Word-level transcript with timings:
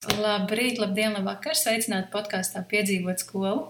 Labrīt, 0.00 0.78
labdien, 0.80 1.12
labvakar! 1.12 1.52
Sveicināti 1.52 2.08
podkāstā 2.08 2.62
Piedzīvot 2.64 3.20
skolu. 3.20 3.66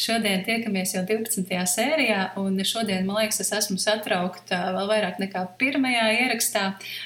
Šodien 0.00 0.40
tiekamies 0.46 0.94
jau 0.94 1.02
12. 1.04 1.52
sērijā, 1.68 2.22
un 2.40 2.56
šodien, 2.64 3.04
man 3.04 3.18
liekas, 3.20 3.42
es 3.44 3.52
esmu 3.52 3.76
satraukta 3.82 4.56
vēl 4.72 4.88
vairāk 4.88 5.20
nekā 5.20 5.42
pirmajā 5.60 6.06
ierakstā, 6.22 6.62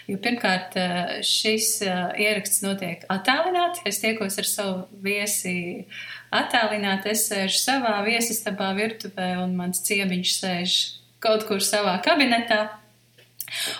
jo 0.06 0.20
pirmkārt 0.22 0.78
šis 1.26 1.80
ieraksts 1.82 2.62
notiek 2.62 3.02
attālināti. 3.10 3.82
Es 3.90 3.98
tiekos 4.04 4.38
ar 4.38 4.46
savu 4.46 5.02
viesi 5.02 5.88
attālināti. 6.30 7.10
Es 7.10 7.26
sēžu 7.26 7.58
savā 7.58 7.96
viesistabā 8.06 8.70
virtuvē, 8.78 9.32
un 9.42 9.58
mans 9.58 9.82
ciemiņš 9.82 10.36
sēž 10.44 10.78
kaut 11.18 11.48
kur 11.50 11.58
savā 11.58 11.98
kabinetā. 12.06 12.68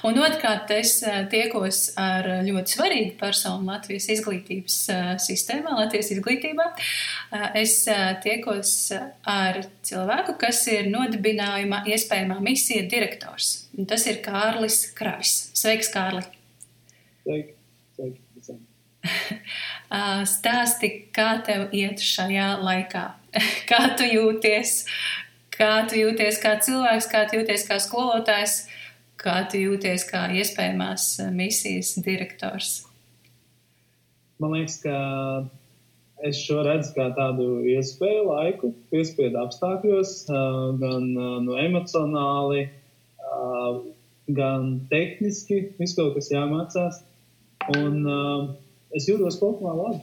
Un 0.07 0.18
otrkārt, 0.18 0.71
es 0.75 0.96
eh, 1.07 1.21
tiekos 1.30 1.93
ar 2.00 2.27
ļoti 2.46 2.75
svarīgu 2.75 3.12
personu 3.21 3.68
Latvijas 3.68 4.09
izglītības 4.16 4.79
eh, 4.91 5.11
sistēmā, 5.23 5.77
Latvijas 5.79 6.11
izglītībā. 6.16 6.66
Eh, 6.75 7.46
es 7.63 7.77
tiekos 8.25 8.72
ar 9.30 9.61
cilvēku, 9.86 10.35
kas 10.41 10.64
ir 10.72 10.91
nodibinājuma 10.91 11.85
iespējamā 11.91 12.41
misija 12.44 12.89
direktors. 12.91 13.53
Un 13.79 13.86
tas 13.91 14.07
ir 14.11 14.21
Kārlis 14.25 14.82
Kravis. 14.96 15.36
Sveiks, 15.58 15.93
Kārli! 15.94 16.27
Sveiki! 17.22 17.57
Sveiki. 17.94 18.58
Stāsti, 20.35 20.91
kā 21.14 21.30
tev 21.46 21.71
iet 21.77 22.02
šajā 22.05 22.52
laikā? 22.61 23.07
Kā 23.71 23.85
tu 23.96 24.05
jūties? 24.05 24.85
Kā 25.55 25.85
tu 25.89 25.99
jūties 25.99 26.39
kā 26.41 26.55
cilvēks, 26.64 27.07
kā 27.13 27.27
tu 27.29 27.36
jūties 27.36 27.66
kā 27.68 27.77
skolotājs? 27.82 28.63
Kā 29.20 29.42
tu 29.52 29.58
jūties 29.60 30.06
kā 30.08 30.24
iespējamās 30.32 31.06
eh, 31.20 31.32
misijas 31.34 31.92
direktors? 32.00 32.70
Man 34.41 34.55
liekas, 34.56 34.78
ka 34.80 34.94
es 36.24 36.41
šo 36.41 36.62
redzu 36.64 36.94
kā 36.96 37.10
tādu 37.19 37.60
iespēju 37.69 38.22
laiku, 38.30 38.70
piespiedu 38.92 39.42
apstākļos, 39.42 40.14
eh, 40.24 40.62
gan 40.80 41.10
eh, 41.12 41.34
no 41.44 41.58
emocionāli, 41.60 42.68
gan 44.30 44.66
tehniski, 44.90 45.58
visu 45.78 45.96
kaut 45.98 46.16
kas 46.16 46.30
jāmācās. 46.32 47.00
Un 47.77 48.05
es 48.94 49.06
jūtos 49.08 49.38
kopumā 49.40 49.72
labi. 49.74 50.00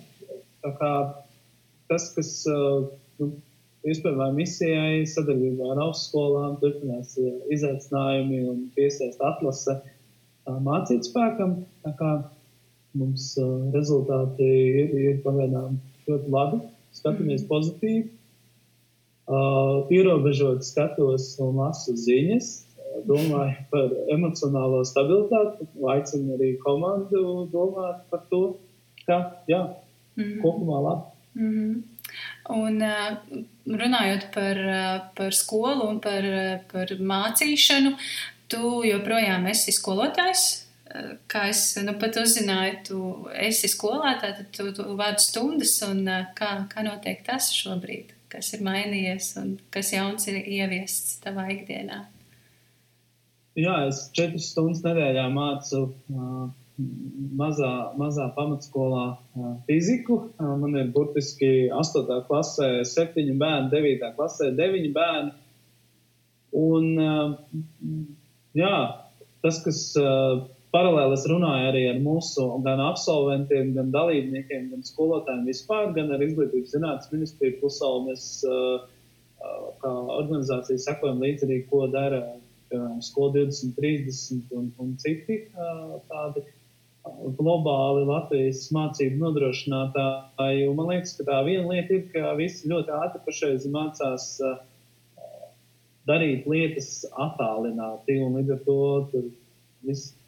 Tas, 1.87 2.07
kas 2.15 2.31
nu, 2.47 3.29
vispār 3.85 4.33
misijai 4.35 5.05
sadarbībā 5.09 5.73
ar 5.73 5.83
augstskolām 5.87 6.57
turpinās 6.61 7.13
izaicinājumi 7.53 8.41
un 8.49 8.65
piesaist 8.75 9.21
atlase 9.21 9.77
mācīt 10.47 11.07
spēkam. 11.07 11.61
Tā 11.83 11.93
kā 11.99 12.11
mums 12.97 13.33
rezultāti 13.75 14.47
ir, 14.83 14.93
ir 14.97 15.19
pagaidām 15.25 15.77
ļoti 16.07 16.31
labi, 16.33 16.61
skatāmies 16.95 17.43
mm. 17.43 17.49
pozitīvi. 17.51 18.05
Uh, 19.27 19.83
ierobežot 19.91 20.63
skatos 20.63 21.33
un 21.43 21.57
lasu 21.59 21.97
ziņas, 21.99 22.45
domāju 23.09 23.65
par 23.73 23.91
emocionālo 24.13 24.85
stabilitāti, 24.87 25.67
aicinu 25.91 26.37
arī 26.37 26.53
komandu 26.63 27.43
domāt 27.51 28.05
par 28.11 28.23
to, 28.31 28.55
ka, 29.03 29.17
jā, 29.51 29.67
mm 30.15 30.23
-hmm. 30.23 30.41
kopumā 30.41 30.79
labi. 30.85 31.03
Mm 31.35 31.51
-hmm. 31.51 31.96
Un 32.53 32.79
runājot 33.67 34.29
par, 34.31 34.61
par 35.17 35.35
skolu 35.35 35.89
un 35.91 35.99
par, 36.03 36.25
par 36.71 36.93
mācīšanu, 37.11 37.95
tu 38.51 38.81
joprojām 38.87 39.49
esi 39.51 39.75
skolotājs. 39.75 40.45
Kā 41.27 41.49
es 41.51 41.61
nu, 41.83 41.93
pat 41.99 42.15
uzzināju, 42.21 42.75
tu 42.87 42.99
esi 43.35 43.67
skolētājs, 43.69 44.37
tad 44.37 44.53
tu, 44.55 44.69
tu 44.77 44.85
vāc 44.97 45.19
stundas, 45.19 45.75
un 45.85 46.05
kā, 46.37 46.53
kā 46.71 46.85
notiek 46.87 47.25
tas 47.27 47.51
šobrīd? 47.53 48.13
Kas 48.31 48.53
ir 48.55 48.63
mainījies 48.63 49.33
un 49.39 49.57
kas 49.71 49.91
jauns 49.93 50.27
ir 50.31 50.39
ieviests 50.39 51.19
tavā 51.23 51.47
ikdienā? 51.53 52.05
Jā, 53.57 53.75
es 53.89 54.05
četras 54.15 54.51
stundas 54.51 54.83
nedēļā 54.85 55.27
mācu 55.33 55.83
uh, 55.87 56.47
mazā, 56.77 57.71
mazā 57.97 58.27
pamatskolā 58.35 59.05
fiziku. 59.67 60.19
Man 60.39 60.77
ir 60.77 60.91
burtiski 60.93 61.69
8. 61.73 62.21
klasē 62.29 62.69
7 62.85 63.33
bērni, 63.41 63.71
9. 63.73 64.11
klasē 64.17 64.51
9 64.57 64.91
bērni. 64.95 65.33
Un, 66.57 66.85
jā, 68.57 68.75
tas, 69.43 69.59
kas 69.65 69.81
paralēli 70.73 71.17
es 71.17 71.25
runāju 71.29 71.69
arī 71.71 71.83
ar 71.91 71.99
mūsu 72.03 72.45
gan 72.65 72.81
absolventiem, 72.83 73.73
gan 73.75 73.91
dalībniekiem, 73.93 74.69
gan 74.73 74.85
skolotājiem 74.85 75.47
vispār, 75.49 75.91
gan 75.97 76.13
ar 76.13 76.23
izglītības 76.23 76.75
zinātnes 76.75 77.13
ministriju 77.13 77.59
pusēlu. 77.61 78.05
Mēs 78.09 78.27
kā 79.81 79.93
organizācija 80.17 80.81
sekojam 80.81 81.21
līdzi 81.23 81.47
arī, 81.47 81.63
ko 81.71 81.87
dara 81.93 82.21
Skola 82.99 83.31
2030 83.31 84.49
un, 84.57 84.65
un 84.83 84.95
citi 84.99 85.37
tādi 86.09 86.41
globāli 87.37 88.05
Latvijas 88.07 88.67
mācību 88.75 89.19
nodrošinātāji. 89.21 90.67
Un 90.69 90.77
man 90.79 90.91
liekas, 90.91 91.15
ka 91.17 91.25
tā 91.27 91.41
viena 91.47 91.67
lieta 91.71 91.97
ir, 91.97 92.05
ka 92.13 92.33
visi 92.39 92.69
ļoti 92.71 92.93
ātri 92.97 93.21
pašreiz 93.25 93.67
mācās 93.73 94.27
uh, 94.45 94.57
darīt 96.09 96.47
lietas 96.49 96.91
attālināti, 97.13 98.19
un 98.23 98.39
līdz 98.39 98.55
ar 98.55 98.63
to 98.67 99.23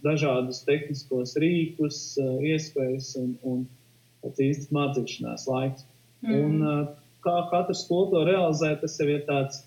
dažādus 0.06 0.63
tehniskos 0.67 1.35
rīkus, 1.41 2.01
uh, 2.22 2.38
iespējas 2.51 3.13
un, 3.22 3.34
un 3.44 3.66
tāds 4.23 4.46
īsts 4.50 4.73
mācīšanās 4.75 5.47
laiks. 5.50 5.88
Mm. 6.25 6.38
Un 6.40 6.67
uh, 6.67 6.85
kā 7.25 7.40
katrs 7.53 7.85
skolu 7.85 8.13
to 8.13 8.23
realizē, 8.29 8.75
tas 8.81 9.00
jau 9.00 9.09
ir 9.09 9.25
tāds 9.28 9.66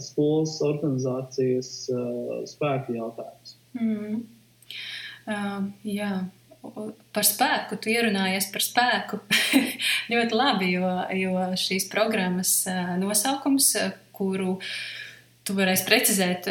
skolas 0.00 0.54
organizācijas 0.64 1.68
spēka 2.48 2.94
jautājums. 2.96 3.58
Mm. 3.76 4.22
Uh, 5.26 5.66
jā, 5.82 6.10
par 7.14 7.26
spēku. 7.26 7.78
Tu 7.80 7.94
ierunājies 7.94 8.50
par 8.52 8.64
spēku 8.64 9.20
ļoti 10.12 10.36
labi, 10.36 10.70
jo, 10.76 10.92
jo 11.16 11.48
šīs 11.58 11.88
programmas 11.92 12.58
nosaukums, 13.00 13.72
kuru 14.16 14.56
tu 15.46 15.54
varēsi 15.54 15.86
precizēt, 15.86 16.48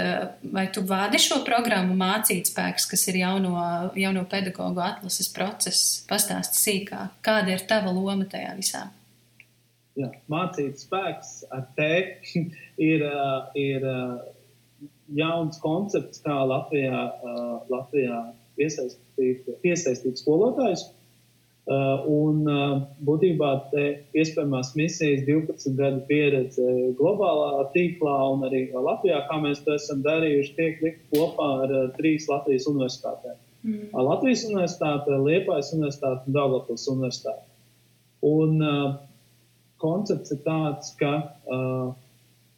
vai 0.55 0.69
tu 0.71 0.85
vādi 0.87 1.19
šo 1.19 1.41
programmu 1.47 1.97
mācīt 1.99 2.47
spēks, 2.51 2.85
kas 2.91 3.03
ir 3.11 3.19
jauno, 3.25 3.55
jauno 3.99 4.23
pedagoģu 4.31 4.83
atlases 4.83 5.31
process. 5.35 5.97
Pastāsti 6.07 6.61
sīkāk, 6.61 7.17
kāda 7.25 7.57
ir 7.57 7.65
tava 7.67 7.91
loma 7.95 8.27
tajā 8.31 8.53
visā? 8.55 8.85
Jā, 9.99 10.09
mācīt 10.31 10.79
spēks 10.79 11.41
ar 11.55 11.67
te 11.75 11.91
ir, 12.91 13.03
ir 13.59 13.85
jauns 15.15 15.59
koncepts, 15.63 16.23
kā 16.23 16.39
Latvijā, 16.47 17.03
Latvijā 17.71 18.23
piesaistīt, 18.59 19.49
piesaistīt 19.63 20.21
skolotājus. 20.21 20.87
Uh, 21.65 22.03
un 22.05 22.43
uh, 22.45 22.73
būtībā 23.01 23.47
iespējamās 23.73 24.75
misijas 24.77 25.23
12 25.25 25.71
gadu 25.79 26.03
pieredze 26.05 26.65
globālā 26.99 27.63
tīklā 27.73 28.17
un 28.35 28.45
arī 28.45 28.67
Latvijā, 28.69 29.23
kā 29.25 29.39
mēs 29.41 29.63
to 29.65 29.73
esam 29.73 30.03
darījuši, 30.05 30.53
tiek 30.59 30.83
likt 30.85 31.01
kopā 31.09 31.47
ar 31.63 31.73
uh, 31.73 31.87
trīs 31.97 32.29
Latvijas 32.29 32.67
universitātēm. 32.69 33.39
Mm. 33.65 33.89
Latvijas 33.97 34.45
universitāte, 34.45 35.17
Liepājas 35.25 35.73
universitāte 35.73 36.29
un 36.29 36.37
Daugavpils 36.37 36.85
universitāte. 36.93 37.47
Un 38.29 38.61
uh, 38.61 38.85
koncepts 39.81 40.35
ir 40.37 40.43
tāds, 40.45 40.93
ka 41.01 41.15
uh, 41.49 41.95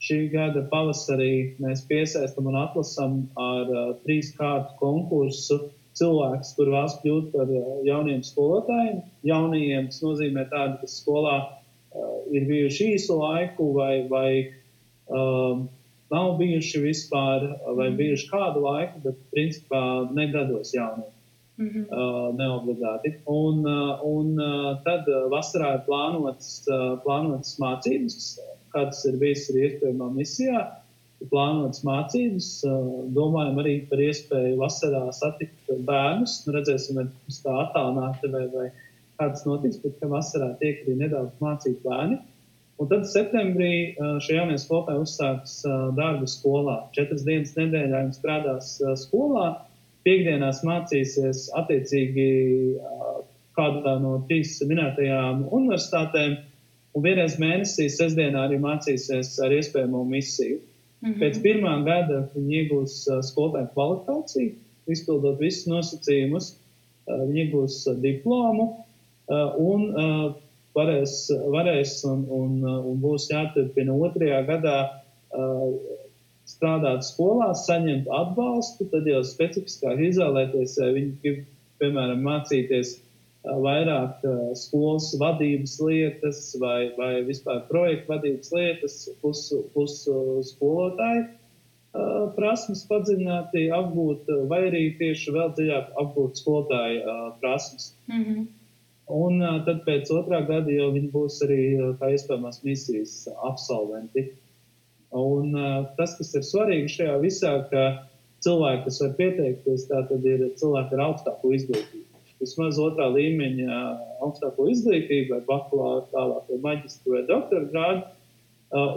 šī 0.04 0.20
gada 0.36 0.66
pavasarī 0.72 1.56
mēs 1.64 1.86
piesaistam 1.88 2.52
un 2.52 2.60
atlasam 2.60 3.18
ar 3.40 3.72
uh, 3.72 3.88
trīs 4.04 4.36
kārtu 4.36 4.76
konkursu 4.84 5.62
cilvēks, 5.98 6.54
kur 6.58 6.72
vēlas 6.74 6.98
kļūt 7.04 7.32
par 7.34 7.50
uh, 7.52 7.66
jauniem 7.88 8.24
skolotājiem. 8.26 9.02
Jaunajiem 9.28 9.90
tas 9.92 10.04
nozīmē 10.06 10.48
tādu, 10.52 10.80
kas 10.84 11.00
skolā 11.02 11.36
uh, 11.44 12.16
ir 12.32 12.48
bijuši 12.50 12.94
īsu 12.96 13.20
laiku 13.20 13.72
vai, 13.78 13.94
vai 14.12 14.32
um, 15.10 15.68
nav 16.14 16.38
bijuši 16.40 16.84
vispār, 16.86 17.50
vai 17.68 17.92
mm. 17.92 18.00
bijuši 18.00 18.32
kādu 18.32 18.66
laiku, 18.66 19.04
bet 19.06 19.22
principā 19.36 19.84
negados 20.16 20.74
jauniem. 20.76 21.14
Mm 21.58 21.70
-hmm. 21.74 21.86
uh, 21.90 22.36
neobligāti. 22.38 23.16
Un, 23.26 23.64
uh, 23.66 24.04
un 24.06 24.36
uh, 24.38 24.76
tad 24.86 25.08
vasarā 25.32 25.72
ir 25.74 25.86
plānotas, 25.88 26.62
uh, 26.70 27.00
plānotas 27.02 27.56
mācības, 27.58 28.38
kādas 28.70 29.00
ir 29.10 29.18
bijis 29.18 29.48
arī 29.50 29.64
iespējamā 29.66 30.12
misijā. 30.20 30.60
Uh, 30.60 30.87
plānotas 31.32 31.84
mācības. 31.88 32.50
Domājam 33.16 33.60
arī 33.64 33.76
par 33.90 34.02
iespēju 34.06 34.58
vasarā 34.62 35.08
satikt 35.16 35.72
bērnus. 35.88 36.40
Nu, 36.46 36.56
redzēsim, 36.58 37.00
vai 37.00 37.08
tas 37.26 37.42
tā 37.44 37.56
attālināti 37.66 38.32
vai, 38.34 38.46
vai 38.54 38.68
kāds 39.22 39.46
notiks, 39.50 39.80
bet 39.84 39.98
ka 40.02 40.10
vasarā 40.12 40.54
tiek 40.62 40.84
arī 40.86 40.98
nedaudz 41.04 41.38
mācīt 41.44 41.80
bērni. 41.86 42.20
Un 42.78 42.90
tad 42.92 43.08
septembrī 43.10 43.72
šie 44.22 44.36
jaunie 44.38 44.60
skolotāji 44.62 45.02
uzsāks 45.02 45.56
darbu 45.98 46.28
skolā. 46.30 46.84
Četras 46.94 47.26
dienas 47.26 47.56
nedēļā 47.58 48.04
viņi 48.04 48.18
strādās 48.20 48.76
skolā. 49.02 49.48
Piektdienās 50.06 50.62
mācīsies 50.64 51.48
attiecīgi 51.58 52.28
kādā 53.58 53.96
no 54.00 54.20
trīs 54.30 54.54
minētajām 54.62 55.48
universitātēm, 55.50 56.38
un 56.94 57.04
vienreiz 57.04 57.40
mēnesī 57.42 57.90
sestdienā 57.90 58.46
arī 58.46 58.62
mācīsies 58.62 59.34
ar 59.44 59.56
iespējamo 59.58 60.04
misiju. 60.08 60.62
Mm 61.02 61.12
-hmm. 61.12 61.20
Pēc 61.22 61.42
pirmā 61.44 61.74
gada 61.86 62.24
viņi 62.36 62.62
iegūs 62.62 62.96
uh, 63.08 63.22
skolotāju 63.22 63.70
kvalifikāciju, 63.76 64.56
izpildot 64.88 65.40
visus 65.40 65.68
nosacījumus, 65.70 66.56
uh, 66.56 67.22
viņi 67.28 67.44
iegūs 67.46 67.86
uh, 67.88 67.98
diplomu 68.02 68.74
un 69.60 69.82
varēs, 70.78 71.14
varēs 71.52 71.98
un, 72.08 72.22
un, 72.32 72.52
un 72.64 73.00
būs 73.04 73.26
jāturpina 73.28 73.92
otrajā 73.92 74.38
gadā 74.48 74.78
strādāt 76.48 77.04
skolās, 77.04 77.66
saņemt 77.68 78.08
atbalstu, 78.08 78.88
tad 78.94 79.10
jau 79.10 79.20
specifiskāk 79.28 80.00
izvēlēties, 80.00 80.78
vai 80.80 80.92
viņi 80.96 81.12
grib, 81.24 81.42
piemēram, 81.82 82.24
mācīties 82.24 82.94
vairāk 83.46 84.24
skolas 84.60 85.12
vadības 85.20 85.78
lietas 85.80 86.40
vai, 86.60 86.92
vai 86.98 87.24
vispār 87.28 87.64
projektu 87.70 88.14
vadības 88.14 88.52
lietas, 88.52 88.96
plus, 89.22 89.54
plus 89.74 90.02
skolotāji 90.52 91.28
prasmes 92.38 92.84
padziļināti 92.90 93.70
apgūt, 93.74 94.28
vai 94.52 94.68
arī 94.68 94.84
tieši 95.00 95.34
vēl 95.34 95.54
dziļāk 95.58 95.94
apgūt 96.02 96.42
skolotāju 96.42 97.16
prasmes. 97.42 97.94
Mm 98.08 98.24
-hmm. 98.24 98.46
Un 99.08 99.40
tad 99.66 99.86
pēc 99.86 100.12
otrā 100.12 100.42
gada 100.48 100.72
jau 100.72 100.92
viņi 100.92 101.10
būs 101.12 101.40
arī 101.46 101.62
iespējamās 102.12 102.64
misijas 102.64 103.28
absolventi. 103.44 104.34
Un 105.16 105.56
tas, 105.98 106.18
kas 106.18 106.36
ir 106.36 106.44
svarīgi 106.44 106.92
šajā 106.92 107.16
visā, 107.22 107.54
ka 107.72 108.04
cilvēki, 108.44 108.84
kas 108.84 109.02
var 109.02 109.14
pieteikties, 109.22 109.88
tā 109.88 110.04
tad 110.10 110.26
ir 110.26 110.52
cilvēki 110.60 110.94
ar 110.94 111.06
augstāko 111.06 111.54
izglītību 111.56 112.07
vismaz 112.42 112.80
otrā 112.82 113.08
līmeņa 113.14 113.78
augstāko 114.26 114.68
izglītību, 114.72 115.34
vai 115.34 115.42
bakalaura, 115.48 116.06
tālāk 116.12 116.52
vai 116.52 116.60
maģistra 116.66 117.16
vai 117.16 117.24
doktora 117.30 117.70
grādu. 117.72 118.04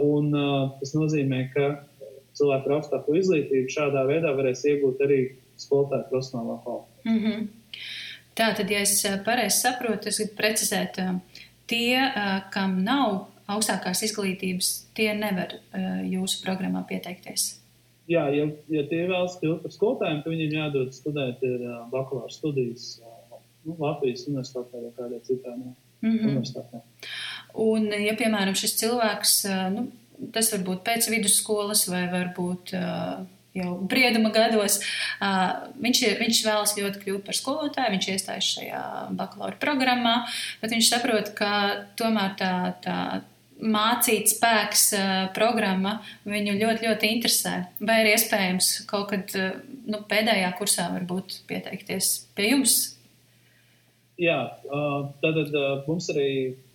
Un 0.05 0.33
tas 0.81 0.93
nozīmē, 0.97 1.45
ka 1.53 1.69
cilvēki 2.37 2.69
ar 2.69 2.77
augstāko 2.77 3.15
izglītību 3.19 3.71
šādā 3.71 4.03
veidā 4.09 4.33
varēs 4.37 4.65
iegūt 4.67 5.03
arī 5.05 5.21
skolotāju 5.61 6.09
profesionālā 6.09 6.57
kvalitāti. 6.63 7.09
Mm 7.09 7.19
-hmm. 7.23 7.47
Tā 8.35 8.53
tad, 8.57 8.69
ja 8.71 8.79
es 8.79 8.95
pareizi 9.25 9.59
saprotu, 9.59 10.07
es 10.09 10.17
gribu 10.19 10.35
precizēt, 10.37 10.99
tie, 11.67 11.97
kam 12.53 12.83
nav 12.83 13.27
augstākās 13.47 14.03
izglītības, 14.07 14.69
tie 14.93 15.13
nevar 15.13 15.57
jūsu 16.07 16.43
programmā 16.45 16.85
pieteikties. 16.87 17.57
Jā, 18.11 18.25
ja, 18.35 18.47
ja 18.67 18.83
tie 18.89 19.05
vēlas 19.07 19.37
kļūt 19.39 19.61
par 19.63 19.71
skolotājiem, 19.71 20.23
tad 20.23 20.33
viņiem 20.33 20.55
jādod 20.57 20.95
studēt 20.95 21.43
ir 21.47 21.59
bakalaura 21.91 22.31
studijas 22.33 23.01
nu, 23.65 23.75
Latvijas 23.79 24.27
universitātē 24.29 24.83
vai 24.83 24.93
kādā 24.97 25.21
citā 25.25 25.55
no 25.55 25.73
mm 26.01 26.11
-hmm. 26.11 26.29
universitātē. 26.29 26.81
Un, 27.53 27.91
ja, 28.05 28.13
piemēram, 28.15 28.55
šis 28.55 28.77
cilvēks, 28.79 29.35
nu, 29.75 29.87
tas 30.31 30.51
var 30.53 30.65
būt 30.69 30.83
pēc 30.87 31.09
vidusskolas 31.09 31.87
vai 31.89 32.07
varbūt 32.11 32.73
jau 33.53 33.71
brieduma 33.83 34.31
gados, 34.31 34.79
viņš, 35.83 36.03
viņš 36.19 36.43
vēlas 36.45 36.77
ļoti 36.77 37.01
kļūt 37.03 37.25
par 37.25 37.35
skolotāju, 37.35 37.91
viņš 37.95 38.07
iestājas 38.13 38.53
šajā 38.55 38.83
bakalaura 39.17 39.59
programmā, 39.59 40.15
bet 40.61 40.71
viņš 40.71 40.93
saprot, 40.93 41.33
ka 41.35 41.51
tomēr 41.99 42.37
tā, 42.39 42.53
tā 42.85 42.97
mācīt 43.61 44.31
spēks 44.31 44.87
programma 45.35 45.99
viņu 46.25 46.55
ļoti, 46.57 46.87
ļoti 46.87 47.11
interesē. 47.17 47.53
Vai 47.83 48.01
ir 48.01 48.13
iespējams 48.15 48.71
kaut 48.89 49.11
kad 49.11 49.35
nu, 49.85 50.01
pēdējā 50.09 50.49
kursā 50.57 50.87
varbūt 50.95 51.41
pieteikties 51.51 52.13
pie 52.37 52.53
jums 52.53 52.79
Jā, 54.21 54.37
tad, 55.23 55.37
tad 55.49 55.55
mums 55.87 56.09
arī 56.13 56.25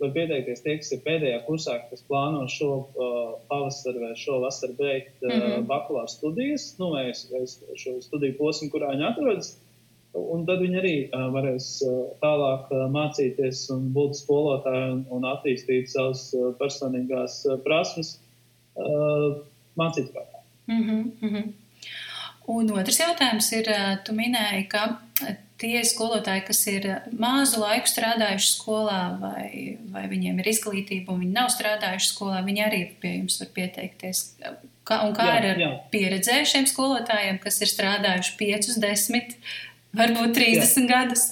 var 0.01 0.11
pieteikties 0.17 0.65
tie, 0.65 0.73
kas 0.81 0.89
ir 0.97 1.03
pēdējā 1.05 1.37
kursā, 1.47 1.77
kas 1.91 2.03
plāno 2.09 2.41
šo 2.51 2.71
pavasaru 3.47 4.03
vai 4.03 4.17
šo 4.19 4.41
vasaru 4.43 4.75
beigt 4.81 5.23
mm 5.23 5.31
-hmm. 5.31 5.67
bakalaura 5.69 6.11
studijas, 6.11 6.73
nu, 6.81 6.91
vai, 6.97 7.13
šo 7.83 8.01
studiju 8.03 8.35
posmu, 8.41 8.71
kurā 8.73 8.91
viņi 8.95 9.07
atrodas. 9.11 9.53
Un 10.17 10.47
tad 10.49 10.63
viņi 10.65 10.79
arī 10.81 10.95
uh, 11.05 11.29
varēs 11.35 11.69
uh, 11.85 11.95
tālāk 12.25 12.71
uh, 12.73 12.87
mācīties 12.91 13.67
un 13.75 13.91
būt 13.95 14.17
skolotāji 14.17 14.93
un, 14.93 15.05
un 15.11 15.27
attīstīt 15.29 15.93
savas 15.93 16.31
uh, 16.35 16.55
personīgās 16.61 17.43
uh, 17.47 17.59
prasmes 17.65 18.17
uh, 18.75 19.37
mācīt 19.77 20.09
spēkā. 20.09 20.41
Mm 20.67 20.83
-hmm. 21.21 21.53
Un 22.47 22.71
otrs 22.71 23.01
jautājums 23.01 23.53
ir, 23.53 23.69
tu 24.05 24.13
minēji, 24.13 24.69
ka 24.69 24.97
tie 25.61 25.81
skolotāji, 25.87 26.45
kas 26.49 26.61
ir 26.71 26.87
mazu 27.17 27.61
laiku 27.63 27.91
strādājuši 27.91 28.51
skolā, 28.53 29.01
vai, 29.21 29.49
vai 29.93 30.05
viņiem 30.11 30.41
ir 30.43 30.51
izglītība, 30.53 31.15
un 31.15 31.25
viņi 31.25 31.37
nav 31.37 31.51
strādājuši 31.55 32.11
skolā, 32.13 32.43
viņi 32.47 32.65
arī 32.67 32.83
pie 33.01 33.17
jums 33.19 33.41
var 33.43 33.51
pieteikties. 33.57 34.23
Kā, 34.87 35.01
un 35.07 35.17
kā 35.17 35.27
jā, 35.31 35.39
ir 35.41 35.49
ar 35.51 35.63
jā. 35.65 35.73
pieredzējušiem 35.95 36.69
skolotājiem, 36.71 37.41
kas 37.43 37.61
ir 37.65 37.73
strādājuši 37.73 38.37
5, 38.39 38.71
10, 38.85 39.37
varbūt 39.99 40.37
30 40.39 40.79
jā. 40.85 40.87
gadus? 40.93 41.29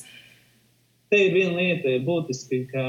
Te 1.12 1.20
ir 1.28 1.34
viena 1.36 1.54
lieta, 1.60 1.92
ir 1.92 2.06
būtiski, 2.06 2.64
ka 2.72 2.84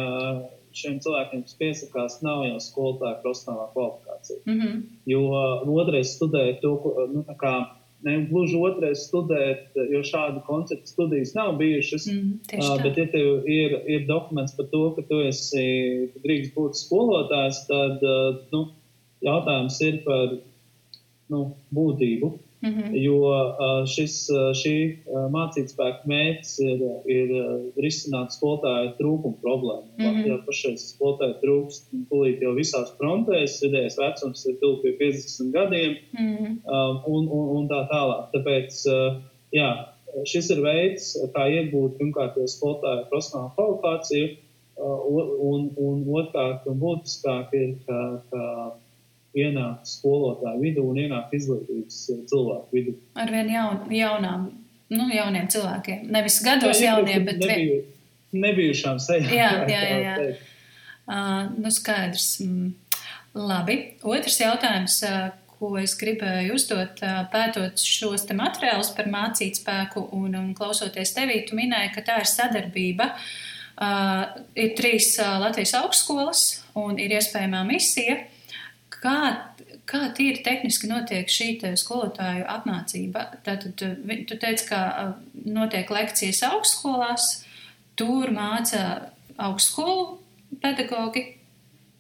šiem 0.76 1.00
cilvēkiem, 1.04 1.44
kas 1.46 1.58
piesakās, 1.60 2.20
nav 2.26 2.44
jau 2.48 2.60
skolotāja 2.64 3.20
profesionālā 3.24 3.68
kvalifikācija. 3.74 4.40
Mm 4.46 4.60
-hmm. 4.62 4.84
Jo 5.06 5.22
otrais 5.76 6.16
studē 6.18 6.60
to, 6.62 6.74
nu, 7.14 7.24
kā 7.40 7.56
ne 8.06 8.16
gluži 8.30 8.60
otrais 8.62 9.08
studēt, 9.08 9.74
jo 9.92 10.02
šādu 10.06 10.44
konceptu 10.46 10.92
studijas 10.92 11.34
nav 11.38 11.56
bijušas. 11.60 12.06
Mm, 12.12 12.40
uh, 12.60 12.76
bet, 12.84 13.00
ja 13.02 13.08
tev 13.12 13.48
ir, 13.50 13.80
ir 13.90 14.06
dokuments 14.10 14.56
par 14.58 14.70
to, 14.72 14.84
ka 14.98 15.06
tu 15.10 15.22
esi 15.26 15.66
drīkst 16.24 16.54
būt 16.58 16.78
skolotājs, 16.80 17.64
tad 17.70 18.06
uh, 18.06 18.44
nu, 18.54 18.68
jautājums 19.26 19.80
ir 19.88 20.02
par 20.06 20.38
nu, 21.34 21.42
būtību. 21.74 22.32
Mm 22.62 22.72
-hmm. 22.74 22.92
Jo 22.98 23.18
šis, 23.94 24.16
šī 24.62 24.76
mācībspēka 25.34 26.08
mērķis 26.12 26.54
ir, 26.66 26.84
ir 27.16 27.34
risināt 27.86 28.34
skolotāju 28.34 28.94
trūkumu 29.00 29.38
problēmu. 29.42 29.90
Mm 29.98 30.06
-hmm. 30.06 30.28
Ja 30.28 30.38
pašais 30.48 30.86
skolotāju 30.94 31.36
trūkst 31.44 31.92
tūlīt 32.12 32.42
jau 32.42 32.54
visās 32.56 32.94
frontēs, 33.00 33.60
vidējais 33.64 33.98
vecums 34.00 34.46
ir 34.46 34.56
tuvu 34.62 34.82
pie 34.82 34.96
50 35.00 35.52
gadiem 35.52 35.96
mm 36.20 36.36
-hmm. 36.36 36.58
un, 37.06 37.28
un, 37.28 37.46
un 37.58 37.68
tā 37.68 37.82
tālāk. 37.92 38.32
Tāpēc, 38.34 38.72
jā, 39.52 39.70
šis 40.24 40.50
ir 40.50 40.62
veids, 40.62 41.12
kā 41.36 41.48
iegūt 41.52 41.98
pirmkārt 42.00 42.38
jau 42.38 42.48
skolotāju 42.48 43.08
profesionālu 43.10 43.52
kvalifikāciju, 43.56 44.38
un, 44.78 45.30
un, 45.40 45.70
un 45.78 46.02
otrkārt 46.20 46.68
un 46.68 46.80
būtiskāk 46.80 47.54
ir, 47.54 47.76
ka, 47.88 48.00
ka 48.32 48.42
ienākt 49.36 49.90
skolotāju 49.90 50.62
vidū 50.64 50.86
un 50.90 51.00
ienākt 51.04 51.36
izglītības 51.38 52.00
eh, 52.14 52.22
cilvēku 52.32 52.78
vidū. 52.78 52.96
Ar 53.20 53.32
vien 53.34 53.52
jaun, 53.52 53.82
jaunām, 53.94 54.50
nu, 54.94 55.08
jauniem 55.14 55.50
cilvēkiem. 55.52 56.08
Nevis 56.16 56.40
gados 56.46 56.82
jā, 56.82 56.96
jauniem, 56.96 57.28
bet 57.28 57.42
nebiju, 57.44 57.80
nebijušām 58.36 59.00
sejām. 59.04 59.32
Jā, 59.34 59.54
jā, 59.72 59.82
jā. 59.92 60.02
jā. 60.06 60.36
Uh, 61.06 61.42
nu, 61.60 61.70
skaidrs. 61.74 62.40
Mm. 62.42 62.74
Labi. 63.36 63.82
Otrs 64.08 64.40
jautājums. 64.42 65.02
Uh, 65.06 65.34
ko 65.56 65.76
es 65.80 65.96
gribēju 66.00 66.56
uzdot, 66.58 67.02
pētot 67.32 67.80
šos 67.80 68.28
materiālus 68.36 68.92
par 68.96 69.08
mācīt 69.12 69.62
spēku 69.62 70.04
un, 70.16 70.36
un 70.36 70.50
klausoties 70.58 71.16
tevī, 71.16 71.42
tu 71.48 71.58
minēji, 71.58 71.94
ka 71.96 72.04
tā 72.06 72.20
ir 72.22 72.30
sadarbība. 72.30 73.14
Uh, 73.76 74.22
ir 74.56 74.72
trīs 74.78 75.10
uh, 75.20 75.36
Latvijas 75.42 75.74
augstskolas 75.82 76.44
un 76.80 76.96
ir 77.02 77.12
iespējamā 77.18 77.66
misija. 77.68 78.22
Kā, 79.06 79.18
kā 79.86 80.02
tīri 80.18 80.42
tehniski 80.46 80.90
notiek 80.90 81.30
šī 81.30 81.52
skolotāju 81.78 82.48
apmācība? 82.50 83.28
Tātad 83.46 83.78
tu 83.78 84.38
teici, 84.42 84.68
ka 84.72 84.80
notiek 85.46 85.92
lekcijas 85.94 86.42
augstskolās, 86.50 87.30
tur 88.00 88.34
māca 88.34 88.84
augstskolu 89.38 90.18
pedagogi. 90.64 91.28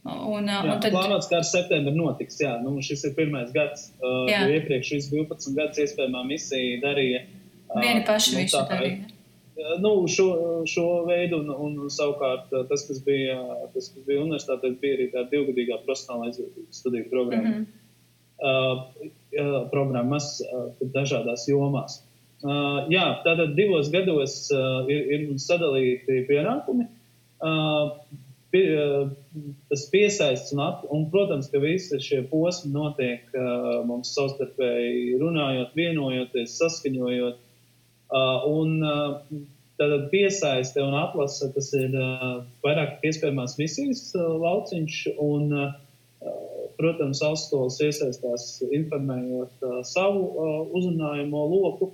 Un, 0.05 0.49
jā, 0.49 0.59
un 0.61 0.81
tad... 0.81 0.91
Plānots, 0.93 1.29
ka 1.29 1.39
ar 1.41 1.47
septembri 1.47 1.95
notiks. 1.97 2.37
Jā, 2.41 2.57
nu, 2.61 2.75
šis 2.85 3.07
ir 3.09 3.15
pirmais 3.17 3.49
gads. 3.53 3.89
Uh, 4.01 4.29
iepriekš 4.29 4.91
šis 4.93 5.09
12 5.13 5.57
gadus 5.57 5.81
iespējamā 5.81 6.21
misija 6.29 6.77
darīja. 6.83 7.23
Uh, 7.71 7.81
Vieni 7.81 8.05
paši 8.05 8.35
nu, 8.35 8.43
visu 8.43 8.61
darīja 8.69 9.14
nu, 9.79 10.07
šo, 10.07 10.27
šo 10.67 10.85
veidu, 11.07 11.39
un, 11.43 11.51
un 11.83 11.91
savukārt 11.93 12.51
tas, 12.69 12.85
kas 12.87 13.01
bija, 13.05 13.37
tas, 13.73 13.89
kas 13.93 14.03
bija 14.07 14.23
universitātē, 14.23 14.73
bija 14.81 14.97
arī 14.99 15.07
tāda 15.13 15.29
divgadīgā 15.31 15.79
profesionāla 15.85 16.31
izglītības 16.31 16.81
studiju 16.81 17.09
programma. 17.11 17.53
Mm 17.53 17.65
-hmm. 17.65 19.05
uh, 19.45 19.69
programmas 19.71 20.41
uh, 20.41 20.67
dažādās 20.97 21.47
jomās. 21.49 22.01
Uh, 22.43 22.85
jā, 22.91 23.07
tātad 23.25 23.55
divos 23.55 23.89
gados 23.89 24.51
uh, 24.53 24.89
ir, 24.91 25.07
ir 25.13 25.39
sadalīti 25.39 26.25
pienākumi. 26.29 26.87
Uh, 27.41 27.95
pie, 28.51 28.65
uh, 28.75 29.09
tas 29.69 29.87
piesaists 29.91 30.53
un, 30.53 30.59
at, 30.59 30.85
un, 30.89 31.09
protams, 31.11 31.49
ka 31.51 31.59
visi 31.59 31.99
šie 31.99 32.21
posmi 32.29 32.71
notiek 32.73 33.23
uh, 33.33 33.81
mums 33.85 34.13
savstarpēji 34.13 35.17
runājot, 35.19 35.73
vienojoties, 35.75 36.59
saskaņojot 36.59 37.41
Uh, 38.05 38.45
un 38.45 38.83
uh, 38.85 39.17
Tātad 39.75 40.05
piesaiste 40.11 40.79
un 40.79 40.93
atlase 40.95 41.49
tas 41.51 41.73
ir 41.75 41.95
uh, 41.99 42.45
vairāk 42.63 43.03
iespējamās 43.03 43.57
misijas 43.59 44.07
uh, 44.15 44.29
lauciņš. 44.39 45.01
Un, 45.19 45.51
uh, 45.51 45.73
protams, 46.79 47.21
augstskolas 47.23 47.77
iesaistās 47.83 48.47
informējot 48.65 49.63
uh, 49.67 49.77
savu 49.87 50.25
uh, 50.31 50.57
uzrunājumu 50.75 51.43
loku. 51.51 51.91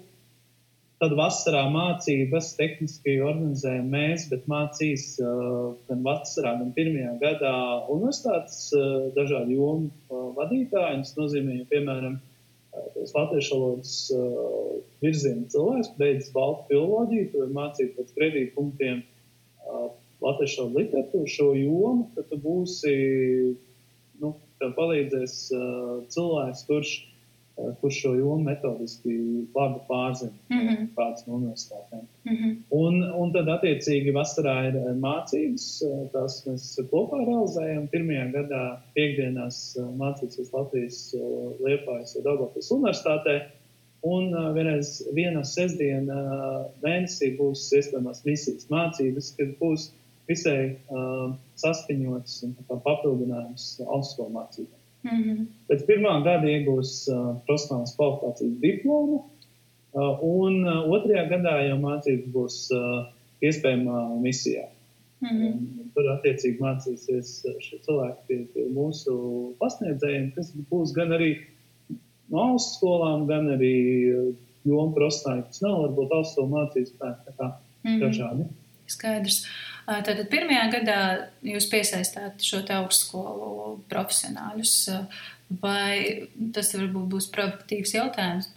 Tad 1.02 1.16
vasarā 1.18 1.64
mācības 1.74 2.52
tehniski 2.60 3.16
organizējam 3.26 3.88
mēs, 3.90 4.28
bet 4.30 4.44
mācīs 4.52 5.16
uh, 5.24 5.72
gan 5.90 6.04
vasarā, 6.06 6.54
gan 6.60 6.70
pirmajā 6.76 7.16
gadā 7.24 7.54
universitātes 7.90 8.68
uh, 8.78 9.08
dažādu 9.16 9.58
jomu 9.58 9.90
uh, 9.90 10.28
vadītāji. 10.38 11.02
Tas 11.02 11.16
nozīmē, 11.18 11.58
ja, 11.64 11.70
piemēram, 11.74 12.20
tos 12.72 13.14
latviešu 13.16 13.58
valodas 13.58 13.96
uh, 14.16 14.78
virziena 15.04 15.48
cilvēks, 15.52 15.92
beidz 16.00 16.30
baltu 16.36 16.68
filoloģiju, 16.70 17.30
tur 17.34 17.52
mācīt 17.56 17.96
pēc 17.98 18.14
kredītpunktiem 18.18 19.02
uh, 19.02 19.90
latviešu 20.24 20.64
valodu 20.64 20.84
literatūru 20.84 21.32
šo 21.36 21.50
jomu, 21.58 22.08
tad 22.16 22.30
tu 22.32 22.40
būsi, 22.42 22.96
nu, 24.24 24.36
tev 24.62 24.76
palīdzēs 24.78 25.38
uh, 25.58 25.96
cilvēks, 26.14 26.66
kurš 26.70 26.94
kurš 27.82 28.00
šo 28.02 28.14
jomu 28.16 28.44
metodiski 28.46 29.14
labi 29.56 29.80
pārzina, 29.90 30.34
mm 30.50 30.60
-hmm. 30.60 30.88
kāds 30.96 31.28
no 31.28 31.38
universitātēm. 31.38 32.04
Mm 32.26 32.36
-hmm. 32.36 32.56
un, 32.70 33.04
un 33.22 33.34
tad, 33.34 33.48
attiecīgi, 33.56 34.14
vasarā 34.16 34.56
ir 34.70 34.76
eh, 34.82 34.92
mācības, 35.06 35.68
eh, 35.88 36.04
tās 36.14 36.42
mēs 36.48 36.68
kopā 36.92 37.22
realizējam. 37.26 37.88
Pirmajā 37.94 38.32
gadā 38.32 38.64
piekdienās 38.96 39.78
mācīsies 40.04 40.54
Latvijas 40.54 41.16
Liepājas 41.66 42.18
Daugavpils 42.24 42.72
universitātē. 42.72 43.42
Un 44.02 44.32
uh, 44.34 44.50
vienreiz 44.56 44.96
vienā 45.14 45.44
sestdienā 45.46 46.22
uh, 46.26 46.62
mēnesī 46.82 47.36
būs 47.38 47.68
iespējamās 47.78 48.24
misijas 48.26 48.66
mācības, 48.74 49.36
kad 49.38 49.52
būs 49.60 49.92
visai 50.30 50.62
uh, 50.90 51.36
saskaņots 51.62 52.44
un 52.48 52.56
papildinājums 52.72 53.68
augstskolu 53.86 54.34
mācībām. 54.40 54.81
Mm 55.04 55.22
-hmm. 55.24 55.46
Pēc 55.70 55.86
pirmā 55.88 56.12
gada 56.24 56.48
iegūs 56.48 56.92
uh, 57.10 57.38
profesionālas 57.48 57.96
kvalifikācijas 57.98 58.60
diplomu, 58.62 59.24
uh, 59.94 60.20
un 60.22 60.62
uh, 60.68 60.84
otrajā 60.96 61.26
gadā 61.30 61.56
jau 61.68 61.80
mācības 61.82 62.28
būs 62.36 62.58
uh, 62.76 63.08
iespējamā 63.42 64.22
misijā. 64.22 64.68
Mm 65.22 65.30
-hmm. 65.30 65.48
un, 65.48 65.90
tur 65.96 66.12
attiecīgi 66.12 66.60
mācīsies 66.60 67.34
šie 67.60 67.80
cilvēki 67.86 68.22
pie, 68.28 68.38
pie 68.54 68.68
mūsu 68.74 69.14
pasniedzējiem, 69.60 70.32
kas 70.36 70.54
būs 70.70 70.94
gan 70.94 71.12
arī 71.18 71.36
no 72.30 72.40
augstskolām, 72.40 73.28
gan 73.28 73.50
arī 73.50 73.76
jomu 74.66 74.94
profesionāļi, 74.96 75.44
kas 75.48 75.62
nav 75.62 75.82
varbūt 75.82 76.16
augstskolu 76.18 76.48
mācības 76.48 76.90
spēki, 76.90 77.22
tā 77.28 77.34
kā 77.38 77.48
mm 77.48 77.90
-hmm. 77.90 78.00
dažādi. 78.00 78.44
Skaidrs. 78.86 79.46
Uh, 79.46 79.71
Tātad 79.86 80.28
pirmajā 80.32 80.66
gadā 80.76 80.98
jūs 81.46 81.68
piesaistāt 81.72 82.44
šo 82.46 82.62
augstskolu 82.78 83.80
profesionāļus, 83.92 84.76
vai 85.62 86.28
tas 86.56 86.74
varbūt 86.78 87.08
būs 87.16 87.30
produktīvs 87.34 87.96
jautājums, 87.98 88.52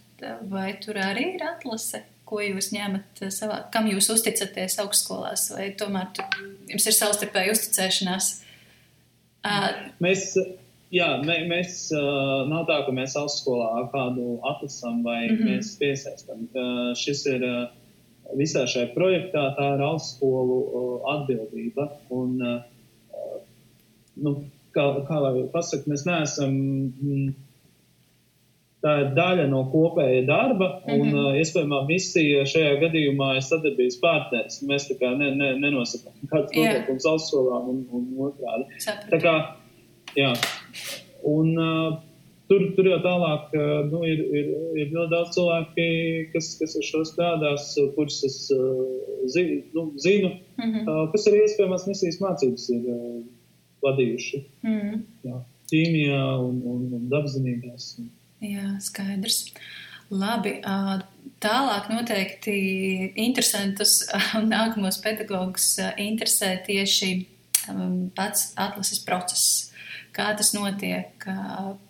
vai 0.51 0.75
tur 0.83 0.99
arī 1.01 1.31
ir 1.35 1.45
atlase, 1.47 2.03
ko 2.25 2.41
jūs 2.41 2.71
ņemat 2.73 3.25
savā, 3.33 3.63
kam 3.73 3.89
jūs 3.89 4.09
uzticaties 4.13 4.79
augstskolās, 4.81 5.49
vai 5.53 5.69
tomēr 5.77 6.11
tur, 6.15 6.37
jums 6.71 6.87
ir 6.89 6.97
savstarpēja 6.97 7.53
uzticēšanās? 7.53 8.29
Mēs, 10.01 10.29
jā, 10.93 11.09
mē, 11.25 11.39
mēs 11.49 11.89
nav 12.49 12.65
tā, 12.69 12.79
ka 12.87 12.93
mēs 12.95 13.17
augstskolā 13.19 13.87
kādu 13.93 14.39
atlasam 14.53 15.03
vai 15.05 15.25
mm 15.27 15.35
-hmm. 15.35 15.49
mēs 15.51 15.75
piesaistam. 15.81 16.47
Šis 16.97 17.25
ir 17.33 17.45
visā 18.33 18.65
šajā 18.69 18.91
projektā 18.95 19.47
tā 19.57 19.71
ir 19.75 19.83
augstskolu 19.85 20.59
atbildība. 21.13 21.89
Un, 22.13 22.37
nu, 24.15 24.35
kā, 24.75 24.85
kā 25.07 25.19
lai 25.23 25.47
pasakā, 25.53 25.91
mēs 25.91 26.05
neesam. 26.09 26.55
Mm, 27.01 27.33
tā 28.85 28.93
ir 29.01 29.13
daļa 29.17 29.47
no 29.49 29.63
kopēja 29.71 30.25
darba, 30.27 30.67
un 30.85 30.99
mm 30.99 31.13
-hmm. 31.13 31.37
iespējamā 31.41 31.79
misija 31.87 32.43
šajā 32.51 32.75
gadījumā 32.83 33.31
ir 33.37 33.45
sadarbības 33.47 33.97
partneris. 34.01 34.59
Mēs 34.69 34.89
tā 34.89 34.99
kā 34.99 35.09
ne, 35.17 35.31
ne, 35.39 35.53
nenosakām 35.63 36.13
kādas 36.29 36.53
noteikumus 36.53 37.07
augstskolām 37.11 37.71
un, 37.71 37.79
un 37.97 38.27
otrādi. 38.27 38.67
Tā 39.13 39.21
kā, 39.23 39.35
jā. 40.19 40.33
Un, 41.25 41.55
uh, 41.57 41.97
Tur, 42.45 42.61
tur 42.77 42.85
jau 42.85 42.97
tālāk 43.01 43.53
nu, 43.89 44.03
ir, 44.05 44.19
ir, 44.37 44.49
ir 44.77 44.91
ļoti 44.93 45.11
daudz 45.13 45.31
cilvēki, 45.33 45.85
kas, 46.33 46.51
kas 46.59 46.75
ar 46.77 46.85
šo 46.85 47.01
strādās, 47.09 47.71
kurus 47.95 48.19
es 48.27 48.35
uh, 48.53 48.83
zinu, 49.33 49.63
nu, 49.73 49.85
zinu 49.97 50.29
mm 50.29 50.75
-hmm. 50.75 51.11
kas 51.11 51.25
arī 51.27 51.41
iespējamās 51.45 51.87
misijas 51.89 52.21
mācības 52.21 52.69
ir 52.75 52.85
vadījuši. 53.81 54.43
Mm 54.61 54.77
-hmm. 54.79 55.01
Jā, 55.23 55.41
ķīmijā 55.71 56.21
un, 56.43 56.61
un, 56.73 56.85
un 56.99 57.09
dabaszinībās. 57.09 57.99
Jā, 58.41 58.77
skaidrs. 58.79 59.53
Labi, 60.09 60.59
tālāk 61.41 61.89
noteikti 61.89 62.57
interesantus 63.15 64.03
un 64.37 64.51
nākamos 64.53 65.01
pedagogus 65.01 65.79
interesē 65.97 66.59
tieši 66.65 67.25
pats 68.15 68.51
atlases 68.55 69.01
process 69.05 69.71
kā 70.15 70.31
tas 70.37 70.51
notiek, 70.55 71.25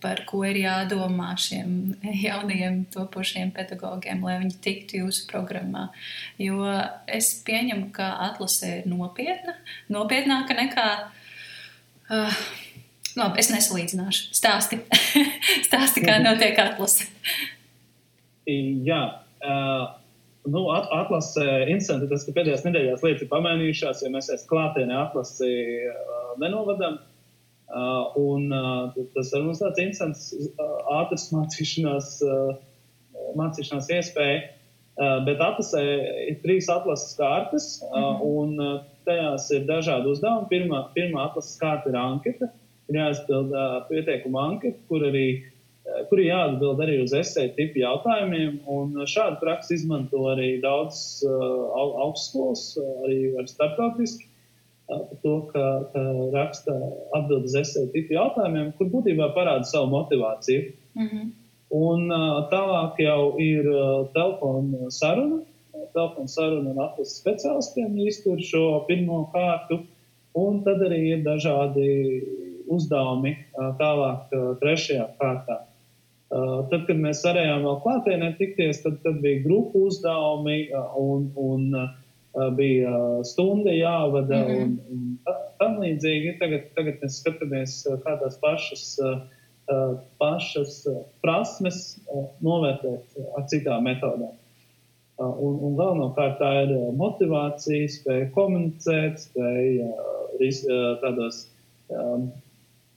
par 0.01 0.21
ko 0.29 0.41
ir 0.47 0.59
jādomā 0.63 1.31
šiem 1.39 1.95
jaunajiem 2.25 2.81
topošiem 2.93 3.53
pedagogiem, 3.55 4.23
lai 4.25 4.39
viņi 4.41 4.61
tiktu 4.65 5.03
jūsu 5.03 5.27
programmā. 5.29 5.87
Jo 6.41 6.61
es 7.05 7.31
pieņemu, 7.45 7.91
ka 7.95 8.09
atlase 8.29 8.79
ir 8.79 8.87
nopietna, 8.89 9.57
nopietnāka 9.93 10.57
nekā. 10.57 10.87
Uh, 12.05 12.39
Labi, 13.15 13.39
es 13.39 13.47
nesalīdzināšu. 13.47 14.33
Stāsti, 14.35 14.81
Stāsti 15.67 16.03
kā 16.03 16.17
notiek 16.19 16.57
atlase. 16.59 17.07
Jā, 18.45 18.99
uh, 19.39 19.85
nu, 20.51 20.65
at, 20.75 20.89
atlase 20.93 21.45
interesanti 21.63 22.09
tas, 22.11 22.27
ka 22.27 22.35
pēdējās 22.35 22.65
nedēļās 22.67 23.05
lietas 23.05 23.23
ir 23.23 23.31
pamainījušās, 23.31 24.03
ja 24.03 24.11
mēs 24.13 24.29
esam 24.35 24.51
klātienē 24.51 24.99
atlasi 25.05 25.51
uh, 25.89 26.33
nenovadam. 26.43 26.99
Uh, 26.99 27.14
Uh, 27.75 28.15
un 28.15 28.51
uh, 28.55 28.93
tas 29.11 29.33
var 29.33 29.41
mums 29.43 29.59
tāds 29.59 29.81
interesants, 29.83 30.27
uh, 30.31 30.75
ātrs 31.01 31.25
mācīšanās, 31.35 32.11
mācīšanās 33.35 33.89
iespēja. 33.97 34.43
Bet 35.27 35.41
atlasē 35.43 35.81
ir 36.29 36.37
trīs 36.39 36.69
atlases 36.71 37.17
kārtas, 37.17 37.65
mm 37.83 37.97
-hmm. 37.99 38.21
un 38.23 38.83
tajās 39.03 39.49
ir 39.51 39.65
dažādi 39.67 40.07
uzdevumi. 40.07 40.47
Pirmā, 40.53 40.79
pirmā 40.95 41.25
atlases 41.25 41.57
kārta 41.59 41.91
ir 41.91 41.97
anketa. 41.99 42.47
Ir 42.87 42.99
jāizpild 43.01 43.51
pieteikuma 43.89 44.45
anketa, 44.53 44.79
kur 44.87 45.03
arī 45.03 45.25
kur 46.09 46.21
ir 46.21 46.29
jāatbild 46.29 46.79
arī 46.85 46.95
uz 47.03 47.11
esēju 47.11 47.51
tipu 47.57 47.81
jautājumiem. 47.83 48.61
Šādu 49.03 49.41
praksi 49.43 49.75
izmanto 49.75 50.23
arī 50.31 50.61
daudzas 50.63 51.19
uh, 51.27 51.75
augstskolas, 52.05 52.77
arī 53.03 53.19
starptautiski 53.51 54.31
par 54.87 55.17
to, 55.23 55.33
ka, 55.53 55.65
ka 55.93 56.03
raksta 56.33 56.75
atbildes 57.17 57.55
esēju 57.61 57.91
tipu 57.93 58.15
jautājumiem, 58.17 58.71
kur 58.77 58.91
būtībā 58.93 59.31
parāda 59.37 59.65
savu 59.69 59.89
motivāciju. 59.95 60.71
Mm 60.95 61.07
-hmm. 61.09 61.33
Un 61.75 62.07
tālāk 62.51 62.99
jau 63.01 63.39
ir 63.41 63.65
telefona 64.13 64.91
saruna. 64.93 65.41
Telefona 65.93 66.27
saruna 66.27 66.71
ar 66.71 66.81
atlases 66.85 67.21
speciālistiem 67.21 67.97
iztur 68.07 68.39
šo 68.39 68.85
pirmo 68.87 69.25
kārtu, 69.33 69.79
un 70.35 70.63
tad 70.63 70.83
arī 70.85 71.01
ir 71.15 71.23
dažādi 71.25 71.87
uzdevumi 72.67 73.35
tālāk 73.79 74.35
trešajā 74.61 75.07
kārtā. 75.19 75.59
Tad, 76.69 76.81
kad 76.87 76.97
mēs 76.99 77.21
varējām 77.25 77.63
vēl 77.63 77.77
klātienē 77.83 78.31
tikties, 78.39 78.81
tad, 78.83 78.97
tad 79.03 79.21
bija 79.21 79.43
grupu 79.43 79.85
uzdevumi 79.89 80.69
un, 80.99 81.29
un 81.35 81.67
bija 82.57 82.93
stunda 83.23 83.71
jāvada 83.71 84.41
mm 84.43 84.51
-hmm. 84.51 84.63
un, 84.63 84.79
un 84.91 85.17
tam 85.59 85.77
līdzīgi. 85.81 86.37
Tagad, 86.39 86.71
tagad 86.75 87.03
mēs 87.03 87.19
skatāmies, 87.21 87.75
kā 88.05 88.15
tās 88.21 88.39
pašas, 88.41 88.85
pašas 90.21 90.87
prasmes 91.21 91.99
novērtēt 92.41 93.19
ar 93.37 93.47
citām 93.51 93.87
metodēm. 93.87 94.35
Un, 95.17 95.53
un 95.63 95.75
galvenokārt 95.79 96.39
tā 96.41 96.51
ir 96.65 96.73
motivācija, 96.99 97.87
spēja 97.87 98.31
komunicēt, 98.35 99.21
spēja 99.29 99.91
tādos 101.01 101.45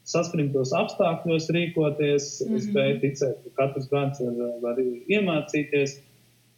saspringtos 0.09 0.73
apstākļos 0.73 1.49
rīkoties, 1.55 2.27
mm 2.43 2.51
-hmm. 2.51 2.65
spēja 2.65 2.99
ticēt, 3.03 3.41
ka 3.45 3.49
katrs 3.61 3.89
bērns 3.91 4.19
var, 4.25 4.53
var 4.63 4.81
iemācīties 4.83 5.99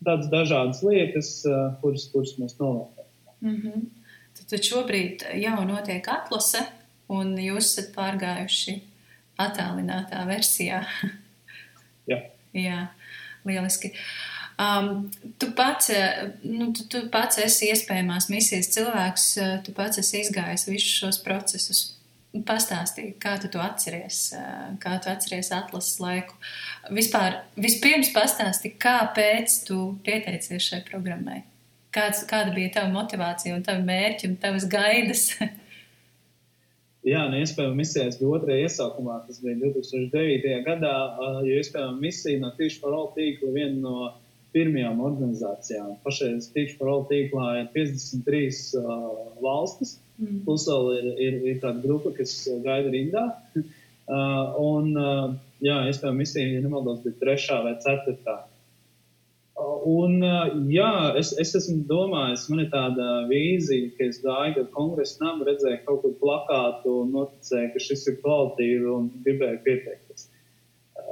tādas 0.05 0.29
dažādas 0.31 0.81
lietas, 0.85 1.31
kuras, 1.81 2.07
kuras 2.13 2.35
mēs 2.41 2.57
novērtējam. 2.59 3.09
Mm 3.41 3.55
-hmm. 3.57 3.85
tad, 4.49 4.63
šobrīd 4.63 5.25
jau 5.41 5.65
notiek 5.65 6.07
atlase, 6.07 6.65
un 7.09 7.37
jūs 7.37 7.71
esat 7.71 7.93
pārgājuši 7.95 8.81
attālinātā 9.37 10.25
versijā. 10.27 10.83
Jā. 12.11 12.21
Jā, 12.53 12.87
lieliski. 13.45 13.93
Um, 14.59 15.09
tu, 15.39 15.51
pats, 15.57 15.89
nu, 16.43 16.73
tu, 16.73 16.85
tu 16.91 17.07
pats 17.09 17.39
esi 17.41 17.71
iespējamās 17.71 18.29
misijas 18.29 18.69
cilvēks, 18.75 19.27
tu 19.65 19.73
pats 19.73 19.97
esi 19.97 20.21
izgājis 20.21 20.67
visus 20.69 20.99
šos 20.99 21.21
procesus. 21.23 22.00
Pastāstīji, 22.31 23.17
kā 23.19 23.33
tu 23.43 23.49
to 23.51 23.59
atceries, 23.59 24.29
kā 24.79 24.93
tu 25.03 25.09
atceries 25.11 25.49
atlases 25.51 25.97
laiku. 25.99 26.37
Vispār, 26.95 27.41
vispirms 27.59 28.13
pastāstīji, 28.15 28.77
kāpēc 28.79 29.57
tu 29.67 29.79
pieteicies 30.05 30.63
šai 30.63 30.79
programmai. 30.87 31.41
Kāds, 31.91 32.23
kāda 32.29 32.53
bija 32.55 32.71
tava 32.77 32.93
motivācija 32.93 33.57
un 33.57 33.65
tava 33.67 33.83
mērķi 33.83 34.29
un 34.29 34.37
tavas 34.39 34.63
gaidas? 34.71 35.25
Jā, 37.11 37.25
nu, 37.27 37.39
iespējams, 37.41 37.75
misijas 37.75 38.17
bija 38.19 38.35
otrajā 38.37 38.67
iesaukumā. 38.67 39.17
Tas 39.25 39.41
bija 39.41 39.57
2009. 39.63 40.51
gadā, 40.67 40.95
jo 41.47 41.57
iespējams, 41.57 41.99
misija 41.99 42.41
no 42.43 42.51
Tīša 42.57 42.83
parola 42.83 43.09
tīkla 43.15 43.53
viena 43.55 43.79
no 43.81 44.11
pirmajām 44.53 45.01
organizācijām. 45.07 45.95
Pašreiz 46.05 46.51
Tīša 46.53 46.77
parola 46.77 47.07
tīklā 47.09 47.47
ir 47.63 47.71
53 47.73 48.51
uh, 48.77 49.09
valstis, 49.41 49.97
mm. 50.21 50.43
plus 50.45 50.67
vēl 50.69 50.91
ir, 50.97 51.09
ir, 51.27 51.39
ir 51.51 51.59
tāda 51.63 51.83
grupa, 51.83 52.13
kas 52.15 52.35
gaida 52.63 52.93
rindā. 52.93 53.25
uh, 53.61 54.55
un, 54.61 54.93
uh, 54.95 55.35
jā, 55.65 55.81
iespējams, 55.89 56.21
misija, 56.21 56.47
ja 56.55 56.63
nemaldos, 56.63 57.03
bija 57.05 57.19
trešā 57.25 57.61
vai 57.65 57.75
ceturtā. 57.83 58.41
Un, 59.61 60.21
jā, 60.73 60.91
es, 61.19 61.31
es 61.41 61.51
esmu 61.57 61.83
domājis, 61.89 62.47
man 62.49 62.63
ir 62.63 62.69
tāda 62.71 63.07
vīzija, 63.29 63.91
ka 63.97 64.07
es 64.07 64.19
gāju 64.23 64.63
ar 64.63 64.69
kongresa 64.73 65.21
namu, 65.21 65.45
redzēju 65.45 65.81
kaut 65.85 66.01
kur 66.03 66.15
plakātu 66.21 66.95
un 67.03 67.11
noticēju, 67.17 67.71
ka 67.73 67.83
šis 67.85 68.07
ir 68.09 68.17
kvalitīvi 68.23 68.89
un 68.89 69.09
gribēju 69.25 69.61
pieteikties. 69.65 70.10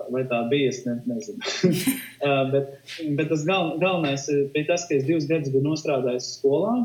Vai 0.09 0.23
tā 0.29 0.41
bija, 0.51 0.73
es 0.73 0.83
ne, 0.87 0.97
nezinu. 1.09 1.39
bet, 2.53 2.77
bet 3.17 3.31
tas 3.31 3.43
gal, 3.47 3.75
galvenais 3.81 4.25
bija 4.53 4.71
tas, 4.73 4.87
ka 4.89 4.97
es 4.97 5.07
divus 5.07 5.27
gadus 5.29 5.53
biju 5.53 5.65
nostrādājis 5.67 6.31
skolā, 6.37 6.75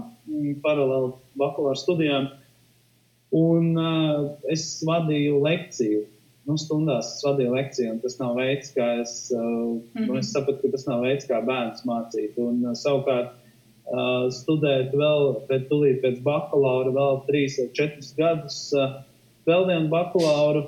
paralēli 0.64 1.14
bakalaura 1.40 1.78
studijām, 1.80 2.28
un 3.34 3.72
uh, 3.74 4.26
es 4.52 4.66
vadīju 4.86 5.40
lekciju 5.42 6.04
nu, 6.48 6.56
stundās 6.60 7.14
es 7.16 7.24
vadīju 7.24 7.54
lekciju, 7.54 7.94
un 7.94 8.02
tas 8.02 8.18
nav 8.20 8.36
veids, 8.38 8.72
kā 8.76 8.88
es, 9.02 9.14
uh, 9.32 9.40
mm 9.40 9.80
-hmm. 9.94 10.06
nu, 10.08 10.18
es 10.20 10.32
sapratu, 10.32 10.60
ka 10.62 10.76
tas 10.76 10.86
nav 10.86 11.02
veids, 11.06 11.28
kā 11.30 11.40
bērns 11.44 11.84
mācīt. 11.88 12.36
Un, 12.36 12.60
uh, 12.66 12.76
savukārt, 12.76 13.32
uh, 13.88 14.28
studēt 14.40 14.92
vēl 14.92 15.34
pēc, 15.48 15.72
pēc 16.02 16.22
bakalaura, 16.22 16.92
vēl 16.92 17.20
trīs 17.28 17.58
vai 17.58 17.68
četrus 17.72 18.14
gadus, 18.16 18.60
uh, 18.76 19.00
vēl 19.48 19.68
vienu 19.72 19.88
bakalauru. 19.88 20.66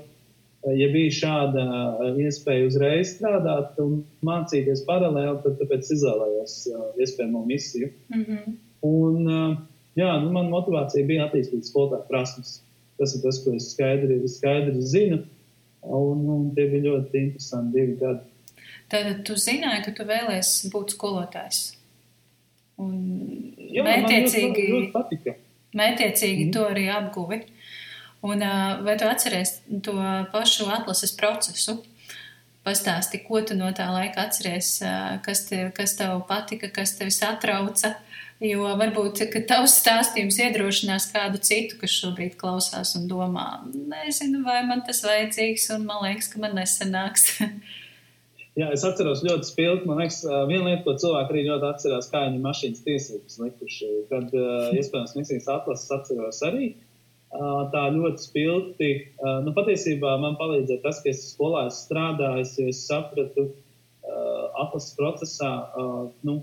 Uh, 0.66 0.74
ja 0.74 0.88
bija 0.90 1.14
šāda 1.14 1.62
uh, 1.62 2.18
iespēja 2.18 2.66
uzreiz 2.66 3.14
strādāt 3.14 3.78
un 3.82 4.00
mācīties 4.26 4.82
paralēli, 4.88 5.38
tad 5.44 5.58
tāpēc 5.60 5.92
izvēlējos 5.94 6.58
uh, 6.72 6.84
iespējamo 6.98 7.44
misiju. 7.46 7.92
Mm 8.10 8.24
-hmm. 8.24 8.56
Un, 8.86 9.20
uh, 9.30 9.56
jā, 9.98 10.12
nu, 10.24 10.32
man 10.34 10.50
motivācija 10.50 11.06
bija 11.06 11.28
attīstīt 11.28 11.70
skolotāju 11.70 12.08
prasmes. 12.10 12.60
Tas 12.98 13.14
ir 13.14 13.22
tas, 13.22 13.38
ko 13.44 13.54
es 13.54 13.70
skaidri, 13.72 14.20
skaidri 14.28 14.82
zinu. 14.82 15.22
Un, 15.86 16.28
un 16.34 16.46
tie 16.54 16.66
bija 16.66 16.82
ļoti 16.90 17.20
interesanti 17.20 17.78
divi 17.78 17.96
gadi. 18.00 18.24
Tad 18.90 19.24
tu 19.26 19.34
zināji, 19.38 19.84
ka 19.84 19.92
tu 19.94 20.06
vēlēsies 20.06 20.70
būt 20.72 20.94
skolotājs. 20.96 21.76
Un 22.82 22.96
Jā, 23.72 23.84
mētiecīgi, 23.86 24.64
ļoti, 24.72 25.18
ļoti 25.18 25.34
mētiecīgi 25.76 26.46
mm. 26.46 26.52
to 26.54 26.64
arī 26.70 26.88
apguvi. 26.92 27.40
Un, 28.26 28.42
vai 28.86 28.96
tu 28.98 29.06
atceries 29.06 29.60
to 29.86 29.94
pašu 30.32 30.66
atlases 30.72 31.14
procesu? 31.18 31.78
Pastāsti, 32.66 33.20
ko 33.22 33.38
tu 33.46 33.54
no 33.54 33.68
tā 33.70 33.86
laika 33.94 34.24
atceries, 34.26 34.80
kas 35.22 35.44
tev, 35.46 35.68
kas 35.76 35.94
tev 35.98 36.18
patika, 36.26 36.72
kas 36.74 36.96
tevi 36.98 37.14
satrauca. 37.14 37.94
Jo 38.42 38.66
varbūt 38.76 39.22
tavs 39.48 39.78
stāstījums 39.80 40.36
iedrošinās 40.42 41.06
kādu 41.14 41.38
citu, 41.40 41.78
kas 41.80 41.94
šobrīd 42.02 42.34
klausās 42.40 42.92
un 42.98 43.06
domā, 43.08 43.46
nezinu, 43.72 44.42
vai 44.44 44.58
man 44.66 44.82
tas 44.84 45.00
vajadzīgs, 45.06 45.70
un 45.76 45.86
man 45.88 46.02
liekas, 46.04 46.28
ka 46.32 46.42
man 46.42 46.58
nesanāks. 46.58 47.30
Jā, 48.56 48.70
es 48.72 48.84
atceros 48.88 49.20
ļoti 49.24 49.50
spilgti. 49.50 49.88
Man 49.88 50.00
liekas, 50.00 50.22
viena 50.48 50.70
lieta, 50.70 50.82
ko 50.86 50.94
cilvēki 51.00 51.34
arī 51.34 51.46
ļoti 51.46 51.66
atcerās, 51.68 52.06
kā 52.08 52.22
viņi 52.24 52.38
mašīnas 52.44 52.84
tiesības 52.86 53.40
likuši. 53.42 53.88
Kad, 54.08 54.32
iespējams, 54.72 55.16
misijas 55.18 55.48
atlases 55.52 55.92
atceros 55.92 56.40
arī. 56.48 56.70
Tā 57.32 57.82
ļoti 57.92 58.22
spilgti. 58.22 58.90
Nu, 59.44 59.52
patiesībā 59.56 60.16
man 60.22 60.36
palīdzēja 60.40 60.82
tas, 60.84 61.00
ka 61.02 61.10
es 61.10 61.24
skolā 61.32 61.66
strādāju, 61.74 62.46
jo 62.60 62.68
es 62.72 62.84
sapratu 62.86 63.48
atlases 64.56 64.94
procesā, 64.96 65.50
nu, 66.24 66.38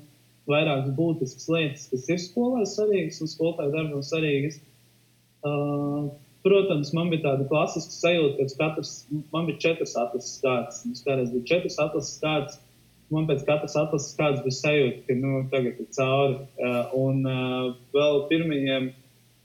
vairākas 0.50 0.92
būtiskas 0.98 1.48
lietas, 1.50 1.88
kas 1.92 2.10
ir 2.12 2.20
skolai 2.22 2.66
svarīgas 2.68 3.22
un 3.24 3.32
skolotāju 3.32 3.74
darbam 3.74 4.04
svarīgas. 4.04 4.60
Protams, 6.44 6.92
man 6.92 7.08
bija 7.12 7.24
tāda 7.24 7.48
klasiska 7.48 7.96
sajūta, 7.96 8.44
ka 8.50 8.60
katrs, 8.60 8.92
man 9.32 9.48
bija 9.48 9.62
četras 9.64 9.96
atlases 9.96 10.42
kārtas. 10.44 10.82
Mums 10.84 11.04
kādreiz 11.06 11.32
bija 11.32 11.50
četras 11.54 11.80
atlases 11.80 12.20
kārtas. 12.20 12.60
Man 13.14 13.30
pēc 13.30 13.46
katras 13.48 13.78
atlases 13.80 14.18
kārtas 14.20 14.44
bija 14.44 14.58
sajūta, 14.58 15.06
ka 15.08 15.16
nu, 15.22 15.32
tagad 15.54 15.80
ir 15.80 15.88
cauri. 15.96 16.36
Un 17.00 17.24
vēl 17.96 18.20
pirmajiem, 18.28 18.92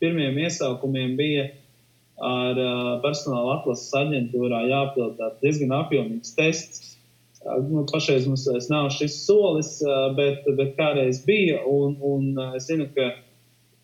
pirmajiem 0.03 0.39
iesaukumiem 0.45 1.17
bija 1.19 1.49
ar 2.19 2.59
uh, 2.59 2.93
personāla 3.05 3.59
atlases 3.59 3.95
aģentūrā 3.95 4.65
jāpild 4.71 5.21
diezgan 5.43 5.75
apjomīgs 5.79 6.35
tests 6.39 6.99
Nu, 7.71 7.85
pašreiz 7.93 8.27
mums 8.27 8.47
nav 8.71 8.91
šis 8.91 9.15
solis, 9.27 9.79
bet, 10.19 10.47
bet 10.59 10.75
kādreiz 10.79 11.23
bija. 11.27 11.61
Un, 11.71 11.97
un 12.03 12.55
es 12.57 12.67
zinu, 12.67 12.89
ka 12.97 13.13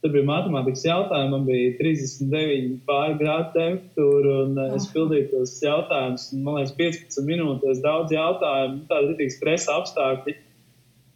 tur 0.03 0.13
bija 0.13 0.27
matemātikas 0.29 0.83
jautājumi, 0.85 1.33
man 1.33 1.47
bija 1.49 1.77
39 1.79 2.81
pāri 2.89 3.19
grādu 3.21 3.55
temperatūra, 3.55 4.35
un 4.45 4.59
es 4.79 4.89
pildīju 4.93 5.31
tos 5.31 5.55
jautājumus. 5.65 6.27
Man 6.35 6.59
liekas, 6.59 6.75
15 6.81 7.29
minūtēs 7.31 7.85
daudz 7.85 8.13
jautājumu, 8.17 8.83
tādi 8.91 9.13
rītīgi 9.13 9.37
stresa 9.39 9.79
apstākļi. 9.79 10.37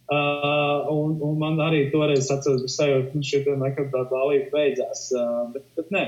Uh, 0.09 0.87
un, 0.89 1.19
un 1.21 1.35
man 1.37 1.59
arī 1.61 1.83
toreiz 1.93 2.31
atceros, 2.33 2.63
ka 2.65 2.71
sajūta, 2.73 3.11
ka 3.11 3.19
nu, 3.19 3.27
šī 3.29 3.43
nekad 3.61 3.91
tā 3.93 4.07
balība 4.09 4.49
beidzās. 4.55 5.03
Uh, 5.13 5.43
bet, 5.53 5.67
bet 5.77 5.93
nē, 5.93 6.05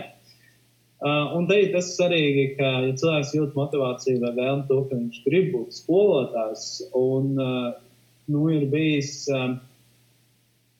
Uh, 1.02 1.32
un 1.34 1.48
te 1.50 1.56
ir 1.58 1.72
tas 1.74 1.88
svarīgi, 1.96 2.44
ka, 2.60 2.68
ja 2.86 2.94
cilvēks 2.94 3.32
jūt 3.34 3.56
motivāciju 3.58 4.20
vai 4.22 4.36
vēlmu 4.38 4.68
to, 4.70 4.76
ka 4.86 5.00
viņš 5.00 5.16
grib 5.26 5.48
būt 5.50 5.74
skolotājs, 5.74 6.66
un 6.94 7.32
uh, 7.42 7.72
nu, 8.30 8.44
ir 8.54 8.68
bijis, 8.70 9.16
um, 9.34 9.56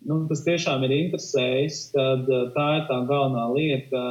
nu, 0.06 0.20
tas 0.30 0.44
tiešām 0.46 0.86
ir 0.86 0.94
interesējis, 1.00 1.80
tad 1.96 2.30
uh, 2.30 2.44
tā 2.54 2.68
ir 2.76 2.86
tā 2.92 3.00
galvenā 3.10 3.48
lieta, 3.56 4.04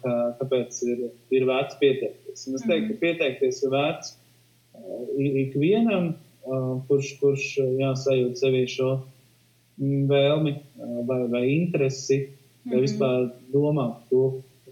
ka, 0.00 0.14
kāpēc 0.40 0.80
ir, 0.88 1.04
ir 1.36 1.44
vērts 1.50 1.76
pieteikties. 1.82 2.48
Un 2.48 2.56
es 2.56 2.64
teiktu, 2.64 2.88
ka 2.88 2.94
mhm. 2.94 3.02
pieteikties 3.04 3.60
ir 3.66 3.76
vērts 3.76 4.14
uh, 4.16 5.04
ikvienam, 5.44 6.14
uh, 6.14 6.27
kurš, 6.88 7.14
kurš 7.20 7.46
jāsajūt 7.80 8.40
sevī 8.40 8.64
šo 8.70 8.90
mm, 9.78 10.04
vēlmi 10.10 10.54
vai, 11.08 11.22
vai 11.32 11.44
interesi, 11.54 12.20
vai 12.66 12.78
mhm. 12.78 12.84
vispār 12.86 13.30
domāt 13.52 14.06
to 14.12 14.22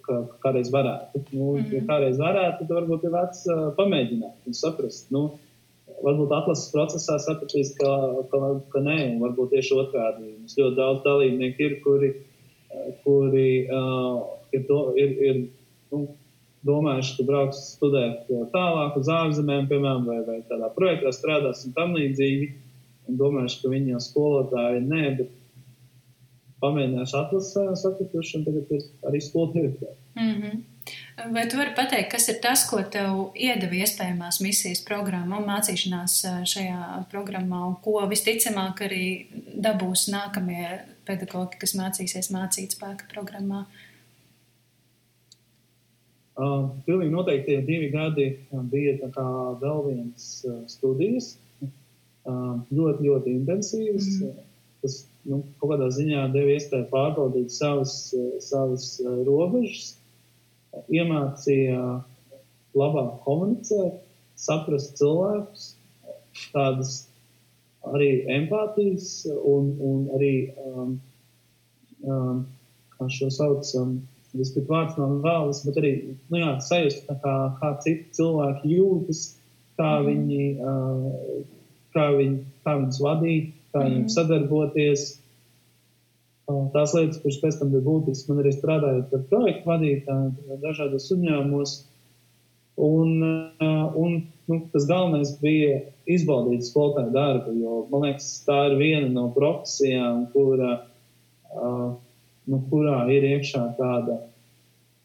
ka 0.06 0.20
kādreiz 0.42 0.70
varētu. 0.72 1.22
Nu, 1.32 1.52
mm 1.52 1.58
-hmm. 1.58 1.74
Ja 1.74 1.82
kādreiz 1.90 2.18
varētu, 2.18 2.66
tad 2.66 2.76
varbūt 2.78 3.04
ir 3.04 3.14
vērts 3.16 3.42
uh, 3.50 3.62
pamēģināt 3.78 4.46
un 4.46 4.54
saprast. 4.54 5.10
Nu, 5.10 5.22
varbūt 6.04 6.34
atlases 6.38 6.72
procesā 6.74 7.18
sapratīs, 7.22 7.74
ka, 7.78 7.90
ka, 8.30 8.38
ka 8.72 8.82
nē, 8.88 8.98
un 9.14 9.20
varbūt 9.24 9.54
tieši 9.54 9.74
otrādi. 9.82 10.32
Mums 10.38 10.58
ļoti 10.58 10.76
daudz 10.76 11.02
dalībnieku 11.04 11.62
ir, 11.62 11.74
kuri, 11.84 12.12
kuri 13.04 13.50
uh, 13.78 14.22
ir, 14.52 14.66
do, 14.68 14.80
ir, 14.96 15.10
ir 15.28 15.36
nu, 15.92 16.06
domājuši, 16.66 17.16
ka 17.18 17.26
brauks 17.28 17.62
studēt 17.74 18.30
tālāk 18.52 18.96
uz 19.00 19.10
ārzemēm, 19.12 19.68
piemēram, 19.70 20.06
vai, 20.08 20.20
vai 20.26 20.38
tādā 20.48 20.70
projektā 20.74 21.12
strādās 21.14 21.64
un 21.66 21.74
tam 21.76 21.96
līdzīgi. 21.98 22.54
Un 23.06 23.18
domājuši, 23.20 23.60
ka 23.62 23.70
viņi 23.70 23.92
jau 23.92 24.00
skolotāji 24.02 24.80
nē, 24.82 25.02
bet 25.20 25.34
pamēģināšu 26.62 27.18
atlasīt, 27.20 27.76
sakrituši, 27.82 28.38
un 28.38 28.46
tagad 28.48 28.72
ir 28.74 28.88
arī 29.06 29.20
direktori. 29.52 29.94
Mm 30.16 30.32
-hmm. 30.32 30.64
Vai 31.32 31.48
tu 31.48 31.56
vari 31.56 31.74
pateikt, 31.76 32.10
kas 32.10 32.28
ir 32.28 32.40
tas, 32.42 32.70
ko 32.70 32.82
tev 32.82 33.30
iedeva 33.34 33.74
iespējamās 33.74 34.40
misijas 34.40 34.84
programma 34.84 35.38
un 35.38 35.44
mācīšanās 35.44 36.14
šajā 36.52 37.04
programmā, 37.10 37.66
un 37.68 37.76
ko 37.82 38.06
visticamāk 38.06 38.80
arī 38.80 39.26
dabūs 39.54 40.08
nākamie 40.10 40.80
pedagogi, 41.04 41.58
kas 41.58 41.74
mācīsies 41.74 42.30
mācīt 42.30 42.70
spēka 42.70 43.04
programmā? 43.14 43.60
Uh, 43.60 43.85
pilnīgi 46.36 47.12
noteikti 47.12 47.52
tie 47.52 47.62
divi 47.64 47.90
gadi 47.94 48.26
bija 48.72 49.10
vēl 49.62 49.84
viens 49.86 50.26
uh, 50.44 50.62
studijas, 50.68 51.36
uh, 51.64 52.58
ļoti, 52.70 53.08
ļoti 53.08 53.36
intensīvas. 53.40 54.10
Mm 54.10 54.26
-hmm. 54.26 54.42
Tas 54.82 54.98
nu, 55.26 55.42
kaut 55.58 55.72
kādā 55.72 55.88
ziņā 55.94 56.26
deva 56.34 56.56
iespēju 56.56 56.88
pārbaudīt 56.92 57.54
savas, 57.54 58.14
savas 58.44 58.88
eh, 59.00 59.22
robežas, 59.26 59.96
iemācīja 60.92 61.80
labāk 62.76 63.12
komunicēt, 63.24 64.02
saprast 64.36 64.98
cilvēkus, 65.00 65.70
tādas 66.52 67.06
arī 67.94 68.10
empātijas 68.36 69.24
un, 69.26 69.72
un 69.80 70.04
arī, 70.18 70.32
um, 70.60 70.92
um, 72.04 72.42
kā 72.96 73.08
šo 73.16 73.30
sauc, 73.32 73.70
um, 73.80 73.96
es 74.44 74.52
pat 74.54 74.70
vārds 74.70 74.96
nav 75.00 75.18
vēlas, 75.24 75.62
bet 75.66 75.80
arī, 75.80 75.92
nu 76.32 76.40
jā, 76.40 76.52
sajust, 76.64 77.08
kā, 77.22 77.34
kā 77.60 77.72
citi 77.84 78.16
cilvēki 78.18 78.72
jūtas, 78.76 79.22
kā 79.80 79.92
mm. 80.00 80.06
viņi, 80.08 80.46
uh, 80.60 81.44
kā 81.96 82.08
viņi, 82.16 82.40
kā 82.66 82.76
viņus 82.80 83.00
vadīt, 83.04 83.50
kā 83.72 83.80
mm. 83.80 83.88
viņiem 83.88 84.08
sadarboties. 84.14 85.06
Uh, 86.46 86.64
tās 86.74 86.94
lietas, 86.94 87.20
kuras 87.24 87.40
pēc 87.42 87.58
tam 87.60 87.74
bija 87.74 87.86
būtiskas, 87.86 88.28
man 88.30 88.42
arī 88.44 88.54
strādājot 88.54 89.14
ar 89.16 89.26
projektu 89.32 89.70
vadītāju 89.72 90.62
dažādos 90.62 91.10
uzņēmumos. 91.16 91.76
Un, 92.86 93.12
uh, 93.24 93.94
un 93.96 94.18
nu, 94.46 94.58
tas 94.72 94.84
galvenais 94.88 95.32
bija 95.40 95.80
izbaudīt 96.12 96.66
skolotāju 96.66 97.12
darbu, 97.14 97.54
jo 97.56 97.78
man 97.90 98.04
liekas, 98.04 98.28
tā 98.46 98.58
ir 98.70 98.76
viena 98.80 99.08
no 99.14 99.30
profesijām, 99.34 100.26
kura, 100.34 100.74
uh, 101.56 101.96
nu, 102.50 102.60
kurā 102.70 103.04
ir 103.12 103.26
iekšā 103.26 103.62
tāda 103.78 104.20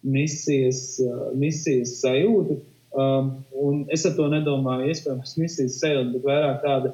misijas, 0.01 0.81
uh, 1.03 1.29
misijas 1.37 1.97
sajūta. 2.01 2.59
Um, 2.91 3.31
es 3.93 4.03
ar 4.05 4.17
to 4.17 4.27
nedomāju, 4.31 4.89
iespējams, 4.91 5.37
misijas 5.39 5.79
sajūta, 5.79 6.11
bet 6.17 6.27
vairāk 6.27 6.61
tāda, 6.65 6.93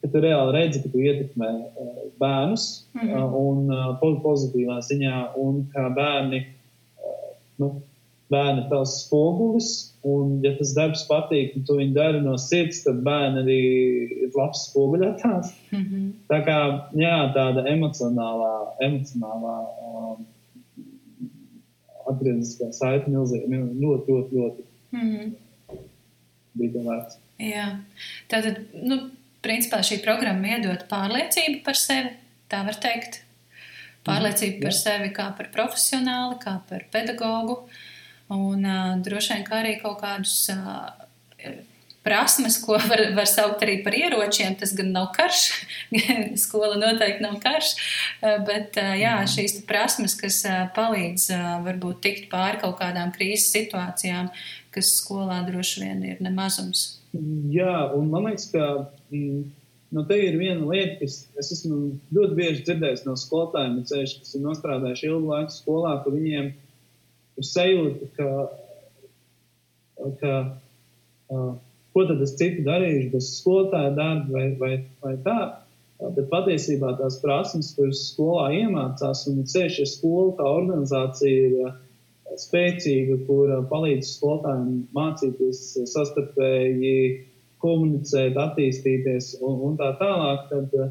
ka 0.00 0.10
tu 0.12 0.22
reāli 0.22 0.54
redzi, 0.56 0.82
ka 0.84 0.92
tu 0.92 1.02
ietekmē 1.02 1.50
uh, 1.50 2.00
bērnus 2.22 2.66
mm 2.94 3.00
-hmm. 3.00 3.16
uh, 3.18 3.38
un 3.40 3.72
uh, 3.74 4.20
pozitīvā 4.24 4.78
ziņā, 4.88 5.16
un 5.36 5.64
kā 5.74 5.88
bērni. 5.94 6.44
Uh, 7.00 7.32
nu, 7.58 7.72
bērni 8.30 8.66
tavs 8.70 8.94
spogulis, 9.04 9.70
un, 10.06 10.38
ja 10.44 10.52
tas 10.58 10.72
darbs 10.76 11.02
patīk, 11.08 11.54
un 11.58 11.64
tu 11.66 11.76
viņu 11.80 11.94
dari 11.96 12.22
no 12.22 12.36
sirds, 12.40 12.82
tad 12.84 13.02
bērni 13.06 13.42
arī 13.42 13.60
ir 14.26 14.36
labs 14.38 14.66
spoguļotājs. 14.68 15.52
Mm 15.72 15.84
-hmm. 15.84 16.10
Tā 16.30 16.40
kā, 16.46 16.58
jā, 16.98 17.16
tāda 17.36 17.66
emocionālā, 17.74 18.52
emocionālā 18.86 19.56
um, 19.88 20.26
atgrieziskā 22.12 22.70
saite 22.72 23.10
milzīgi, 23.10 23.50
ļoti, 23.50 24.14
ļoti, 24.14 24.38
ļoti 24.38 24.68
mm 24.92 25.08
-hmm. 25.10 25.80
bija 26.54 26.86
vērts. 26.86 27.18
Jā, 27.40 27.66
tātad, 28.28 28.62
nu, 28.74 29.02
principā 29.42 29.82
šī 29.82 30.02
programma 30.04 30.56
iedod 30.56 30.86
pārliecību 30.88 31.64
par 31.64 31.76
sevi, 31.76 32.14
tā 32.48 32.64
var 32.64 32.78
teikt. 32.78 33.24
Pārliecību 34.04 34.56
mm, 34.56 34.62
par 34.62 34.72
sevi 34.72 35.08
kā 35.12 35.32
par 35.36 35.48
profesionāli, 35.52 36.36
kā 36.40 36.60
par 36.68 36.84
pedagogu. 36.92 37.52
Uh, 37.52 37.89
Un 38.30 38.62
uh, 38.62 38.94
droši 39.02 39.40
vien 39.40 39.52
arī 39.58 39.74
kaut 39.80 39.98
kādus 40.02 40.44
uh, 40.54 40.92
prasmes, 42.06 42.56
ko 42.62 42.78
var, 42.78 43.02
var 43.16 43.28
saukt 43.28 43.64
arī 43.66 43.80
par 43.84 43.96
ieročiem. 43.96 44.54
Tas 44.60 44.72
gan 44.76 44.92
nav 44.94 45.10
karš, 45.16 45.42
skola 46.44 46.78
noteikti 46.80 47.24
nav 47.24 47.36
karš, 47.42 47.74
bet 48.46 48.78
jā, 48.78 49.18
mhm. 49.18 49.32
šīs 49.34 49.58
prasmes, 49.68 50.16
kas 50.20 50.42
palīdz 50.76 51.28
varbūt 51.66 52.00
tikt 52.06 52.30
pāri 52.32 52.62
kaut 52.62 52.78
kādām 52.80 53.12
krīzes 53.16 53.52
situācijām, 53.56 54.30
kas 54.74 54.94
skolā 55.00 55.42
droši 55.48 55.84
vien 55.84 56.02
ir 56.14 56.24
nemazums. 56.24 57.00
Jā, 57.50 57.90
un 57.96 58.10
man 58.12 58.28
liekas, 58.28 58.46
ka 58.52 58.66
mm, 59.10 59.42
nu, 59.96 60.04
te 60.06 60.18
ir 60.22 60.38
viena 60.38 60.62
lieta, 60.70 61.00
kas 61.02 61.24
es 61.42 61.52
esmu 61.56 61.80
ļoti 62.14 62.36
bieži 62.38 62.66
dzirdējis 62.68 63.06
no 63.08 63.16
skolotājiem, 63.18 63.80
ceļš, 63.90 64.16
kas 64.22 64.36
ir 64.36 64.44
nostrādājuši 64.44 65.08
ilgu 65.10 65.32
laiku 65.32 65.56
skolā, 65.56 65.96
ka 66.04 66.12
viņiem 66.14 66.52
ir 66.52 66.54
sajūta, 67.38 68.08
ka, 68.16 68.28
ka 70.20 70.34
uh, 71.30 71.52
ko 71.94 72.06
tad 72.08 72.22
es 72.24 72.36
citu 72.38 72.64
darīšu 72.66 73.10
bez 73.14 73.30
skolotāja 73.38 73.92
darba 73.96 74.36
vai, 74.36 74.46
vai, 74.60 74.74
vai 75.04 75.16
tā. 75.24 75.38
Bet 76.00 76.30
patiesībā 76.30 76.94
tās 76.96 77.18
prasmes, 77.20 77.74
kuras 77.76 78.06
skolā 78.08 78.46
iemācās, 78.56 79.26
un 79.28 79.42
ceļš, 79.44 79.80
ja 79.82 79.88
skola 79.88 80.30
kā 80.38 80.46
organizācija 80.48 81.48
ir 81.50 82.38
spēcīga, 82.40 83.18
kur 83.26 83.52
palīdz 83.68 84.14
skolotājiem 84.14 84.70
mācīties 84.96 85.60
sastarpēji 85.92 86.94
komunicēt, 87.60 88.38
attīstīties 88.40 89.34
un, 89.44 89.58
un 89.68 89.76
tā 89.76 89.90
tālāk, 90.00 90.46
tad 90.48 90.78
uh, 90.78 90.88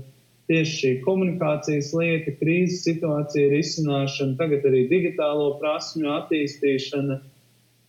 tieši 0.49 0.75
šī 0.79 0.91
komunikācijas 1.05 1.91
lieta, 1.93 2.33
krīzes 2.39 2.81
situācija, 2.87 3.51
risināšana, 3.53 4.37
tagad 4.39 4.65
arī 4.65 4.87
digitālo 4.89 5.51
prasmju 5.61 6.09
attīstīšana. 6.15 7.19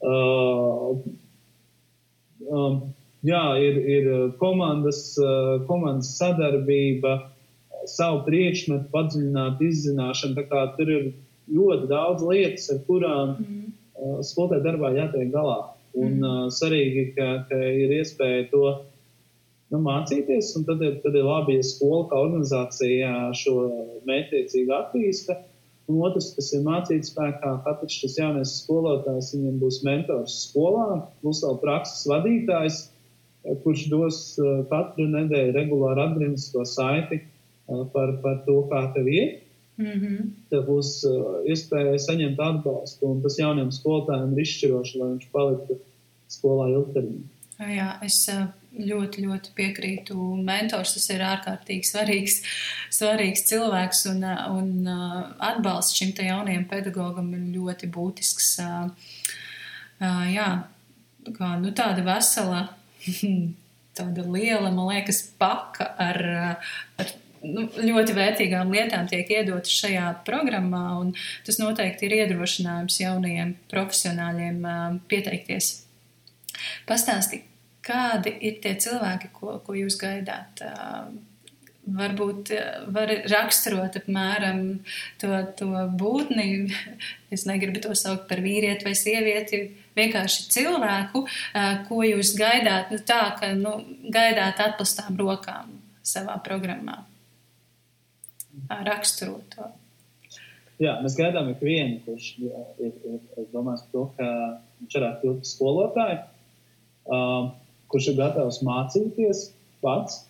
Uh, 0.01 1.01
um, 2.49 2.79
jā, 3.27 3.45
ir, 3.65 3.81
ir 3.97 4.11
komandas, 4.41 5.03
uh, 5.21 5.57
komandas 5.69 6.13
sadarbība, 6.21 7.17
savu 7.89 8.23
priekšmetu 8.29 8.91
padziļināt, 8.93 9.61
izzināšana. 9.65 10.47
Tur 10.77 10.93
ir 10.93 11.11
ļoti 11.49 11.89
daudz 11.91 12.25
lietas, 12.29 12.69
ar 12.75 12.85
kurām 12.89 13.35
mm. 13.39 13.61
uh, 13.97 14.21
skolotāju 14.27 14.67
darbā 14.69 14.93
jātiek 14.99 15.33
galā. 15.33 15.61
Un 15.97 16.21
mm. 16.21 16.29
uh, 16.29 16.47
svarīgi, 16.55 17.11
ka, 17.17 17.31
ka 17.49 17.57
ir 17.57 17.97
iespēja 18.03 18.51
to 18.53 18.67
nu, 19.71 19.81
mācīties. 19.85 20.53
Tad 20.67 20.83
ir, 20.85 20.99
tad 21.05 21.17
ir 21.19 21.27
labi, 21.27 21.59
ja 21.59 21.67
skola 21.67 22.07
kā 22.11 22.21
organizācija 22.27 23.15
šo 23.39 23.57
mērķtiecīgi 24.09 24.77
attīsta. 24.77 25.39
Un 25.91 25.99
otrs, 26.07 26.31
kas 26.37 26.53
ir 26.55 26.63
mācīts 26.63 27.11
spēkā, 27.11 27.57
katrs 27.65 27.97
šis 27.99 28.17
jaunais 28.21 28.53
skolotājs, 28.61 29.33
viņam 29.35 29.59
būs 29.59 29.81
mentors 29.87 30.37
skolā, 30.45 31.01
būs 31.25 31.43
vēl 31.43 31.59
prakses 31.65 32.07
vadītājs, 32.07 32.81
kurš 33.65 33.87
dos 33.91 34.21
uh, 34.39 34.61
katru 34.71 35.09
nedēļu 35.11 35.57
regulāri 35.57 36.05
atgrieznisko 36.05 36.67
saiti 36.69 37.19
uh, 37.23 37.87
par, 37.95 38.13
par 38.23 38.43
to, 38.47 38.61
kā 38.71 38.85
tev 38.95 39.09
iet. 39.11 39.41
Mm 39.81 39.97
-hmm. 39.99 40.31
Tev 40.53 40.67
būs 40.69 40.89
iespēja 41.49 41.99
saņemt 41.99 42.41
atbalstu, 42.45 43.07
un 43.07 43.23
tas 43.23 43.39
jaunam 43.39 43.71
skolotājam 43.73 44.35
ir 44.35 44.43
izšķiroši, 44.43 44.99
lai 45.01 45.09
viņš 45.15 45.29
paliktu 45.33 45.79
skolā 46.29 46.67
ilgtermiņā. 46.75 47.25
Jā, 47.77 47.89
es 48.05 48.29
ļoti, 48.77 49.25
ļoti 49.27 49.55
piekrītu. 49.57 50.17
Mentors 50.47 50.95
tas 50.97 51.09
ir 51.13 51.25
ārkārtīgi 51.27 51.89
svarīgs, 51.89 52.41
svarīgs 52.95 53.47
cilvēks, 53.51 54.05
un, 54.13 54.27
un 54.57 54.91
atbalsts 55.51 55.99
šim 55.99 56.13
te 56.17 56.29
jaunajam 56.29 56.67
pedagogam 56.71 57.33
ir 57.37 57.49
ļoti 57.57 57.91
būtisks. 57.93 58.53
Jā, 60.01 60.51
kā 61.37 61.51
nu, 61.61 61.73
tāda 61.77 62.05
vesela, 62.07 62.69
tāda 63.99 64.29
liela, 64.29 64.71
man 64.71 64.87
liekas, 64.93 65.25
paka 65.41 65.91
ar, 66.01 66.23
ar 67.01 67.13
nu, 67.45 67.67
ļoti 67.75 68.17
vērtīgām 68.17 68.73
lietām 68.73 69.11
tiek 69.11 69.29
iedotas 69.35 69.75
šajā 69.83 70.07
programmā, 70.27 70.85
un 71.03 71.13
tas 71.47 71.61
noteikti 71.61 72.09
ir 72.09 72.19
iedrošinājums 72.23 73.03
jaunajiem 73.03 73.55
profesionāļiem 73.73 74.65
pieteikties. 75.11 75.75
Pastāstiet, 76.89 77.50
kādi 77.91 78.37
ir 78.47 78.63
tie 78.63 78.77
cilvēki, 78.81 79.33
ko, 79.35 79.59
ko 79.67 79.77
jūs 79.77 79.99
gaidāt? 80.01 80.63
Varbūt 81.91 82.53
var 82.95 83.11
raksturot 83.33 83.97
apmēram 83.99 84.61
to, 85.19 85.31
to 85.59 85.69
būtni. 85.99 86.69
Es 87.35 87.47
negribu 87.49 87.83
to 87.83 87.97
saukt 87.99 88.29
par 88.31 88.43
vīrieti 88.45 88.87
vai 88.87 88.95
sievieti. 88.99 89.63
Vienkārši 89.99 90.47
cilvēku, 90.55 91.25
ko 91.89 92.01
jūs 92.07 92.35
gaidāt, 92.39 92.93
nu 92.95 93.01
tā, 93.03 93.23
ka 93.41 93.51
nu, 93.59 93.75
gaidāt 94.13 94.63
atplastām 94.63 95.19
rokām 95.19 95.81
savā 96.07 96.39
programmā. 96.47 97.01
Raksturot 98.71 99.47
to. 99.57 99.71
Jā, 100.81 100.95
mēs 101.05 101.17
gaidām 101.19 101.51
ikvienu, 101.53 101.99
kurš 102.07 102.29
ir, 102.41 102.53
ir, 102.81 102.93
ir 103.37 103.49
domājis 103.53 103.83
par 103.85 103.93
to, 103.93 104.05
ka 104.17 104.29
viņš 104.81 104.97
varētu 104.97 105.21
kļūt 105.25 105.41
par 105.43 105.51
skolotāju. 105.51 106.21
Uh, 107.11 107.51
kurš 107.91 108.13
ir 108.13 108.19
gatavs 108.21 108.61
mācīties 108.67 109.51
pats. 109.85 110.25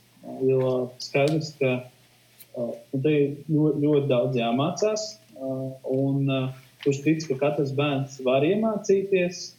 Jo 0.44 0.90
skaidrs, 1.00 1.54
ka 1.60 1.76
uh, 1.80 2.74
te 2.92 3.12
ir 3.14 3.30
ļoti, 3.48 3.84
ļoti 3.84 4.10
daudz 4.10 4.36
jāmācās, 4.36 5.06
uh, 5.38 5.70
un 5.88 6.28
uh, 6.28 6.50
kurš 6.84 7.00
tic, 7.04 7.24
ka 7.28 7.38
katrs 7.40 7.72
bērns 7.76 8.18
var 8.24 8.44
iemācīties, 8.46 9.50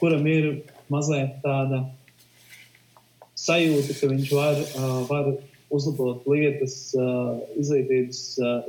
kuram 0.00 0.24
ir 0.26 0.48
mazliet 0.90 1.36
tāda 1.44 1.84
sajūta, 3.38 3.94
ka 4.00 4.08
viņš 4.10 4.32
var, 4.34 4.58
var 5.06 5.28
uzlabot 5.74 6.26
lietas 6.26 6.74
izglītības 7.54 8.24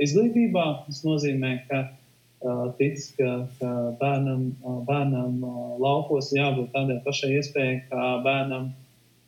izglītībā. 0.05 0.65
Tas 0.85 1.01
nozīmē, 1.07 1.55
ka 1.71 1.81
tic, 2.77 2.97
ka, 3.17 3.29
ka 3.59 3.71
bērnam, 3.99 4.49
bērnam 4.87 5.39
laukos 5.81 6.31
jābūt 6.35 6.73
tādai 6.75 6.99
pašai 7.05 7.31
iespējai 7.39 7.77
kā 7.89 8.09
bērnam 8.25 8.69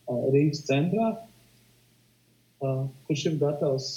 Rīgas 0.08 0.64
centrā, 0.68 1.14
kurš 2.60 3.26
ir 3.32 3.40
gatavs 3.42 3.90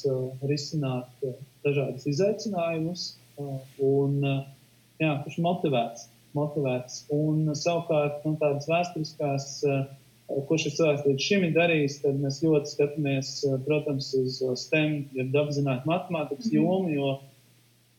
risināt 0.48 1.28
dažādas 1.64 2.06
izaicinājumus 2.10 3.04
un 3.38 4.16
jā, 4.24 5.12
kurš 5.24 5.38
motivēts. 5.44 6.08
motivēts. 6.34 7.04
Un 7.10 7.54
savukārt 7.58 8.24
nu, 8.26 8.36
tādas 8.38 8.68
vēsturiskās 8.70 9.46
ko 10.46 10.58
šis 10.60 10.76
cilvēks 10.78 11.06
līdz 11.08 11.24
šim 11.26 11.44
ir 11.46 11.54
darījis, 11.56 11.96
tad 12.04 12.20
mēs 12.22 12.38
ļoti 12.44 12.72
skatāmies, 12.74 13.32
protams, 13.66 14.12
uz 14.18 14.38
STEM, 14.62 14.92
jeb 15.16 15.32
dabzinātņu 15.34 15.90
matemātikas 15.90 16.46
mm 16.46 16.52
-hmm. 16.52 16.60
jomu, 16.60 16.90
jo 16.94 17.08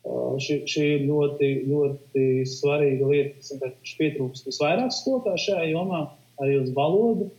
šī, 0.06 0.58
šī 0.70 0.88
ir 0.96 1.06
ļoti, 1.10 1.52
ļoti 1.70 2.26
svarīga 2.50 3.10
lieta, 3.12 3.38
kas 3.38 3.54
vienkārši 3.54 3.98
pietrūkst 4.00 4.50
visvairāk 4.50 4.94
skolotāju 4.96 5.44
šajā 5.46 5.70
jomā, 5.72 6.02
arī 6.42 6.58
uz 6.64 6.72
valodu 6.76 7.30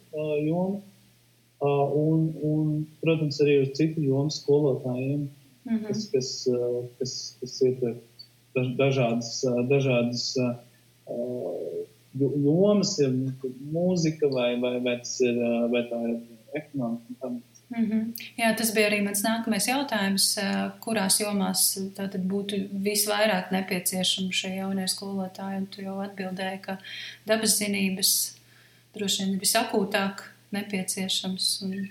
jomu, 0.47 0.83
un, 1.63 2.27
un, 2.53 2.73
protams, 3.03 3.41
arī 3.43 3.61
uz 3.65 3.73
citu 3.79 4.03
jomu 4.07 4.31
skolotājiem, 4.31 5.27
mm 5.27 5.77
-hmm. 5.77 5.87
kas, 5.89 6.09
kas, 6.15 6.31
kas, 6.99 7.15
kas 7.41 7.63
ietver 7.63 7.97
dažādas, 8.79 9.45
dažādas 9.71 10.37
jomas, 12.15 12.99
ir 13.01 13.15
mūzika 13.73 14.29
vai, 14.31 14.61
vai, 14.61 14.79
vai, 14.81 15.01
ir, 15.01 15.39
vai 15.73 15.83
tā 15.91 16.03
ir 16.11 16.21
ekonomika. 16.55 17.33
Mm 17.73 17.85
-hmm. 17.85 18.13
Jā, 18.37 18.57
tas 18.57 18.75
bija 18.75 18.89
arī 18.91 19.03
mans 19.05 19.23
nākamais 19.25 19.69
jautājums, 19.69 20.27
kurās 20.81 21.21
jomās 21.21 21.79
būtu 22.33 22.69
visvairāk 22.73 23.53
nepieciešama 23.53 24.33
šie 24.33 24.57
jaunie 24.57 24.89
skolotāji. 24.89 25.67
Tu 25.71 25.83
jau 25.83 25.97
atbildēji, 26.01 26.61
ka 26.61 26.77
dabas 27.27 27.59
zinības 27.59 28.37
droši 28.95 29.25
vien 29.25 29.41
visakūtāk 29.41 30.23
nepieciešams. 30.51 31.63
Un... 31.63 31.89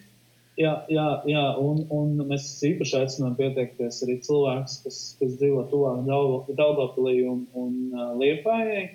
Jā, 0.58 0.86
jā, 0.89 1.22
jā. 1.26 1.46
Un, 1.58 1.86
un 1.89 2.28
mēs 2.30 2.62
īpaši 2.63 2.98
aicinām 2.98 3.36
pieteikties 3.36 4.04
arī 4.04 4.20
cilvēkus, 4.22 4.78
kas, 4.84 5.17
kas 5.20 5.38
dzīvo 5.38 5.63
tuvāk 5.72 6.06
Daugavpilī 6.58 7.24
un, 7.30 7.48
un 7.54 7.72
Liepājai 8.20 8.89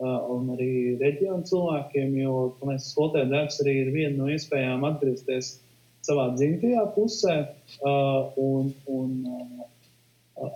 un 0.00 0.50
arī 0.54 0.96
reģionu 1.00 1.42
cilvēkiem, 1.44 2.18
jo 2.22 2.34
mēs 2.66 2.92
skolotāju 2.92 3.30
darbs 3.30 3.60
arī 3.62 3.80
ir 3.82 3.90
viena 3.94 4.16
no 4.16 4.28
iespējām 4.30 4.84
atgriezties 4.84 5.56
savā 6.08 6.28
dzimtajā 6.36 6.84
pusē 6.96 7.36
un, 8.40 8.72
un 8.88 9.10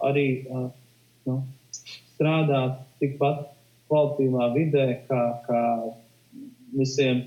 arī 0.08 0.26
nu, 1.26 1.36
strādāt 2.14 2.80
tikpat 3.02 3.46
kvalitīvā 3.90 4.48
vidē, 4.56 4.86
kā, 5.08 5.22
kā 5.46 5.62
visiem 6.72 7.26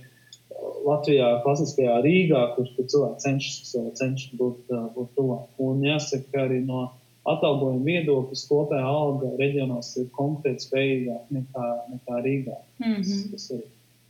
Latvijā, 0.86 1.42
klasiskajā 1.44 1.96
Rīgā, 2.06 2.42
kur, 2.56 2.68
kur 2.76 2.88
cilvēki 2.92 3.24
cenšas, 3.24 3.74
cenšas 4.00 4.38
būt, 4.40 4.70
būt 4.96 5.10
tuvāk. 5.18 5.50
Un 5.62 5.82
jāsaka, 5.84 6.46
arī 6.46 6.62
no 6.66 6.88
atalgojuma 7.28 7.84
viedokļa 7.86 8.38
skolotāja 8.40 8.86
alga 8.88 9.32
reģionos 9.40 9.92
ir 10.02 10.08
konkrēti 10.16 10.68
spējīgāka 10.68 11.38
nekā, 11.40 11.72
nekā 11.94 12.22
Rīgā. 12.28 12.60
Mm 12.82 12.94
-hmm. 12.94 13.04
tas, 13.04 13.32
tas 13.34 13.50
ir. 13.58 13.66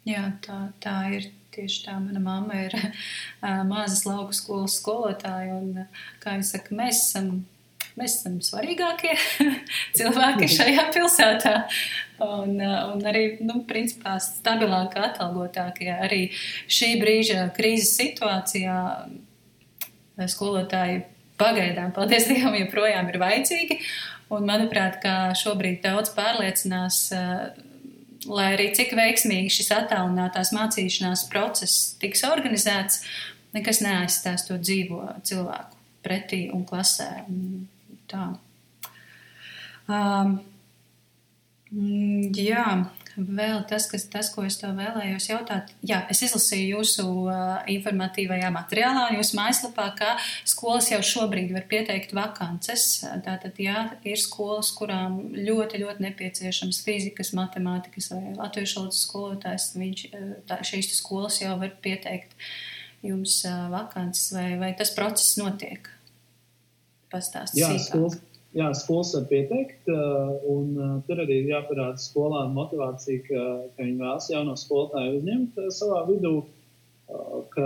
Jā, 0.05 0.25
tā, 0.45 0.59
tā 0.83 0.97
ir. 1.17 1.31
Tieši 1.55 1.85
tā, 1.85 1.97
mana 2.01 2.19
mamma 2.19 2.65
ir 2.65 2.75
uh, 2.81 3.63
mazas 3.67 4.05
lauku 4.07 4.35
skolas 4.35 4.77
skolotāja, 4.81 5.55
un, 5.55 5.85
kā 6.23 6.37
jau 6.37 6.47
saka, 6.51 6.75
mēs 6.75 7.01
esam, 7.07 7.29
mēs 7.95 8.19
esam 8.19 8.37
svarīgākie 8.43 9.15
cilvēki 9.97 10.51
šajā 10.51 10.85
pilsētā, 10.95 11.55
un, 12.25 12.57
un 12.59 13.07
arī, 13.07 13.25
nu, 13.45 13.61
principā, 13.69 14.17
stabilāk 14.23 14.97
atalgotākie. 14.99 15.91
Arī 15.95 16.21
šī 16.67 16.95
brīža 17.01 17.49
krīzes 17.55 17.95
situācijā 18.01 18.79
skolotāji 20.31 21.03
pagaidām, 21.39 21.93
paldies 21.95 22.27
Dievam, 22.29 22.55
joprojām 22.59 23.09
ir 23.11 23.19
vajadzīgi. 23.21 23.79
Un, 24.33 24.45
manuprāt, 24.47 24.97
kā 25.03 25.15
šobrīd 25.37 25.83
daudz 25.83 26.09
pārliecinās, 26.15 26.99
eh, 27.13 27.65
lai 28.29 28.51
arī 28.55 28.69
cik 28.75 28.95
veiksmīgi 28.97 29.53
šis 29.57 29.71
attālinātās 29.75 30.53
mācīšanās 30.55 31.27
process 31.31 31.93
tiks 32.01 32.25
organizēts, 32.27 33.03
nekas 33.55 33.81
neaizstās 33.85 34.47
to 34.47 34.57
dzīvo 34.59 35.01
cilvēku 35.27 35.79
pretī 36.05 36.45
un 36.53 36.65
klasē. 36.67 37.09
Tā. 38.11 38.25
Um, 39.89 40.37
jā, 42.35 42.65
Vēl 43.15 43.61
tas, 43.69 43.85
kas, 43.87 44.03
tas, 44.11 44.27
ko 44.33 44.43
es 44.43 44.57
tev 44.59 44.73
vēlējos 44.75 45.29
jautāt, 45.29 45.69
jā, 45.87 46.01
es 46.11 46.19
izlasīju 46.25 46.81
jūsu 46.81 47.05
uh, 47.23 47.61
informatīvajā 47.71 48.49
materiālā, 48.51 49.05
jūsu 49.15 49.37
mājaslapā, 49.39 49.85
ka 49.95 50.09
skolas 50.43 50.89
jau 50.91 50.99
šobrīd 50.99 51.53
var 51.55 51.63
pieteikt 51.71 52.11
vakances. 52.17 53.05
Tātad, 53.23 53.55
jā, 53.63 53.85
ir 54.03 54.19
skolas, 54.19 54.73
kurām 54.75 55.21
ļoti, 55.31 55.79
ļoti 55.85 56.07
nepieciešams 56.09 56.81
fizikas, 56.83 57.31
matemātikas 57.39 58.11
vai 58.11 58.35
latviešu 58.35 58.81
valodas 58.81 59.01
skolotājs, 59.07 59.71
viņš, 59.79 60.05
tā, 60.51 60.59
šīs 60.67 60.91
skolas 60.99 61.39
jau 61.39 61.55
var 61.63 61.71
pieteikt 61.85 62.35
jums 63.05 63.39
uh, 63.47 63.69
vakances, 63.71 64.33
vai, 64.35 64.49
vai 64.59 64.75
tas 64.75 64.91
process 64.97 65.39
notiek? 65.39 65.87
Pastāstiet. 67.15 68.34
Jā, 68.55 68.69
skolas, 68.71 69.11
var 69.17 69.25
pieteikt, 69.27 69.89
un 70.47 71.01
tur 71.07 71.19
arī 71.19 71.41
ir 71.41 71.49
jāparāda 71.51 71.99
skolām 71.99 72.53
motivācija, 72.55 73.25
ka, 73.25 73.41
ka 73.75 73.83
viņi 73.83 73.97
vēlas 73.99 74.29
jauno 74.31 74.53
skolotāju 74.55 75.17
uzņemt 75.17 75.59
savā 75.75 76.05
vidū, 76.07 76.37
ka 77.51 77.65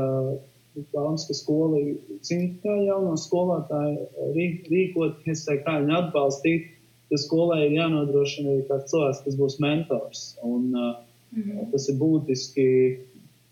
vēlams, 0.94 1.28
ka 1.30 1.36
skola 1.38 1.82
zina, 2.26 2.50
kā 2.64 2.74
jauno 2.88 3.14
skolotāju 3.22 4.32
rīkoties, 4.36 5.46
kā 5.66 5.76
viņu 5.84 5.96
atbalstīt, 6.00 6.72
ka 7.10 7.20
skolai 7.22 7.64
ir 7.68 7.78
jānodrošina 7.78 8.56
arī 8.56 8.66
kāds 8.70 8.90
cilvēks, 8.92 9.22
kas 9.26 9.38
būs 9.38 9.60
mentors. 9.64 10.24
Un, 10.46 10.72
mm 10.74 11.44
-hmm. 11.44 11.72
Tas 11.72 11.90
ir 11.90 11.96
būtiski, 12.02 12.66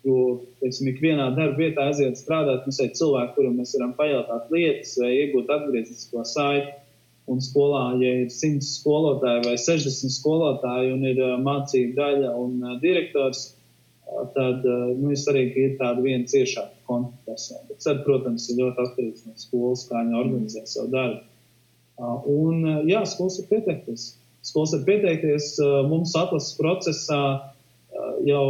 jo, 0.04 0.40
teiksim, 0.60 0.90
ikvienā 0.94 1.30
darba 1.36 1.58
vietā 1.58 1.88
aiziet 1.88 2.18
strādāt, 2.18 2.66
mums 2.66 2.80
ir 2.80 2.90
cilvēki, 3.00 3.34
kuram 3.34 3.56
mēs 3.58 3.74
varam 3.78 3.94
pajautāt 3.94 4.50
lietas 4.50 4.98
vai 4.98 5.12
iegūt 5.22 5.50
atgrieznisko 5.50 6.24
saiti. 6.24 6.72
Un 7.28 7.42
skolā, 7.44 7.84
ja 8.00 8.14
ir 8.22 8.30
100 8.32 8.64
skolotāji 8.64 9.44
vai 9.44 9.56
60 9.60 10.14
skolotāji 10.14 10.94
un 10.94 11.04
ir 11.10 11.18
mācība 11.44 11.96
daļa 11.98 12.34
un 12.40 12.62
direktors, 12.80 13.50
tad 14.34 14.64
nu, 14.64 15.12
svarīgi, 15.12 15.50
ka 15.52 15.64
ir 15.66 15.74
tāda 15.80 16.04
viena 16.04 16.28
ciešāka 16.30 16.86
kontaktperson. 16.88 17.66
Bet, 17.68 17.82
tad, 17.84 18.00
protams, 18.06 18.48
ir 18.48 18.62
ļoti 18.62 18.84
atkarīgs 18.86 19.26
no 19.26 19.36
skolas, 19.36 19.84
kā 19.90 20.00
viņi 20.00 20.16
organizē 20.22 20.64
savu 20.70 20.88
darbu. 20.94 21.20
Un, 22.32 22.64
jā, 22.88 23.02
skolas 23.10 23.38
ir 23.42 23.48
pieteikties. 23.50 24.08
Skolas 24.46 24.74
ir 24.76 24.84
pieteikties. 24.86 25.56
Mums 25.90 26.14
atlases 26.16 26.56
procesā 26.56 27.22
jau 28.26 28.46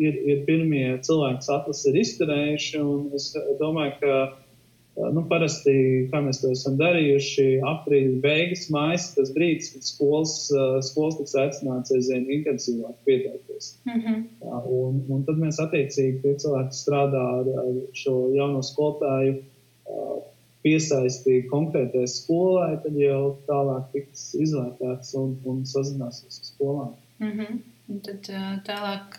ir, 0.00 0.18
ir 0.28 0.44
pirmie 0.46 0.98
cilvēki, 1.06 1.40
kas 1.40 1.52
atlases 1.56 1.88
ir 1.90 2.00
izturējuši. 2.04 2.82
Es 3.16 3.30
domāju, 3.60 3.96
ka 4.02 4.18
Nu, 5.14 5.22
parasti, 5.30 5.72
kā 6.10 6.20
mēs 6.24 6.40
to 6.42 6.50
esam 6.54 6.76
darījuši, 6.80 7.46
aprīļa 7.66 8.16
beigas, 8.24 8.66
mājas, 8.74 9.10
tas 9.16 9.30
brīdis, 9.34 9.70
kad 9.74 9.86
skolas, 9.86 10.34
skolas 10.86 11.18
tiks 11.20 11.36
aicināts 11.40 11.94
aizvien 11.94 12.26
intensīvāk 12.38 12.96
pieteikties. 13.08 13.70
Mm 13.88 14.00
-hmm. 14.00 14.24
Jā, 14.44 14.60
un, 14.78 14.98
un 15.08 15.24
tad 15.28 15.40
mēs 15.42 15.60
attiecīgi 15.62 16.20
tie 16.24 16.34
cilvēki 16.44 16.76
strādā 16.76 17.22
ar, 17.40 17.52
ar 17.64 17.80
šo 18.02 18.16
jauno 18.36 18.62
skolotāju, 18.66 19.40
piesaistīt 20.64 21.48
konkrētai 21.48 22.04
skolai, 22.10 22.74
tad 22.84 22.96
jau 23.00 23.38
tālāk 23.46 23.86
tiks 23.94 24.34
izvērtēts 24.36 25.14
un, 25.20 25.38
un 25.48 25.62
sazināsies 25.64 26.42
ar 26.42 26.50
skolām. 26.52 26.92
Mm 27.18 27.32
-hmm. 27.38 27.62
Un 27.88 28.00
tad 28.00 28.28
tālāk 28.66 29.16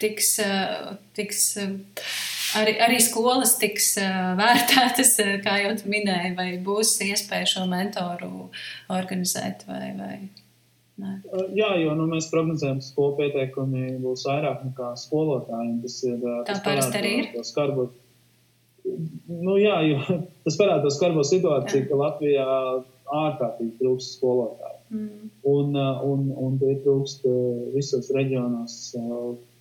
tiks. 0.00 0.40
tiks 1.14 1.56
arī, 2.56 2.74
arī 2.84 2.98
skolas 3.02 3.56
tiks 3.60 3.92
vērtētas, 4.38 5.14
kā 5.44 5.58
jau 5.64 5.76
tu 5.80 5.92
minēji, 5.92 6.34
vai 6.38 6.50
būs 6.64 6.96
iespēja 7.06 7.48
šo 7.54 7.64
mentoru 7.70 8.48
organizēt 8.94 9.64
vai, 9.68 9.92
vai 9.98 10.14
ne? 11.02 11.14
Jā, 11.56 11.72
jo 11.82 11.94
nu, 11.98 12.08
mēs 12.10 12.30
prognozējam, 12.32 12.80
ka 12.82 12.88
skolu 12.88 13.16
pieteikumi 13.20 13.96
būs 14.02 14.26
vairāk 14.28 14.64
nekā 14.68 14.92
skolotāji. 15.00 15.78
Tas 15.84 15.98
ir, 16.08 16.28
Tā 16.48 16.58
parasti 16.64 17.00
arī 17.00 17.14
ir. 17.22 17.32
Skarbot. 17.46 17.96
Nu, 19.28 19.58
jā, 19.60 19.80
jo 19.84 20.20
tas 20.46 20.56
parāda 20.60 20.86
to 20.86 20.94
skarbo 20.94 21.24
situāciju, 21.26 21.84
jā. 21.84 21.88
ka 21.90 22.00
Latvijā 22.02 22.48
ārkārtīgi 23.08 23.76
trūkst 23.80 24.16
skolotāju. 24.18 24.76
Mm. 24.88 25.28
Un, 25.48 25.76
un, 25.76 26.24
un 26.46 26.56
tie 26.60 26.78
trūkst 26.84 27.26
visos 27.74 28.08
reģionos, 28.16 28.78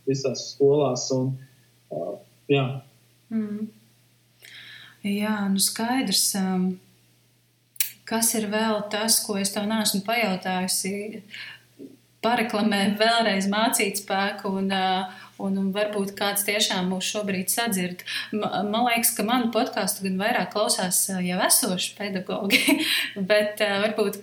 visās 0.07 0.45
skolās. 0.53 1.09
Un, 1.15 1.33
Jā. 2.51 2.65
Mm. 3.33 3.67
Jā, 5.07 5.35
nu 5.51 5.61
skaidrs. 5.61 6.29
Um, 6.39 6.67
kas 8.07 8.33
ir 8.39 8.47
vēl 8.51 8.81
tas, 8.91 9.19
ko 9.25 9.37
es 9.39 9.53
tev 9.55 9.67
neesmu 9.69 10.01
pajautājusi? 10.07 11.21
Pareklamē 12.23 12.81
vēlreiz 12.99 13.47
mācīt 13.51 14.01
spēku 14.01 14.51
un, 14.59 14.71
uh, 14.73 15.26
un, 15.43 15.57
un 15.61 15.69
varbūt 15.75 16.13
kāds 16.17 16.45
tiešām 16.47 16.89
mūs 16.91 17.09
šobrīd 17.13 17.51
sadzird. 17.51 18.03
Man, 18.31 18.71
man 18.71 18.87
liekas, 18.87 19.13
ka 19.17 19.25
manu 19.27 19.51
podkāstu 19.53 20.07
gan 20.07 20.17
vairāk 20.21 20.51
klausās 20.55 21.03
jau 21.11 21.39
esoši 21.47 21.93
pedagogi, 21.97 22.77
bet 23.31 23.63
uh, 23.65 23.77
varbūt, 23.85 24.19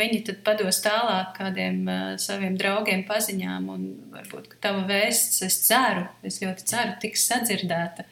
viņi 0.00 0.22
tad 0.30 0.42
pados 0.46 0.80
tālāk 0.84 1.36
kādiem 1.36 1.84
uh, 1.84 2.08
saviem 2.22 2.58
draugiem 2.60 3.06
paziņām, 3.08 3.70
un 3.72 3.86
varbūt, 4.16 4.58
tava 4.64 4.84
vēsts, 4.88 5.42
es 5.46 5.60
ceru, 5.68 6.06
es 6.26 6.40
ļoti 6.44 6.68
ceru, 6.72 6.98
tiks 7.04 7.28
sadzirdēta. 7.30 8.08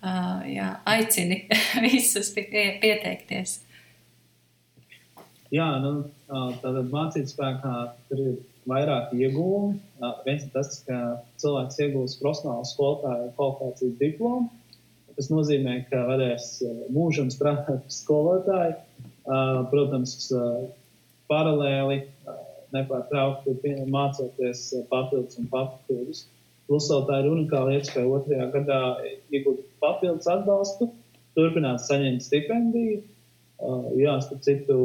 Uh, 0.00 0.46
jā, 0.48 0.70
aicini 0.88 1.42
visus 1.86 2.32
pieteikties. 2.36 3.58
Jā, 5.50 5.66
nu, 5.82 6.06
tātad 6.30 6.92
mācīt 6.92 7.32
spēkā 7.32 7.74
tur 8.08 8.20
ir 8.22 8.36
vairāk 8.70 9.12
iegūmi. 9.16 9.76
Viens 10.26 10.46
ir 10.46 10.52
tas, 10.54 10.80
ka 10.86 10.96
cilvēks 11.42 11.80
iegūst 11.84 12.20
profesionālu 12.22 12.68
skolotāju 12.68 13.30
kvalifikācijas 13.36 13.98
diplomu. 14.00 14.48
Tas 15.16 15.28
nozīmē, 15.28 15.74
ka 15.90 16.04
varēs 16.08 16.46
mūžam 16.94 17.28
strādāt 17.34 17.82
par 17.84 17.92
skolotāju. 17.92 18.76
Protams, 19.72 20.14
paralēli 21.30 22.00
nepārtraukti 22.74 23.74
mācoties 23.90 24.68
papildus 24.90 25.38
un 25.42 25.50
papildus. 25.50 26.24
Plus 26.70 26.86
tā 26.86 27.16
ir 27.20 27.28
unikāla 27.32 27.76
iespēja 27.76 28.06
otrajā 28.14 28.44
gadā 28.54 28.80
iegūt 29.34 29.64
papildus 29.82 30.28
atbalstu, 30.30 30.86
turpināt 31.34 31.82
saņemt 31.82 32.22
stipendiju 32.22 33.00
jā, 33.98 34.14
starp 34.24 34.44
citu, 34.44 34.78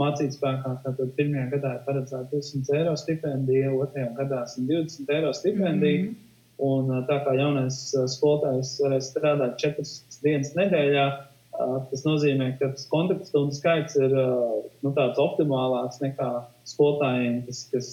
mācīt 0.00 0.36
spēkā, 0.36 0.76
tātad 0.84 1.12
pirmajā 1.18 1.48
gadā 1.56 1.72
ir 1.78 1.82
paredzēta 1.86 2.30
200 2.30 2.78
eiro 2.78 2.94
stipendija, 3.00 3.72
otrajā 3.74 4.12
gadā 4.18 4.44
120 4.54 5.12
eiro 5.16 5.32
stipendija. 5.32 6.02
Mm 6.02 6.08
-hmm. 6.08 6.20
Un 6.64 6.90
uh, 6.90 7.00
tā 7.08 7.18
kā 7.24 7.34
jaunais 7.34 7.76
uh, 7.98 8.04
skolotājs 8.06 8.76
varēs 8.82 9.10
strādāt 9.10 9.56
četras 9.58 10.20
dienas 10.22 10.54
nedēļā, 10.54 11.06
tas 11.90 12.02
nozīmē, 12.02 12.58
ka 12.58 12.68
tas 12.68 12.86
kontaktstundu 12.90 13.54
skaits 13.54 13.94
ir 13.96 14.10
nu, 14.82 14.90
tāds 14.90 15.18
optimālāks 15.22 16.00
nekā 16.02 16.30
skolotājiem, 16.66 17.46
kas, 17.46 17.68
kas 17.70 17.90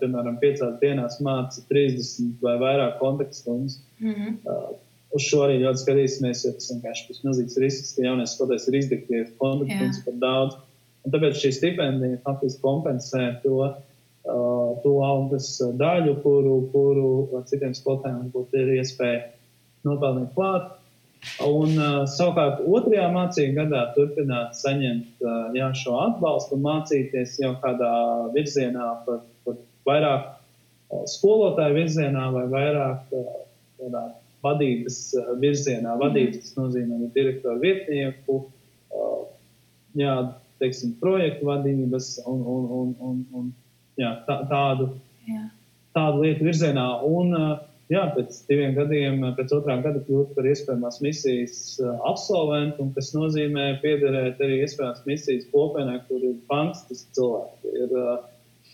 piemēram, 0.00 0.38
piecās 0.42 0.80
dienās 0.80 1.20
māca 1.20 1.62
30 1.70 2.42
vai 2.42 2.56
vairāk 2.58 2.98
kontaktstundas. 2.98 3.78
Mm 4.00 4.14
-hmm 4.14 4.74
uz 5.14 5.24
šo 5.28 5.44
arī 5.46 5.60
ļoti 5.62 5.82
skatīsimies, 5.84 6.44
jo 6.44 6.52
tas 6.56 6.70
vienkārši 6.72 7.06
ir 7.06 7.24
milzīgs 7.28 7.58
risks, 7.62 7.94
ka 7.96 8.06
jaunais 8.06 8.34
skolotājs 8.34 8.68
ir 8.70 8.78
izdegties 8.80 9.34
kontaktus 9.40 10.00
par 10.06 10.20
daudz. 10.22 10.56
Un 11.04 11.12
tāpēc 11.14 11.36
šī 11.38 11.50
stipendija 11.58 12.20
faktiski 12.24 12.62
kompensē 12.64 13.26
to, 13.42 13.58
uh, 13.68 14.70
to 14.82 14.94
algas 15.04 15.50
daļu, 15.80 16.16
kuru, 16.24 16.54
kuru 16.72 17.42
citiem 17.50 17.76
skolotājiem 17.76 18.32
ir 18.60 18.72
iespēja 18.78 19.20
nopelnīt 19.86 20.32
klāt. 20.34 20.72
Un 21.44 21.70
uh, 21.78 22.02
savukārt 22.10 22.64
otrajā 22.68 23.06
mācību 23.12 23.54
gadā 23.56 23.84
turpināt 23.94 24.58
saņemt 24.58 25.22
uh, 25.24 25.46
jā, 25.56 25.70
šo 25.78 25.96
atbalstu 26.02 26.58
un 26.58 26.66
mācīties 26.66 27.38
jau 27.40 27.54
kādā 27.62 27.92
virzienā 28.34 28.90
par, 29.06 29.22
par 29.46 29.56
vairāk 29.88 30.26
uh, 30.28 31.06
skolotāju 31.08 31.78
virzienā 31.78 32.26
vai 32.34 32.44
vairāk 32.52 33.16
uh, 33.16 33.32
tādā 33.80 34.04
vadības 34.44 34.98
eh, 35.18 35.34
virzienā. 35.42 35.96
Vadības 36.00 36.40
tas 36.42 36.56
nozīmē 36.58 37.10
direktoru 37.16 37.60
vietnieku, 37.62 38.40
eh, 38.94 39.20
jā, 40.04 40.16
teiksim, 40.62 40.94
projektu 41.02 41.50
vadības 41.50 42.16
un, 42.30 42.40
un, 42.40 42.66
un, 42.78 42.96
un, 43.10 43.20
un 43.40 43.52
jā, 44.00 44.16
tā, 44.28 44.40
tādu, 44.50 44.90
jā. 45.28 45.46
tādu 45.96 46.24
lietu 46.24 46.48
virzienā. 46.48 46.86
Un, 47.08 47.32
eh, 47.38 47.54
jā, 47.94 48.04
pēc 48.16 48.42
diviem 48.50 48.76
gadiem, 48.76 49.24
pēc 49.38 49.56
otrā 49.56 49.78
gada 49.84 50.02
kļūt 50.06 50.34
par 50.36 50.48
iespējamās 50.50 51.00
misijas 51.04 51.56
absolventu, 52.08 52.86
un 52.86 52.92
tas 52.96 53.12
nozīmē 53.16 53.74
piederēt 53.84 54.40
arī 54.44 54.62
iespējamās 54.64 55.04
misijas 55.08 55.48
kopienai, 55.52 56.00
kur 56.08 56.22
ir 56.22 56.38
fantastiski 56.50 57.20
cilvēki. 57.20 57.74
Ir, 57.84 57.98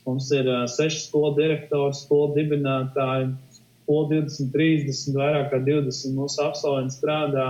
mums 0.07 0.31
ir 0.33 0.47
seši 0.73 1.03
skolu 1.03 1.35
direktori, 1.37 1.93
skolu 1.99 2.33
dibinātāji, 2.39 3.35
skolu 3.91 4.23
20, 4.23 4.53
30, 4.55 5.17
vairāk 5.19 5.51
kā 5.51 5.59
20 5.67 6.15
mūsu 6.15 6.43
absolventi 6.45 6.95
strādā. 6.95 7.47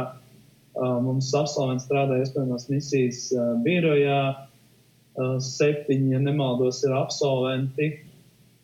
Mums 1.05 1.33
absolventi 1.37 1.85
strādā 1.85 2.21
iespējamās 2.23 2.69
misijas 2.71 3.27
birojā. 3.65 4.47
Septiņi, 5.45 6.15
ja 6.15 6.21
nemaldos, 6.23 6.81
ir 6.87 6.95
absolventi. 6.97 7.91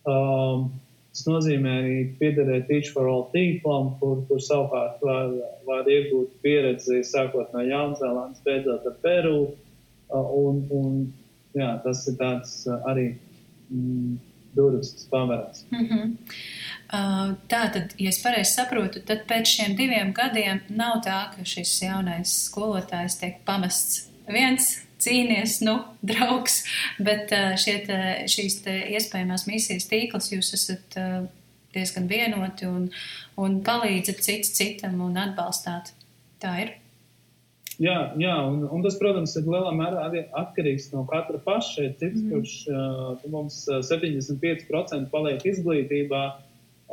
Tas 0.07 1.25
nozīmē 1.27 1.75
arī 1.83 1.97
piederēt 2.21 2.69
Teach 2.69 2.93
for 2.95 3.09
All 3.11 3.27
tīklam, 3.35 3.97
kur, 4.01 4.23
kur 4.29 4.41
savukārt 4.41 5.03
var, 5.05 5.35
var 5.67 5.89
iegūt 5.91 6.39
pieredzi 6.45 7.03
sākot 7.05 7.53
no 7.53 7.65
Jaunzēlandes, 7.67 8.45
beidzot 8.47 8.87
ar 8.89 8.97
Peru. 9.03 9.39
Un, 10.17 10.63
un, 10.71 11.01
jā, 11.57 11.75
tas 11.85 12.07
ir 12.09 12.17
tāds 12.21 12.61
arī 12.87 13.11
mm, 13.73 14.17
durvis, 14.57 14.95
kas 14.95 15.09
paveras. 15.11 15.65
Mm 15.73 15.87
-hmm. 15.89 16.13
Uh, 16.87 17.33
tā 17.51 17.65
tad, 17.75 17.97
ja 17.99 18.13
es 18.13 18.21
pareizi 18.23 18.53
saprotu, 18.55 19.01
tad 19.03 19.25
pēc 19.27 19.49
šiem 19.57 19.73
diviem 19.79 20.13
gadiem 20.15 20.61
nav 20.71 21.01
tā, 21.03 21.17
ka 21.33 21.43
šis 21.43 21.73
jaunais 21.83 22.31
skolotājs 22.47 23.19
tiek 23.19 23.41
pamests 23.49 24.05
viens, 24.31 24.69
cīnies, 25.03 25.59
nu, 25.67 25.81
draugs, 26.07 26.61
bet 27.03 27.35
uh, 27.35 27.59
te, 27.59 27.99
šīs 28.31 28.61
te 28.63 28.77
iespējamās 28.95 29.49
misijas 29.51 29.91
tīkls 29.91 30.31
jūs 30.31 30.53
esat 30.55 30.99
uh, 31.03 31.27
diezgan 31.75 32.07
vienoti 32.11 32.71
un, 32.71 32.89
un 33.41 33.61
palīdzat 33.67 34.23
cits 34.23 34.55
citam 34.57 35.01
un 35.05 35.19
atbalstāt. 35.21 35.91
Tā 36.43 36.55
ir. 36.63 36.75
Jā, 37.83 37.97
jā 38.17 38.35
un, 38.49 38.63
un 38.73 38.85
tas, 38.85 38.97
protams, 39.01 39.35
ir 39.37 39.49
lielā 39.51 39.73
mērā 39.77 40.07
atkarīgs 40.41 40.89
no 40.95 41.05
katra 41.11 41.41
paša. 41.45 41.91
Ir 41.91 41.95
cits, 42.01 42.23
mm. 42.23 42.31
kurš 42.33 42.55
uh, 42.73 43.31
mums 43.33 43.65
75% 43.69 45.11
paliek 45.13 45.45
izglītībā, 45.45 46.23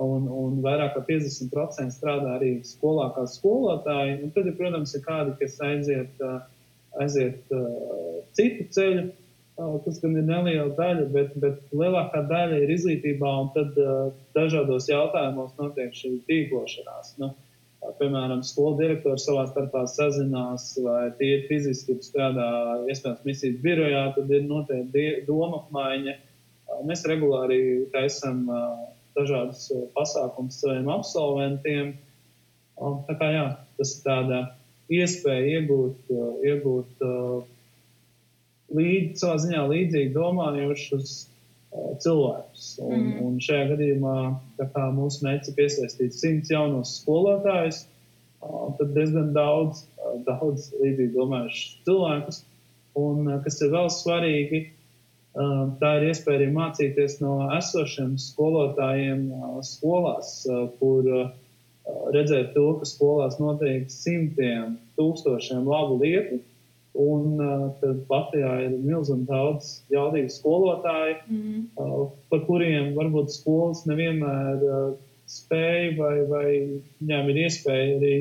un, 0.01 0.27
un 0.27 0.61
vairāk 0.63 0.95
par 0.95 1.05
50% 1.07 1.93
strādā 1.93 2.37
arī 2.37 2.53
skolā 2.65 3.09
kā 3.15 3.25
skolotāji. 3.29 4.19
Un 4.25 4.31
tad, 4.35 4.49
protams, 4.57 4.95
ir 4.97 5.03
kādi, 5.05 5.35
kas 5.41 5.59
aiziet, 5.65 6.23
aiziet 7.03 7.53
citu 8.37 8.69
ceļu. 8.77 9.11
Tas 9.53 9.99
gan 10.01 10.15
ir 10.17 10.25
neliela 10.25 10.71
daļa, 10.73 11.05
bet, 11.13 11.33
bet 11.37 11.73
lielākā 11.77 12.23
daļa 12.25 12.57
ir 12.63 12.71
izglītībā, 12.73 13.33
un 13.43 13.51
tad 13.53 13.75
dažādos 14.33 14.89
jautājumos 14.89 15.53
notiek 15.59 15.93
šī 15.93 16.15
tīklošanās. 16.25 17.11
Nu, 17.21 17.29
piemēram, 17.99 18.41
skolu 18.47 18.79
direktori 18.79 19.21
savā 19.21 19.43
starpā 19.51 19.83
sazinās, 19.91 20.71
vai 20.81 21.11
tie 21.19 21.35
ir 21.35 21.45
fiziski, 21.51 21.99
kas 21.99 22.09
strādā 22.09 22.47
iespējams 22.89 23.21
misijas 23.27 23.61
birojā, 23.61 24.03
tad 24.17 24.33
ir 24.33 24.47
noteikti 24.49 25.05
doma 25.27 25.61
apmaiņa. 25.61 26.17
Mēs 26.89 27.05
regulāri 27.05 27.59
taisam 27.93 28.47
uh, 28.49 28.81
dažādus 29.17 29.67
eh, 29.73 29.85
pasākumus 29.95 30.59
saviem 30.61 30.89
absolventiem. 30.93 31.93
Tā 33.07 33.15
kā 33.19 33.29
jā, 33.33 33.45
tas 33.77 33.95
ir 33.97 34.05
tāda 34.05 34.39
iespēja 34.93 35.59
iegūt, 35.59 36.13
eh, 36.13 36.31
iegūt 36.51 37.05
eh, 37.07 37.37
līdzi, 38.73 39.13
savā 39.21 39.37
ziņā 39.45 39.63
līdzīgi 39.69 40.15
domājošus 40.15 41.15
cilvēkus. 42.03 42.65
Un, 42.85 42.99
mm. 42.99 43.13
un 43.25 43.37
šajā 43.41 43.65
gadījumā, 43.71 44.17
kā 44.61 44.83
mūsu 44.93 45.25
mērķis 45.25 45.49
ir 45.49 45.55
piesaistīt 45.57 46.13
simts 46.13 46.51
jaunos 46.53 46.99
skolotājus, 46.99 47.79
tad 48.77 48.91
diezgan 48.93 49.31
daudz, 49.33 49.87
daudz 50.27 50.67
līdzīgi 50.77 51.15
domājušus 51.15 51.79
cilvēkus. 51.87 52.43
Un 53.01 53.25
kas 53.41 53.57
ir 53.65 53.73
vēl 53.73 53.89
svarīgi, 53.89 54.61
tā 55.33 55.91
ir 55.99 56.09
iespēja 56.11 56.39
arī 56.39 56.49
mācīties 56.53 57.19
no 57.23 57.37
esošiem 57.57 58.15
skolotājiem 58.21 59.27
skolās, 59.65 60.35
kur 60.79 61.09
redzēt 62.15 62.53
to, 62.55 62.67
ka 62.79 62.87
skolās 62.87 63.39
notiek 63.41 63.89
simtiem, 63.91 64.77
tūkstošiem 64.99 65.65
labu 65.67 65.99
lietu. 66.03 66.41
Un 66.93 67.39
tad 67.81 68.03
Latvijā 68.05 68.51
ir 68.67 68.75
milzīgi 68.77 69.25
daudz 69.25 69.79
jaudīgu 69.89 70.29
skolotāju, 70.29 71.15
mm. 71.25 71.63
par 72.29 72.43
kuriem 72.45 72.91
varbūt 72.93 73.33
skolas 73.33 73.81
nevienmēr 73.89 74.61
spēja 75.25 75.95
vai, 75.97 76.13
vai 76.29 76.47
viņām 77.01 77.31
ir 77.33 77.39
iespēja 77.47 77.95
arī 77.97 78.13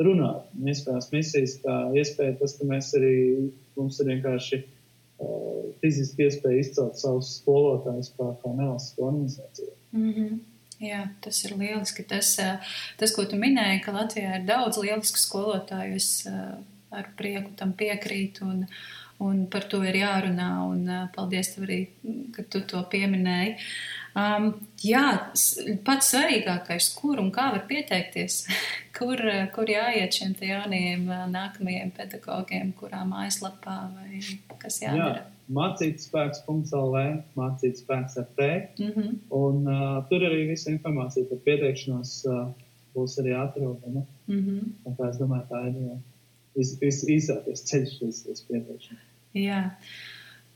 runāt. 0.00 0.48
Iespējams, 0.56 1.10
misijas 1.12 1.58
kā 1.60 1.76
iespēja 2.00 2.38
tas, 2.40 2.56
ka 2.56 2.70
mēs 2.70 2.94
arī, 2.96 3.16
mums 3.76 4.00
ir 4.00 4.08
vienkārši 4.14 4.62
fiziski 5.82 6.26
iespēja 6.26 6.60
izcelt 6.60 6.98
savus 6.98 7.36
skolotājus 7.40 8.10
kā, 8.16 8.32
kā 8.42 8.50
nevalstisko 8.56 9.08
organizāciju. 9.10 9.72
Mm 9.92 10.12
-hmm. 10.12 10.42
Jā, 10.82 11.08
tas 11.20 11.44
ir 11.44 11.54
lieliski. 11.56 12.02
Tas, 12.02 12.34
tas, 12.98 13.14
ko 13.14 13.24
tu 13.24 13.36
minēji, 13.36 13.82
ka 13.84 13.92
Latvijā 13.92 14.40
ir 14.40 14.46
daudz 14.48 14.80
lielisku 14.82 15.18
skolotāju, 15.18 15.94
es 15.94 16.26
ar 16.90 17.08
prieku 17.16 17.54
tam 17.56 17.72
piekrītu. 17.72 18.42
Un, 18.42 18.66
un 19.18 19.46
par 19.46 19.68
to 19.70 19.82
ir 19.86 19.94
jārunā. 19.94 20.50
Un, 20.68 21.08
paldies, 21.14 21.54
tev 21.54 21.68
arī, 21.68 21.88
ka 22.34 22.42
tu 22.42 22.60
to 22.60 22.82
pieminēji. 22.90 23.56
Um, 24.14 24.52
jā, 24.78 25.04
pats 25.86 26.12
svarīgākais, 26.12 26.92
kur 26.94 27.18
un 27.18 27.32
kā 27.34 27.48
var 27.50 27.64
pieteikties, 27.66 28.44
kur, 28.98 29.20
kur 29.54 29.70
jāiet 29.70 30.14
šiem 30.14 30.36
jaunajiem 30.38 31.08
nākamajiem 31.32 31.90
pedagogiem, 31.96 32.70
kurā 32.78 33.02
mājaslapā 33.08 33.78
vai 33.96 34.20
kas 34.62 34.82
jādara. 34.84 35.24
Jā. 35.24 35.30
Mācītspēks.lv, 35.54 37.00
mācītspēks 37.36 38.14
ar 38.22 38.28
T. 38.38 38.46
Mm 38.78 38.92
-hmm. 38.94 39.16
Un 39.36 39.66
uh, 39.68 39.98
tur 40.08 40.22
arī 40.24 40.46
visa 40.48 40.70
informācija 40.70 41.28
par 41.28 41.42
pieteikšanos 41.44 42.12
uh, 42.30 42.46
būs 42.94 43.18
arī 43.20 43.34
atrodama. 43.36 44.06
Mm 44.26 44.40
-hmm. 44.40 44.96
Tā 44.96 45.10
es 45.10 45.18
domāju, 45.20 45.46
tā 45.50 45.66
ir 45.68 45.98
vis, 46.56 46.76
vis, 46.80 47.04
īsākais 47.04 47.66
ceļš 47.70 48.00
uz, 48.08 48.26
uz 48.30 48.40
pieteikšanu. 48.48 49.00
Jā. 49.34 49.72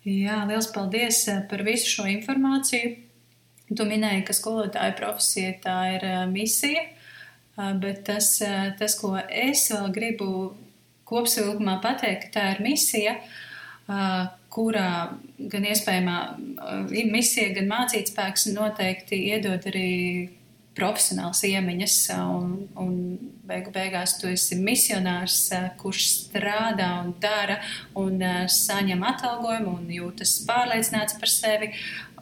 Jā, 0.04 0.46
liels 0.48 0.70
paldies 0.72 1.28
par 1.50 1.62
visu 1.66 1.90
šo 1.90 2.06
informāciju. 2.06 2.96
Tu 3.68 3.84
minēji, 3.84 4.24
ka 4.24 4.36
skolotāja 4.36 4.94
profesija 4.96 5.52
tā 5.64 5.76
ir 5.96 6.06
misija, 6.32 6.86
bet 7.82 8.04
tas, 8.06 8.30
tas 8.78 8.96
ko 9.00 9.12
es 9.18 9.66
vēl 9.72 9.90
gribu 9.92 10.30
kopsavilkumā 11.08 11.78
pateikt, 11.84 12.30
tā 12.36 12.52
ir 12.54 12.62
misija, 12.64 13.18
kurā 14.52 14.88
gan 15.52 15.68
iespējamā 15.68 16.18
misija, 17.12 17.52
gan 17.56 17.70
mācītspēks 17.70 18.48
noteikti 18.54 19.20
iedod 19.32 19.68
arī 19.70 19.88
profesionāls 20.78 21.42
iemaņas, 21.48 21.96
un, 22.22 22.52
un 22.78 22.92
beigu 23.48 23.72
beigās 23.74 24.14
tu 24.20 24.30
esi 24.30 24.58
misionārs, 24.60 25.48
kurš 25.80 26.04
strādā 26.12 26.92
un 27.02 27.12
dara, 27.20 27.58
un 27.98 28.22
saņem 28.54 29.02
atalgojumu, 29.12 29.74
un 29.80 29.92
jūtas 29.92 30.36
pārliecināts 30.48 31.18
par 31.18 31.32
sevi. 31.32 31.72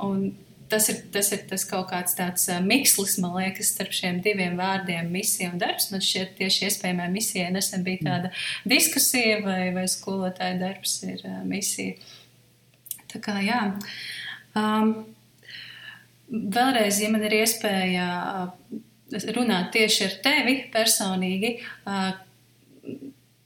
Un 0.06 0.30
tas 0.70 0.88
ir, 0.90 1.00
tas 1.12 1.30
ir 1.34 1.44
tas 1.50 1.64
kaut 1.68 1.88
kāds 1.90 2.16
tāds 2.18 2.46
mikslis, 2.64 3.16
man 3.22 3.36
liekas, 3.38 3.72
starp 3.74 3.94
šiem 3.96 4.20
diviem 4.24 4.58
vārdiem- 4.58 5.10
misija 5.16 5.52
un 5.52 5.58
darbs. 5.62 5.90
Man 5.92 6.00
šķiet, 6.04 6.36
tieši 6.38 6.68
iespējamai 6.68 7.08
misijai 7.12 7.50
nesen 7.52 7.84
bija 7.86 8.04
tāda 8.08 8.32
diskusija, 8.66 9.42
vai, 9.44 9.70
vai 9.74 9.86
skolotāja 9.90 10.58
darbs 10.60 11.02
ir 11.04 11.22
misija. 11.44 11.96
Tā 13.12 13.20
kā 13.20 13.38
jā. 13.44 13.60
Um, 14.54 15.06
Vēlreiz, 16.26 16.98
ja 16.98 17.08
man 17.08 17.22
ir 17.22 17.36
iespēja 17.38 18.06
uh, 18.10 18.78
runāt 19.36 19.68
tieši 19.70 20.04
ar 20.08 20.14
tevi 20.24 20.56
personīgi, 20.72 21.52
uh, 21.86 22.16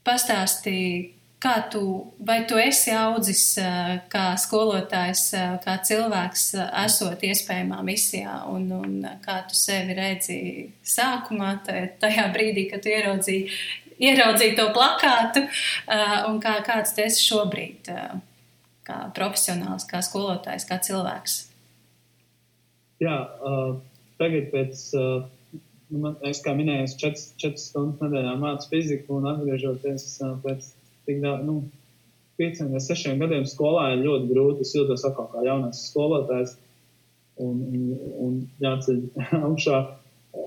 pastāstīji, 0.06 1.19
kā 1.40 1.54
tu, 1.72 1.82
vai 2.26 2.42
tu 2.48 2.58
esi 2.60 2.92
audzis 2.94 3.44
uh, 3.62 3.96
kā 4.12 4.24
skolotājs, 4.40 5.24
kā 5.64 5.76
cilvēks, 5.88 6.46
esot 6.84 7.24
iespējamā 7.26 7.80
misijā, 7.86 8.42
un, 8.52 8.68
un 8.76 8.96
kā 9.24 9.40
tu 9.48 9.56
sevi 9.56 9.96
redzi 9.96 10.40
sākumā, 10.84 11.54
tajā 12.02 12.26
brīdī, 12.34 12.66
kad 12.72 12.84
tu 12.84 12.92
ieraudzīji, 12.92 13.46
ieraudzīji 14.00 14.56
to 14.58 14.68
plakātu, 14.76 15.46
un 16.28 16.40
kā, 16.44 16.58
kāds 16.66 16.94
tu 16.96 17.04
esi 17.04 17.24
šobrīd, 17.24 17.92
kā 18.86 18.98
profesionāls, 19.16 19.86
kā 19.88 20.02
skolotājs, 20.04 20.66
kā 20.68 20.80
cilvēks. 20.82 21.38
Jā, 23.00 23.16
uh, 23.40 23.78
tagad 24.20 24.50
pēc, 24.52 24.82
uh, 24.98 25.62
man, 25.88 26.18
es 26.28 26.42
kā 26.44 26.52
minēju, 26.56 26.90
4, 27.00 27.24
4 27.40 27.62
stundas 27.62 28.04
nedēļā 28.04 28.34
mācu 28.42 28.68
fiziku 28.74 29.16
un 29.16 29.30
atgriežoties 29.30 30.04
pēc 30.44 30.68
tik 31.10 31.20
daudz, 31.24 31.44
nu, 31.46 31.60
5 32.40 32.64
vai 32.72 32.80
6 32.80 33.20
gadiem 33.20 33.46
skolā 33.48 33.90
ir 33.94 34.04
ļoti 34.06 34.32
grūti. 34.32 34.64
Es 34.64 34.74
jūtos 34.76 35.04
atkal 35.04 35.28
kā 35.34 35.44
jaunais 35.44 35.84
skolotājs 35.90 36.56
un, 37.40 37.56
un, 37.68 37.86
un 38.24 38.36
jāceļ 38.64 39.02
augšā 39.50 39.80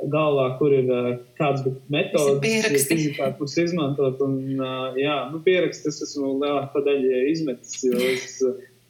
galvā, 0.10 0.48
kur 0.58 0.74
ir 0.74 0.90
kāds 1.38 1.66
metodas, 1.92 2.40
kuras 3.38 3.58
izmantot. 3.62 4.22
Un, 4.26 4.38
jā, 4.98 5.18
nu, 5.30 5.42
pierakstus 5.46 6.02
esmu 6.08 6.38
lielākā 6.42 6.86
daļa 6.88 7.26
izmetis, 7.34 7.82
jo 7.84 8.00
es 8.00 8.40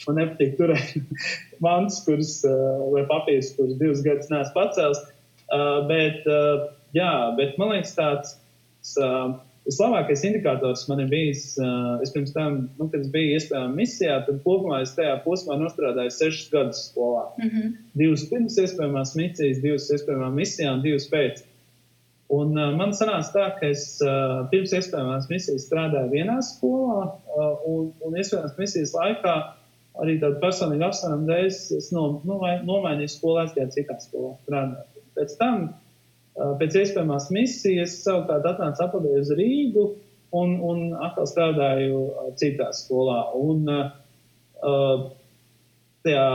Man 0.08 0.20
nepatīk 0.20 0.58
turēt 0.58 0.96
mantas, 1.64 2.02
kuras, 2.04 2.36
vai 2.94 3.06
papīrus, 3.10 3.54
kurus 3.58 3.80
divus 3.80 4.04
gadus 4.06 4.32
neesmu 4.32 4.56
pacēlis. 4.58 5.02
Bet, 5.90 6.28
jā, 6.98 7.12
bet 7.38 7.60
man 7.62 7.76
liekas, 7.76 7.94
tāds 7.98 8.36
vislabākais 9.68 10.24
indikators 10.28 10.84
man 10.90 11.04
ir 11.04 11.10
bijis, 11.12 11.46
uh, 11.62 12.02
es 12.04 12.12
pirms 12.14 12.34
tam, 12.36 12.60
nu, 12.80 12.90
kad 12.92 13.02
es 13.04 13.10
biju 13.14 13.38
iespējams 13.38 13.78
misijā, 13.78 14.20
tad 14.28 14.42
kopumā 14.44 14.82
es 14.84 14.94
tajā 14.98 15.16
posmā 15.24 15.58
nostrādāju 15.62 16.14
sešus 16.14 16.52
gadus 16.52 16.84
skolā. 16.90 17.26
Mm 17.40 17.50
-hmm. 17.50 17.74
Divus 18.02 18.28
pirms 18.30 18.60
iespējamās 18.60 19.16
misijas, 19.20 19.64
divas 19.64 19.90
iespējamās 19.92 20.38
misijā 20.42 20.74
un 20.74 20.86
divas 20.86 21.10
pēc. 21.12 21.44
Un, 22.34 22.58
uh, 22.58 22.76
man 22.76 22.96
sanāca 22.98 23.34
tā, 23.34 23.48
ka 23.60 23.68
es 23.70 24.02
uh, 24.02 24.48
pirms 24.52 24.74
iespējamās 24.74 25.30
misijas 25.30 25.68
strādāju 25.68 26.12
vienā 26.12 26.40
skolā, 26.42 27.12
uh, 27.12 27.68
un, 27.68 27.92
un 28.02 28.18
iespējamās 28.18 28.58
misijas 28.58 28.94
laikā 28.94 29.36
arī 30.02 30.18
tādu 30.22 30.40
personīgu 30.42 30.88
apsvērumu 30.88 31.28
dēļ 31.30 31.46
es 31.78 31.92
no, 31.94 32.22
nu, 32.26 32.40
nomainīju 32.66 33.12
skolu, 33.14 33.44
aizgāju 33.44 33.76
citā 33.76 34.00
skolā 34.02 34.34
strādāt. 34.42 35.02
Pēc 35.14 35.36
tam, 35.38 35.68
pēc 36.34 36.80
iespējamās 36.82 37.30
misijas, 37.34 38.00
savukārt 38.06 38.48
atnācu 38.50 38.86
atpakaļ 38.88 39.20
uz 39.22 39.32
Rīgu 39.38 39.86
un, 40.34 40.58
un 40.66 40.84
atkal 41.06 41.30
strādāju 41.30 42.04
citā 42.40 42.72
skolā. 42.76 43.20
Un, 43.38 43.70
tajā 46.04 46.28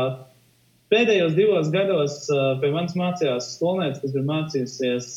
pēdējos 0.93 1.37
divos 1.37 1.71
gados 1.75 2.17
pie 2.63 2.73
manis 2.73 2.97
mācījās 2.99 3.53
skolniece, 3.57 4.01
kas 4.05 4.15
bija 4.15 4.29
mācījusies 4.31 5.13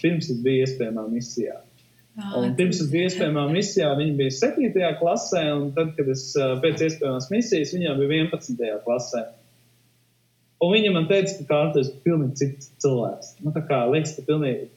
pirms 0.00 0.32
es 0.32 0.42
biju 0.44 0.66
iespējamā 0.66 1.06
misijā. 1.12 1.60
Un 2.36 2.54
pirms 2.56 2.78
es 2.80 2.88
biju 2.88 3.10
iespējamā 3.10 3.42
misijā, 3.52 3.90
viņa 3.98 4.14
bija 4.16 4.34
7. 4.38 4.84
klasē, 5.02 5.42
un 5.52 5.66
tad, 5.76 5.92
kad 5.98 6.08
es 6.08 6.30
pēc 6.62 6.86
iespējamās 6.86 7.28
misijas, 7.28 7.74
viņa 7.76 7.96
bija 7.98 8.22
11. 8.24 8.78
klasē. 8.86 9.26
Un 10.64 10.72
viņa 10.72 10.92
man 10.94 11.08
teica, 11.10 11.34
ka 11.38 11.46
Kārlis 11.50 11.90
ir 11.90 12.02
pilnīgi 12.04 12.40
cits 12.40 12.70
cilvēks. 12.80 13.34
Nu, 13.44 13.52
tā 13.52 13.62
kā 13.68 13.82
liekas, 13.92 14.14
ka 14.16 14.24
pilnīgi 14.24 14.70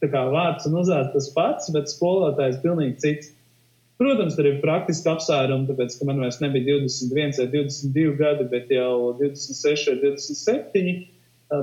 tā 0.00 0.08
kā 0.12 0.22
vārds 0.32 0.68
un 0.68 0.78
uzvārds 0.80 1.12
tas 1.12 1.28
pats, 1.34 1.72
bet 1.74 1.92
skolotājs 1.92 2.56
ir 2.58 2.62
pilnīgi 2.64 2.96
cits. 3.02 3.32
Protams, 4.00 4.36
tur 4.36 4.48
ir 4.48 4.58
praktiski 4.60 5.08
apsvērumi, 5.08 5.68
tāpēc, 5.70 5.94
ka 5.96 6.08
man 6.08 6.20
vairs 6.20 6.40
nebija 6.42 6.76
21 6.82 7.38
vai 7.40 7.46
22 7.52 8.16
gadi, 8.18 8.48
bet 8.52 8.72
jau 8.72 9.14
26 9.20 9.86
vai 9.88 9.96
27. 10.02 10.96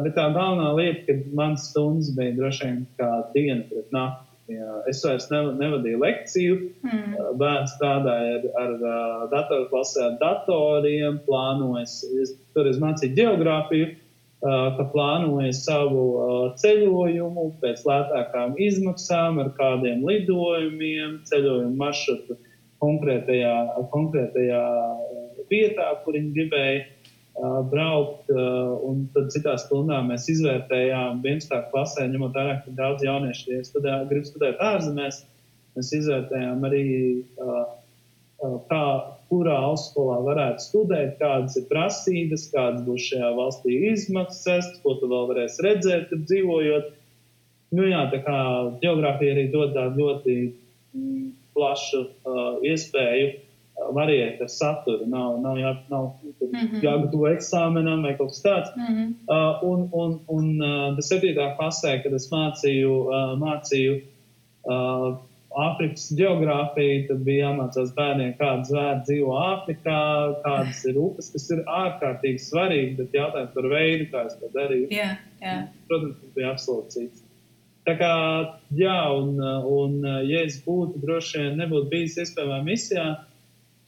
Bet 0.05 0.15
tā 0.17 0.27
galvenā 0.33 0.71
lieta, 0.77 1.03
ka 1.09 1.35
mans 1.37 1.67
stundas 1.69 2.09
bija 2.17 2.33
droši 2.37 2.65
vien 2.65 2.79
kā 2.97 3.09
diena 3.35 3.65
pret 3.69 3.93
nakti. 3.93 4.32
Jā, 4.51 4.73
es 4.91 4.99
vairs 5.05 5.29
nevadīju 5.31 5.99
lekciju. 6.01 6.55
Mm. 6.83 7.13
Bērns 7.39 7.75
strādāja 7.77 8.33
ar, 8.35 8.47
ar, 8.59 8.73
ar 8.91 9.27
datorklasē, 9.31 10.09
ar 10.09 10.17
datoriem, 10.19 11.21
plānojas, 11.27 12.01
es, 12.19 12.33
tur 12.55 12.67
es 12.67 12.81
mācīju 12.81 13.15
geogrāfiju, 13.21 13.93
ka 14.43 14.85
plānoja 14.91 15.53
savu 15.55 16.03
ceļojumu 16.59 17.45
pēc 17.61 17.85
lētākām 17.87 18.57
izmaksām, 18.59 19.39
ar 19.39 19.53
kādiem 19.55 20.03
lidojumiem, 20.03 21.21
ceļojumu 21.29 21.77
maršrutu 21.79 22.35
konkrētajā, 22.83 23.53
konkrētajā 23.93 24.63
vietā, 25.47 25.87
kur 26.03 26.17
viņi 26.17 26.33
gribēja 26.35 26.83
braukt, 27.41 28.29
un 28.85 29.07
tad 29.13 29.31
citās 29.33 29.65
stundās 29.65 30.05
mēs 30.05 30.27
izvērtējām 30.35 31.23
11. 31.25 31.63
klasē, 31.71 32.05
ņemot 32.11 32.35
vērā, 32.37 32.59
ka 32.61 32.73
daudz 32.77 33.05
jauniešu 33.05 33.63
studē, 33.65 34.03
grib 34.09 34.27
studēt 34.29 34.61
ārzemēs. 34.61 35.23
Mēs 35.73 35.89
izvērtējām 35.97 36.65
arī, 36.67 36.83
kā, 38.69 38.83
kurā 39.31 39.55
augstskolā 39.69 40.19
varētu 40.27 40.65
studēt, 40.67 41.15
kādas 41.21 41.57
ir 41.57 41.65
prasības, 41.71 42.45
kādas 42.53 42.83
būs 42.85 43.07
šajā 43.09 43.31
valstī 43.39 43.79
izmaksas, 43.89 44.69
ko 44.83 44.99
tu 45.01 45.09
vēl 45.09 45.31
varēsi 45.31 45.65
redzēt, 45.65 46.11
kad 46.11 46.27
dzīvojot. 46.29 46.91
Nu, 47.73 47.87
jā, 47.89 48.03
tā 48.13 48.19
kā 48.21 48.37
geogrāfija 48.83 49.33
arī 49.33 49.47
dod 49.49 49.73
tādu 49.73 50.05
ļoti 50.05 50.35
plašu 51.57 52.03
uh, 52.03 52.61
iespēju 52.61 53.25
uh, 53.31 53.41
variēt 53.95 54.41
ar 54.41 54.49
saturu. 54.51 55.07
Nav, 55.09 55.39
nav, 55.41 55.57
jā, 55.59 55.73
nav 55.89 56.05
mm 56.23 56.47
-hmm. 56.53 56.81
jāgatavo 56.83 57.27
eksāmenam 57.31 58.01
vai 58.03 58.15
kaut 58.17 58.31
kas 58.33 58.43
tāds. 58.45 58.71
Mm 58.75 58.95
-hmm. 58.95 59.09
uh, 59.35 59.63
un 59.71 59.89
un, 59.91 60.19
un 60.27 60.45
uh, 60.61 60.97
7. 60.99 61.35
klasē, 61.57 62.03
kad 62.03 62.13
es 62.13 62.31
mācīju, 62.31 62.91
uh, 63.07 63.37
mācīju 63.39 64.01
uh, 64.63 65.17
Āfrikas 65.53 66.07
geogrāfiju, 66.17 67.07
tad 67.07 67.19
bija 67.25 67.49
jāmācās 67.49 67.91
bērniem, 67.93 68.31
kādas 68.39 68.71
zvēri 68.71 69.03
dzīvo 69.05 69.33
Āfrikā, 69.37 69.99
kādas 70.45 70.79
ir 70.89 70.97
upes, 70.97 71.29
kas 71.29 71.45
ir 71.53 71.59
ārkārtīgi 71.69 72.41
svarīgi, 72.41 72.95
bet 72.97 73.13
jautājums 73.13 73.53
par 73.53 73.67
veidu, 73.75 74.07
kā 74.09 74.25
es 74.25 74.39
to 74.39 74.49
darīju. 74.55 74.87
Yeah, 74.89 75.17
yeah. 75.41 75.67
Protams, 75.87 76.17
tas 76.21 76.33
bija 76.33 76.55
absolūti 76.55 76.89
cits. 76.89 77.23
Tā 77.83 77.97
kā, 77.99 78.13
jā, 78.79 78.97
un, 79.11 79.37
un 79.67 79.95
ja 80.25 80.41
es 80.47 80.57
būtu 80.63 81.01
droši 81.03 81.41
vien 81.41 81.57
nebūtu 81.59 81.89
bijis 81.91 82.17
iespējamā 82.23 82.61
misijā, 82.63 83.07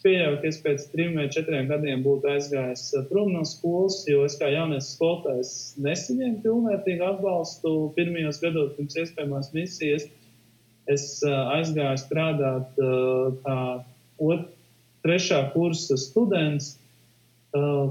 pieļauju, 0.06 0.38
ka 0.42 0.50
es 0.52 0.60
pēc 0.64 0.86
trim 0.94 1.18
vai 1.20 1.26
četriem 1.34 1.68
gadiem 1.72 2.04
būtu 2.06 2.30
aizgājis 2.32 2.86
prom 3.10 3.34
no 3.34 3.42
skolas, 3.48 4.04
jo 4.10 4.24
es 4.28 4.38
kā 4.40 4.52
jaunais 4.54 4.92
skolotājs 4.94 5.52
nesaņēmu 5.82 6.44
pilnvērtīgu 6.46 7.08
atbalstu 7.10 7.74
pirmajos 7.98 8.40
gados 8.44 8.76
pirms 8.78 8.98
iespējamās 9.02 9.52
misijas. 9.58 10.08
Es 10.92 11.08
aizgāju 11.26 11.98
strādāt 11.98 12.82
kā 13.46 13.60
ot, 14.22 14.50
trešā 15.06 15.42
kursa 15.54 15.98
students, 16.02 16.76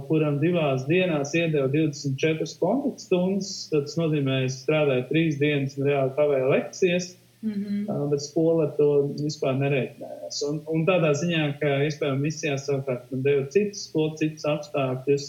kuram 0.08 0.38
divās 0.42 0.84
dienās 0.88 1.32
iedeva 1.34 1.68
24 1.72 2.46
kontaktstundas. 2.60 3.50
Tas 3.72 3.98
nozīmē, 3.98 4.42
ka 4.42 4.48
es 4.48 4.62
strādāju 4.62 5.06
trīs 5.10 5.38
dienas 5.40 5.78
un 5.78 5.88
reāli 5.88 6.14
kavēju 6.18 6.50
lekcijas. 6.52 7.12
Mm 7.44 7.52
-hmm. 7.86 8.08
Bet 8.10 8.22
skola 8.22 8.66
to 8.76 8.86
vispār 9.20 9.58
nereiķinājās. 9.60 10.40
Un, 10.48 10.60
un 10.66 10.86
tādā 10.88 11.10
ziņā, 11.12 11.58
ka 11.60 11.66
iespējams 11.84 12.22
misijā 12.22 12.56
savukārt 12.58 13.10
man 13.10 13.22
deva 13.22 13.46
citas 13.52 13.84
skolas, 13.84 14.18
citas 14.18 14.44
apstākļus, 14.48 15.26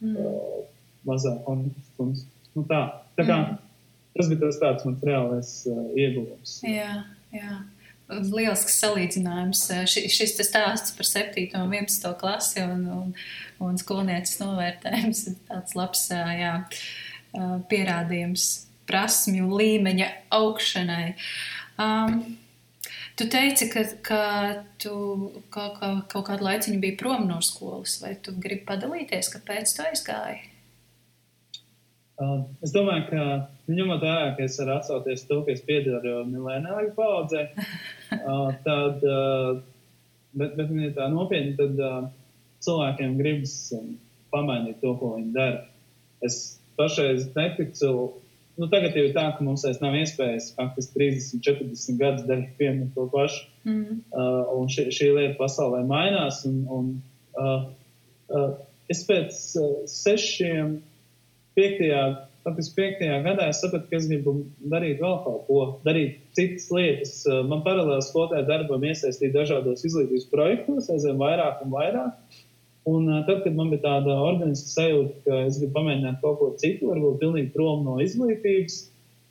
mm. 0.00 0.16
uh, 0.16 0.64
mazāk 1.06 1.42
kontaktstundas. 1.44 2.24
Nu, 2.54 2.64
tā. 2.64 2.82
tā 3.16 3.26
kā, 3.28 3.36
mm. 3.36 3.58
Tas 4.16 4.28
bija 4.28 4.40
tas 4.40 4.60
tāds 4.62 4.84
mans 4.84 5.02
reālais 5.02 5.50
uh, 5.68 5.82
ieguvums. 5.96 6.60
Jā, 6.64 7.04
jā. 7.32 7.58
Lielisks 8.08 8.80
salīdzinājums. 8.80 9.66
Ši, 9.84 10.06
šis 10.08 10.32
stāsts 10.40 10.96
par 10.96 11.04
7. 11.04 11.50
un 11.60 11.74
11. 11.74 12.14
klasi 12.20 12.62
un, 12.64 12.86
un, 12.88 13.12
un 13.60 13.76
skolnieces 13.78 14.40
novērtējums 14.40 15.26
ir 15.28 15.36
tāds 15.50 15.76
labs 15.76 16.08
jā, 16.12 16.64
pierādījums 17.68 18.67
prasmju 18.88 19.48
līmeņa 19.60 20.08
augšanai. 20.34 21.06
Um, 21.78 22.20
tu 23.18 23.28
teici, 23.30 23.68
ka, 23.72 23.84
ka 24.02 24.22
tu 24.82 24.92
kaut, 25.54 25.78
kaut, 25.80 26.04
kaut 26.12 26.28
kādu 26.30 26.48
laiciņu 26.48 26.80
biji 26.82 26.98
prom 27.00 27.28
no 27.30 27.40
skolas, 27.44 27.98
vai 28.02 28.14
tu 28.22 28.34
gribi 28.34 28.64
padalīties, 28.68 29.32
kāpēc 29.36 29.74
tu 29.76 29.84
aizgāji? 29.86 30.40
Uh, 32.18 32.40
es 32.66 32.72
domāju, 32.74 33.04
ka 33.12 33.24
nu, 33.68 33.76
ņemot 33.78 34.02
vērā, 34.02 34.30
ka 34.34 34.42
es 34.42 34.56
varu 34.58 34.72
atsaukties 34.74 35.26
to, 35.28 35.36
ka 35.46 35.54
es 35.54 35.60
piedaru 35.66 36.24
milēnāju 36.26 36.90
paudzē, 36.96 37.44
uh, 38.18 38.48
tad, 38.64 39.04
uh, 39.06 39.60
bet, 40.34 40.56
bet 40.58 40.72
ja 40.82 40.94
tā 40.96 41.06
nopietni, 41.12 41.54
tad 41.60 41.78
uh, 41.78 42.08
cilvēkiem 42.66 43.14
gribas 43.20 43.54
um, 43.76 43.92
pamainīt 44.34 44.80
to, 44.82 44.96
ko 44.98 45.12
viņi 45.14 45.30
dara. 45.36 45.60
Es 46.26 46.58
pašreiz 46.78 47.28
neticu 47.36 47.92
nu, 48.58 48.66
tagad 48.70 48.96
jau 48.98 49.06
tā, 49.14 49.24
ka 49.36 49.44
mums 49.46 49.62
vairs 49.66 49.80
nav 49.82 49.96
iespējas 49.98 50.52
faktiski 50.56 50.98
30, 50.98 51.42
40 51.46 51.98
gadus 52.00 52.26
darīt 52.26 52.60
vienu 52.60 52.86
un 52.86 52.92
to 52.94 53.06
pašu. 53.12 53.44
Mm. 53.68 54.00
Uh, 54.10 54.54
un 54.58 54.70
šī, 54.72 54.88
šī 54.94 55.10
lieta 55.14 55.36
pasaulē 55.38 55.84
mainās. 55.86 56.42
Un, 56.48 56.56
un, 56.74 56.88
uh, 57.38 57.68
uh, 58.34 58.48
es 58.90 59.04
pēc 59.06 59.38
uh, 59.62 59.68
sešiem, 59.90 60.78
piektajā, 61.58 62.02
faktiski 62.46 62.78
piektajā 62.80 63.20
gadā 63.26 63.48
sapratu, 63.54 63.86
ka 63.90 63.98
es 64.00 64.10
gribu 64.10 64.34
darīt 64.74 65.02
vēl 65.04 65.16
kaut 65.24 65.46
ko, 65.46 65.62
darīt 65.86 66.18
citas 66.38 66.66
lietas. 66.74 67.14
Uh, 67.28 67.44
man 67.46 67.62
paralēli 67.66 68.06
skolotāju 68.08 68.48
darbam 68.50 68.90
iesaistīt 68.90 69.34
dažādos 69.38 69.86
izglītības 69.86 70.28
projektos, 70.34 70.90
aizvien 70.94 71.20
vairāk 71.22 71.62
un 71.66 71.74
vairāk. 71.78 72.42
Un 72.88 73.08
tad, 73.26 73.42
kad 73.44 73.56
man 73.56 73.72
bija 73.72 73.82
tāda 73.84 74.14
organiska 74.22 74.70
sajūta, 74.72 75.16
ka 75.26 75.40
es 75.48 75.58
gribu 75.58 75.74
pamēģināt 75.76 76.20
kaut 76.22 76.38
ko 76.40 76.52
citu, 76.62 76.88
varbūt 76.92 77.18
pilnīgi 77.22 77.50
prom 77.56 77.82
no 77.84 77.98
izglītības, 78.04 78.78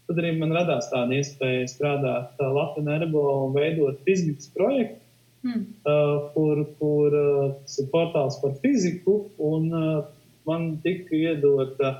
tad 0.07 0.21
arī 0.21 0.33
man 0.37 0.53
radās 0.55 0.89
tāda 0.91 1.17
iespēja 1.17 1.67
strādāt 1.71 2.41
Latvijas 2.41 2.91
Ergo 2.99 3.23
un 3.47 3.55
veidot 3.55 4.03
fizikas 4.07 4.51
projektu, 4.55 4.99
mm. 5.47 5.63
uh, 5.87 6.27
kur, 6.35 6.61
kur 6.81 7.17
uh, 7.17 7.47
tas 7.63 7.79
ir 7.81 7.89
portāls 7.93 8.37
par 8.43 8.53
fiziku, 8.63 9.17
un 9.51 9.67
uh, 9.71 10.05
man 10.47 10.69
tika 10.83 11.15
iedota 11.17 11.95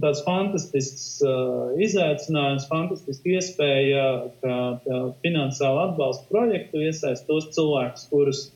tāds 0.00 0.22
fantastisks 0.24 1.20
uh, 1.26 1.74
izaicinājums, 1.82 2.68
fantastiska 2.70 3.34
iespēja, 3.36 4.06
ka 4.40 4.58
uh, 4.78 5.06
finansiāli 5.24 5.86
atbalsta 5.88 6.28
projektu 6.32 6.84
iesaist 6.86 7.28
tos 7.28 7.50
cilvēkus, 7.56 8.08
kurus 8.12 8.46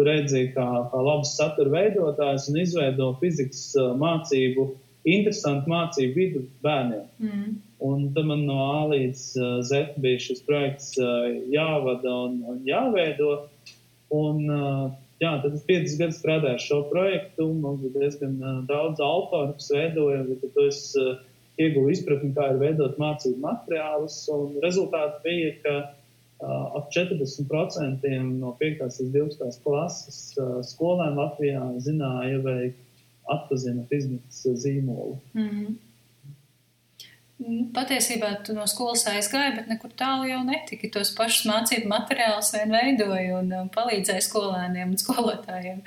tu 0.00 0.06
redzi, 0.08 0.46
kā, 0.54 0.66
kā 0.88 1.00
labs 1.04 1.34
satura 1.36 1.74
veidotājs 1.74 2.48
un 2.48 2.60
izveido 2.62 3.10
fizikas 3.20 3.66
mācību, 4.00 4.70
interesantu 5.04 5.68
mācību 5.68 6.16
vidu 6.16 6.44
bērniem. 6.64 7.04
Mm. 7.20 7.58
Un 7.84 8.08
tad 8.16 8.28
man 8.28 8.46
no 8.48 8.56
A 8.64 8.80
līdz 8.88 9.20
Z 9.68 10.00
bija 10.00 10.20
šis 10.20 10.40
projekts 10.48 10.96
jāvada 11.52 12.16
un, 12.26 12.40
un 12.48 12.58
jāveido. 12.68 13.30
Un, 14.12 14.42
jā, 15.20 15.32
tad 15.44 15.54
es 15.54 15.64
piecus 15.68 15.96
gadus 16.00 16.20
strādāju 16.20 16.56
ar 16.56 16.64
šo 16.64 16.80
projektu. 16.90 17.48
Man 17.60 17.80
bija 17.84 18.04
diezgan 18.06 18.36
daudz 18.68 19.00
autoru, 19.04 19.54
kas 19.56 19.70
veidoja, 19.72 20.24
bet 20.28 20.60
es 20.66 20.82
ieguvu 21.60 21.92
izpratni, 21.92 22.32
kā 22.36 22.50
ir 22.54 22.60
veidot 22.60 23.00
mācību 23.00 23.40
materiālus. 23.44 24.22
Un 24.32 24.60
rezultāti 24.64 25.24
bija, 25.28 25.54
ka 25.64 25.78
ap 26.40 26.88
40% 26.94 28.14
no 28.40 28.54
5. 28.60 28.82
līdz 28.86 29.12
12. 29.12 29.60
klases 29.64 30.20
skolēnu 30.72 31.20
Latvijā 31.20 31.62
zināja 31.84 32.40
vai 32.44 32.72
atpazina 33.30 33.84
fizikas 33.90 34.42
zīmolu. 34.64 35.18
Mm 35.34 35.48
-hmm. 35.48 35.78
Patiesībā 37.72 38.34
tu 38.44 38.52
no 38.52 38.66
skolas 38.68 39.06
aizgāji, 39.08 39.54
bet 39.56 39.68
nekur 39.68 39.92
tālu 39.96 40.26
jau 40.28 40.40
netiki. 40.44 40.90
Tos 40.92 41.14
pašus 41.16 41.46
mācību 41.48 41.88
materiālus 41.88 42.52
vien 42.52 42.74
veidoja 42.74 43.38
un 43.38 43.70
palīdzēja 43.76 44.20
skolēniem 44.26 44.90
un 44.90 44.98
skolotājiem. 45.00 45.80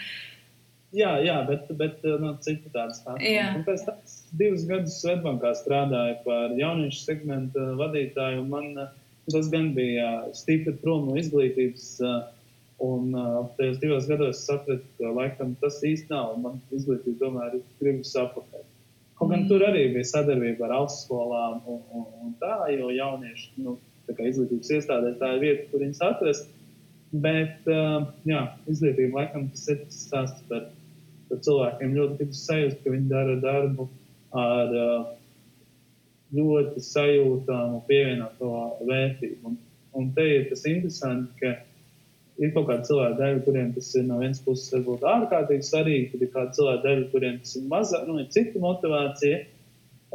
Jā, 0.94 1.12
jā, 1.26 1.36
bet, 1.48 1.70
bet 1.78 2.04
no 2.22 2.36
citu 2.46 2.70
tādas 2.74 3.00
stāstu. 3.02 3.64
Pēc 3.66 3.86
tam 3.86 3.96
divus 4.38 4.66
gadus 4.70 4.98
Svetbankā 5.02 5.54
strādāju 5.58 6.18
par 6.26 6.58
jauniešu 6.58 7.00
segmentu 7.06 7.60
vadītāju. 7.78 8.44
Man 8.50 8.78
uh, 8.78 8.90
Tas 9.32 9.48
gan 9.52 9.72
bija 9.78 10.10
stipri 10.36 10.76
prom 10.82 11.08
no 11.10 11.18
izglītības. 11.20 11.90
Un 12.84 13.14
tajos 13.56 13.78
divos 13.80 14.08
gados 14.10 14.42
sapratu, 14.44 14.84
ka 14.98 15.12
laikam 15.16 15.54
tas 15.62 15.78
īsti 15.88 16.12
nav. 16.12 16.34
Man 16.44 16.58
izglītība 16.76 17.22
tomēr 17.22 17.60
ir 17.60 17.62
gribas 17.80 18.12
apakaļ. 18.20 18.66
Kaut 19.20 19.30
gan 19.30 19.44
mm. 19.44 19.48
tur 19.48 19.64
arī 19.64 19.86
bija 19.94 20.10
sadarbība 20.10 20.68
ar 20.68 20.74
augstskolām 20.82 21.62
un, 21.70 21.82
un, 21.96 22.06
un 22.26 22.34
tā, 22.42 22.58
jo 22.74 22.90
jaunieši, 22.92 23.52
nu, 23.64 23.78
izglītības 24.12 24.72
iestādēs, 24.78 25.20
tā 25.22 25.30
ir 25.36 25.44
vieta, 25.44 25.66
kur 25.72 25.84
viņus 25.86 26.04
atrast. 26.04 26.50
Bet, 27.24 27.60
uh, 27.70 28.10
jā, 28.26 28.42
izglītība 28.68 29.22
laikam 29.22 29.46
tas 29.54 29.68
ir 29.70 29.84
tas 29.86 30.00
stāsts 30.08 30.46
par, 30.50 30.66
par 31.30 31.44
cilvēkiem. 31.46 31.94
Ļoti 32.00 32.20
gribas 32.20 32.42
sajust, 32.50 32.80
ka 32.82 32.94
viņi 32.96 33.12
dara 33.12 33.36
darbu 33.44 33.88
ar 34.44 34.74
uh, 34.74 35.12
ļoti 36.34 36.82
sajūtamu 36.84 37.84
pievienoto 37.88 38.56
vērtību. 38.88 39.40
Un, 39.50 39.60
un 39.98 40.10
te 40.16 40.26
ir 40.38 40.50
tas 40.50 40.66
interesanti, 40.70 41.34
ka 41.42 41.54
ir 42.42 42.54
kaut 42.56 42.68
kāda 42.70 42.86
cilvēka 42.88 43.18
daļa, 43.20 43.42
kuriem 43.46 43.74
tas 43.76 43.90
ir 43.98 44.06
no 44.08 44.20
vienas 44.22 44.42
puses 44.44 44.72
varbūt 44.74 45.06
ārkārtīgi 45.10 45.68
svarīgi, 45.68 46.12
tad 46.14 46.26
ir 46.26 46.32
kāda 46.34 46.58
cilvēka 46.58 46.86
daļa, 46.88 47.10
kuriem 47.14 47.42
tas 47.44 47.58
ir 47.60 47.68
mazāk, 47.72 48.08
nu, 48.10 48.18
ir 48.22 48.32
cita 48.34 48.62
motivācija, 48.64 49.42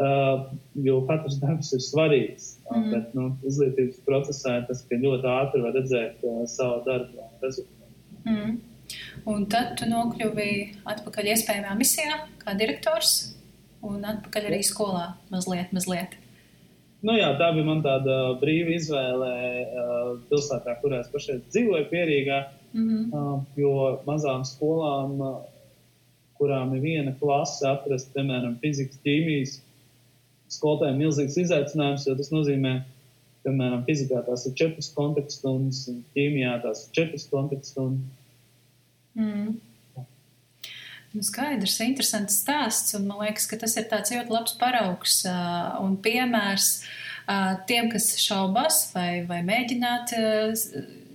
uh, 0.02 0.48
jo 0.88 1.00
katrs 1.10 1.38
darbs 1.42 1.72
ir 1.76 1.84
svarīgs. 1.86 2.50
Mm. 2.72 2.88
Bet 2.94 3.14
nu, 3.18 3.30
izglītības 3.48 4.02
procesā 4.08 4.58
ir 4.60 4.68
tas, 4.70 4.82
ka 4.88 4.98
ļoti 5.04 5.30
ātri 5.36 5.64
var 5.64 5.78
redzēt 5.78 6.26
uh, 6.26 6.42
savu 6.50 6.82
darbu 6.88 7.30
rezultātu. 7.44 7.94
Mm. 8.26 8.58
Un 9.28 9.44
tad 9.52 9.74
tu 9.78 9.86
nokļuvi 9.88 10.52
atpakaļ 10.88 11.34
iespējamā 11.34 11.74
misijā 11.78 12.22
kā 12.40 12.54
direktors 12.58 13.37
un 13.86 14.04
atpakaļ 14.04 14.48
arī 14.50 14.62
skolā 14.66 15.12
mazliet, 15.32 15.72
mazliet. 15.76 16.16
Nu 17.02 17.14
jā, 17.14 17.28
tā 17.38 17.52
bija 17.54 17.66
man 17.66 17.82
tāda 17.84 18.14
brīva 18.40 18.74
izvēle 18.74 19.30
uh, 19.30 20.08
pilsētā, 20.30 20.74
kurā 20.82 21.04
es 21.04 21.12
pašai 21.12 21.38
dzīvoju, 21.46 21.86
Pierīgā. 21.92 22.40
Mm 22.72 22.88
-hmm. 22.88 23.04
uh, 23.14 23.44
jo 23.56 24.00
mazām 24.06 24.42
skolām, 24.44 25.20
uh, 25.20 25.36
kurām 26.38 26.74
ir 26.74 26.82
viena 26.82 27.14
klase, 27.20 27.66
atrast, 27.68 28.10
piemēram, 28.14 28.58
fizikas, 28.62 28.98
ķīmijas 29.04 29.60
skolotājiem 30.52 30.98
milzīgs 31.02 31.38
izaicinājums, 31.44 32.06
jo 32.08 32.16
tas 32.18 32.30
nozīmē, 32.32 32.74
piemēram, 33.46 33.84
fizikā 33.88 34.22
tās 34.26 34.46
ir 34.48 34.54
četras 34.58 34.90
kontaktstundas, 34.96 35.84
un 35.92 36.02
ķīmijā 36.16 36.60
tās 36.62 36.86
ir 36.86 36.94
četras 36.98 37.28
kontaktstundas. 37.32 38.04
Mm. 39.14 39.58
Nu, 41.16 41.24
skaidrs, 41.24 41.78
interesants 41.80 42.42
stāsts, 42.42 42.92
un 42.98 43.06
man 43.08 43.22
liekas, 43.24 43.46
ka 43.48 43.56
tas 43.60 43.78
ir 43.80 43.88
ļoti 43.88 44.32
labs 44.34 44.56
paraugs 44.60 45.22
uh, 45.24 45.78
un 45.80 45.96
piemērs 46.04 46.68
uh, 46.82 47.54
tiem, 47.70 47.88
kas 47.92 48.10
šaubas 48.20 48.90
vai, 48.92 49.22
vai 49.28 49.40
mēģināt 49.46 50.12
uh, 50.18 50.68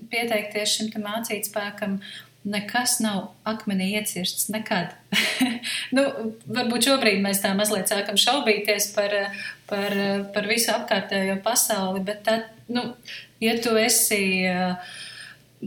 pieteikties 0.09 0.77
šim 0.79 0.89
mācīt 1.03 1.49
spēkam. 1.49 1.99
Nekas 2.43 2.97
nav 2.99 3.29
akmenī 3.47 3.93
iecirsts 4.01 4.49
nekad. 4.51 4.97
nu, 5.95 6.03
varbūt 6.43 6.89
šobrīd 6.89 7.21
mēs 7.23 7.39
tā 7.45 7.53
mazliet 7.55 7.87
sākam 7.87 8.17
šaubīties 8.19 8.89
par, 8.97 9.13
par, 9.69 9.95
par 10.33 10.49
visu 10.49 10.73
apkārtējo 10.73 11.37
pasauli, 11.45 12.01
bet 12.09 12.25
tad, 12.25 12.49
nu, 12.67 12.89
ja 13.39 13.55
tu 13.63 13.77
esi 13.79 14.23
uh, 14.49 14.73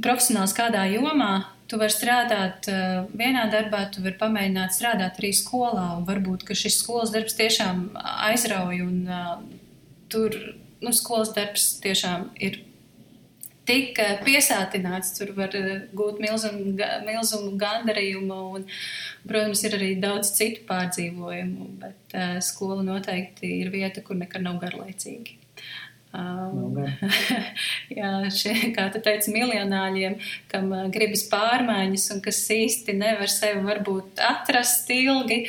profesionāls 0.02 0.52
kādā 0.58 0.84
jomā, 0.90 1.46
tu 1.70 1.80
vari 1.80 1.94
strādāt 1.94 2.68
uh, 2.70 3.08
vienā 3.16 3.46
darbā, 3.52 3.86
tu 3.92 4.04
vari 4.04 4.18
pamēģināt 4.20 4.76
strādāt 4.76 5.18
arī 5.20 5.32
skolā. 5.36 5.88
Varbūt, 6.06 6.46
šis 6.54 6.80
skolas 6.82 7.12
darbs 7.14 7.36
tiešām 7.38 7.88
aizrauj 8.28 8.84
un 8.84 9.02
uh, 9.10 9.34
tur 10.12 10.36
nu, 10.82 10.92
skolas 10.94 11.34
darbs 11.36 11.76
tiešām 11.82 12.30
ir 12.42 12.62
tik 13.66 13.98
piesātināts, 14.22 15.16
tur 15.16 15.32
var 15.34 15.54
gūt 15.96 16.20
milzumu, 16.22 16.76
milzumu 17.06 17.56
gandarījumu, 17.58 18.36
un, 18.58 18.68
protams, 19.26 19.64
ir 19.66 19.74
arī 19.78 19.88
daudz 20.02 20.30
citu 20.36 20.62
pārdzīvojumu, 20.68 21.72
bet 21.82 22.14
uh, 22.14 22.36
skola 22.44 22.86
noteikti 22.86 23.56
ir 23.64 23.72
vieta, 23.74 24.04
kur 24.06 24.18
nekad 24.20 24.46
nav 24.46 24.60
garlaicīgi. 24.62 25.40
Um, 26.14 26.76
jā, 27.98 28.10
šie, 28.32 28.54
kā 28.76 28.86
tu 28.94 29.02
teici, 29.04 29.32
miljonāļiem, 29.34 30.16
kam 30.52 30.70
gribas 30.94 31.26
pārmaiņas 31.32 32.06
un 32.14 32.22
kas 32.24 32.38
īsti 32.54 32.94
nevar 32.96 33.30
sevi 33.32 33.64
varbūt 33.66 34.22
atrast 34.22 34.90
ilgi, 34.94 35.42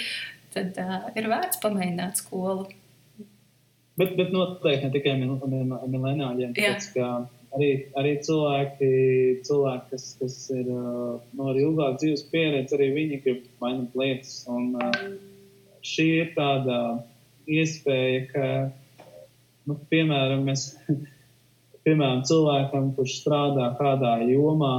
tad 0.56 0.78
uh, 0.82 1.08
ir 1.16 1.30
vērts 1.32 1.62
pamēģināt 1.64 2.24
skolu. 2.24 2.68
Bet, 3.98 4.14
bet 4.18 4.34
noteikti 4.34 4.86
ne 4.86 4.94
tikai 4.94 5.16
miljonāļiem, 5.22 6.52
ka 6.94 7.08
arī, 7.58 7.70
arī 7.98 8.12
cilvēki, 8.26 8.90
cilvēki, 9.48 9.88
kas, 9.94 10.10
kas 10.20 10.36
ir 10.54 10.68
no 10.70 11.48
arī 11.50 11.64
ilgāk 11.66 11.98
dzīves 12.02 12.28
pieredze, 12.34 12.76
arī 12.78 12.92
viņi 12.98 13.22
grib 13.24 13.48
mainīt 13.64 13.98
lietas. 13.98 14.36
Un 14.54 14.76
uh, 14.78 15.00
šī 15.86 16.08
ir 16.20 16.36
tāda 16.36 16.82
iespēja, 17.48 18.22
ka, 18.34 18.52
nu, 19.68 19.78
piemēram, 19.92 20.46
mēs, 20.48 20.70
piemēram, 21.86 22.24
cilvēkam, 22.30 22.94
kurš 22.98 23.20
strādā 23.22 23.72
kādā 23.80 24.18
jomā 24.28 24.76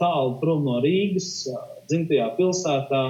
tālu 0.00 0.38
prom 0.40 0.64
no 0.66 0.80
Rīgas, 0.82 1.46
dzimtajā 1.90 2.32
pilsētā, 2.38 3.02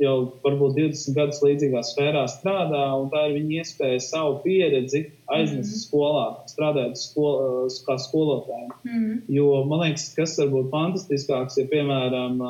jau 0.00 0.14
varbūt 0.44 0.76
20 0.76 1.16
gadus 1.16 1.40
līdzīgā 1.44 1.82
sfērā 1.88 2.26
strādā, 2.28 2.82
un 3.00 3.08
tā 3.12 3.26
ir 3.28 3.36
viņa 3.38 3.62
iespēja 3.62 4.00
savu 4.04 4.40
pieredzi 4.44 5.06
aiznest 5.32 5.70
mm 5.70 5.72
-hmm. 5.72 5.84
skolā, 5.84 6.26
strādāt 6.52 7.00
skol, 7.00 7.68
kā 7.86 7.96
skolotājiem. 8.04 8.72
Mm 8.84 8.92
-hmm. 8.92 9.20
Jo 9.28 9.64
man 9.64 9.80
liekas, 9.86 10.14
kas 10.14 10.38
var 10.38 10.52
būt 10.52 10.70
fantastiskāks, 10.70 11.58
ja, 11.58 11.66
piemēram, 11.72 12.42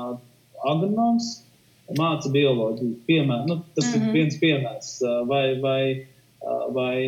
agronoms 0.65 1.47
māca 1.95 2.31
bioloģiju. 2.33 2.97
Piemēr, 3.07 3.47
nu, 3.47 3.61
tas 3.75 3.87
mm 3.87 3.93
-hmm. 3.93 3.97
ir 3.97 4.03
mhm. 4.03 4.13
viens 4.13 4.39
piemērs. 4.41 4.91
Vai, 5.27 5.61
vai, 5.61 6.07
vai 6.77 6.99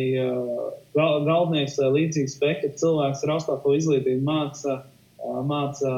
gal, 0.95 1.23
galvenieks 1.25 1.77
vai 1.79 1.89
līdzīgs 1.95 2.37
spektra 2.37 2.71
cilvēks 2.81 3.23
ar 3.23 3.35
augstāko 3.37 3.75
izglītību 3.77 4.25
māca, 4.25 4.81
māca 5.47 5.93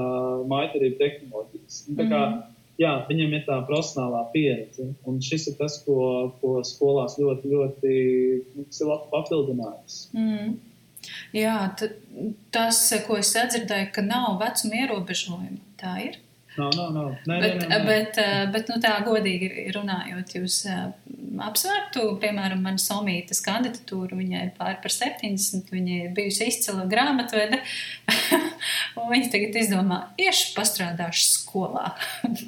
maitarību 0.52 1.00
tehnoloģijas. 1.00 1.84
Tā 1.90 2.06
kā, 2.06 2.24
mm 2.26 2.34
-hmm 2.34 2.50
jā, 2.82 2.92
viņam 3.10 3.36
ir 3.36 3.46
tā 3.48 3.60
profesionālā 3.68 4.24
pieredze. 4.34 4.90
Un 5.08 5.22
šis 5.24 5.50
ir 5.52 5.58
tas, 5.60 5.78
ko, 5.86 5.98
ko 6.42 6.60
skolās 6.68 7.18
ļoti, 7.22 7.54
ļoti 7.54 7.94
nu, 8.58 8.66
ir 8.68 9.06
papildinājums. 9.14 10.02
Mm. 10.18 10.58
Jā, 11.34 11.56
tas, 12.54 12.82
ko 13.08 13.18
es 13.22 13.32
sadzirdēju, 13.34 13.90
ka 13.96 14.06
nav 14.06 14.38
vecuma 14.42 14.84
ierobežojuma. 14.84 15.62
Tā 15.82 15.96
ir. 16.06 16.20
Nav, 16.58 16.72
nav, 16.76 16.89
nav. 16.91 17.12
Nē, 17.30 17.38
bet, 17.39 17.54
nē, 17.56 17.68
nē, 17.68 17.68
nē. 17.70 17.84
bet, 17.88 18.18
bet 18.52 18.72
nu, 18.72 18.78
tā 18.84 18.97
godīgi 19.06 19.70
runājot, 19.76 20.34
jūs 20.36 20.58
apsvērtu, 21.47 22.06
piemēram, 22.22 22.64
manas 22.66 22.88
somītas 22.89 23.39
kandidatūru. 23.45 24.20
Viņai 24.20 24.41
ir 24.47 24.54
pāri 24.58 24.80
par 24.84 24.93
70, 24.93 25.72
viņa 25.72 25.99
ir 26.06 26.16
bijusi 26.18 26.49
izcila 26.52 26.88
grāmatvede. 26.91 27.62
viņa 29.14 29.30
tagad 29.32 29.62
izdomā, 29.62 30.02
iešu 30.20 30.52
pastrādāšu 30.58 31.30
skolā. 31.30 31.93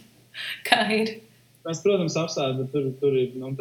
Kā 0.67 0.83
ir? 0.95 1.15
Mēs, 1.63 1.79
protams, 1.79 2.17
apstājamies, 2.19 2.57
bet 2.59 2.73
tur, 2.75 2.89
tur 2.99 3.13
ir 3.15 3.37
nu, 3.39 3.53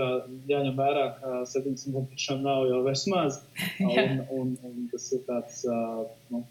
jāņem 0.51 0.75
vērā, 0.75 1.05
ka 1.21 1.43
70 1.47 1.95
gadu 1.95 2.11
tiešām 2.17 2.43
nav 2.43 2.65
jau 2.67 2.81
vairs 2.83 3.05
maz. 3.13 3.39
Un, 3.93 4.25
un, 4.27 4.51
un 4.67 4.89
tas 4.91 5.07
ir 5.15 5.23
tāds, 5.29 5.63
nu, 6.33 6.43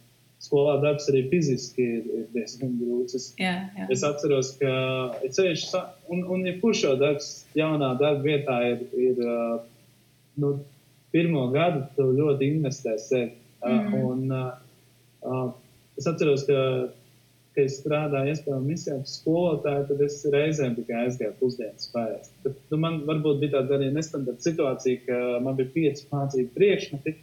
skolā 0.42 0.78
darbs 0.82 1.08
arī 1.12 1.24
fiziski 1.32 1.86
ir, 2.00 2.06
ir 2.18 2.28
diezgan 2.36 2.74
grūts. 2.80 3.18
Es, 3.18 3.28
jā, 3.40 3.54
jā. 3.78 3.88
es 3.94 4.06
atceros, 4.08 4.56
ka 4.62 4.72
ceļš, 5.38 5.68
un, 6.14 6.24
un 6.34 6.48
ja 6.50 6.56
kurš 6.62 6.86
jau 6.88 6.96
darbs 7.02 7.32
jaunā 7.58 7.94
darba 8.02 8.26
vietā 8.26 8.58
ir, 8.72 8.86
ir 8.98 9.22
nu, 10.42 10.56
pirmo 11.14 11.46
gadu, 11.54 11.86
tu 11.98 12.10
ļoti 12.18 12.50
investē 12.56 12.98
sevi. 13.02 13.36
Mm. 13.62 13.94
Un, 14.02 14.22
uh, 14.34 15.52
es 16.00 16.08
atceros, 16.10 16.48
ka 16.48 16.58
ka 17.56 17.66
es 17.66 17.78
strādāju 17.82 18.32
iespējams 18.32 18.68
misijā 18.68 18.98
skolotāju, 19.08 19.88
tad 19.90 20.04
es 20.06 20.20
reizēm 20.34 20.76
tikai 20.78 21.02
aizgāju 21.06 21.34
pusdienas 21.42 21.90
spēles. 21.90 22.30
Tad, 22.46 22.56
nu, 22.72 22.80
man 22.80 23.02
varbūt 23.10 23.42
bija 23.42 23.58
tāda 23.58 23.76
arī 23.78 23.90
nestandarta 23.92 24.46
situācija, 24.46 25.02
ka 25.08 25.18
man 25.44 25.58
bija 25.60 25.74
pieci 25.74 26.08
mācību 26.14 26.54
priekšmeti, 26.56 27.16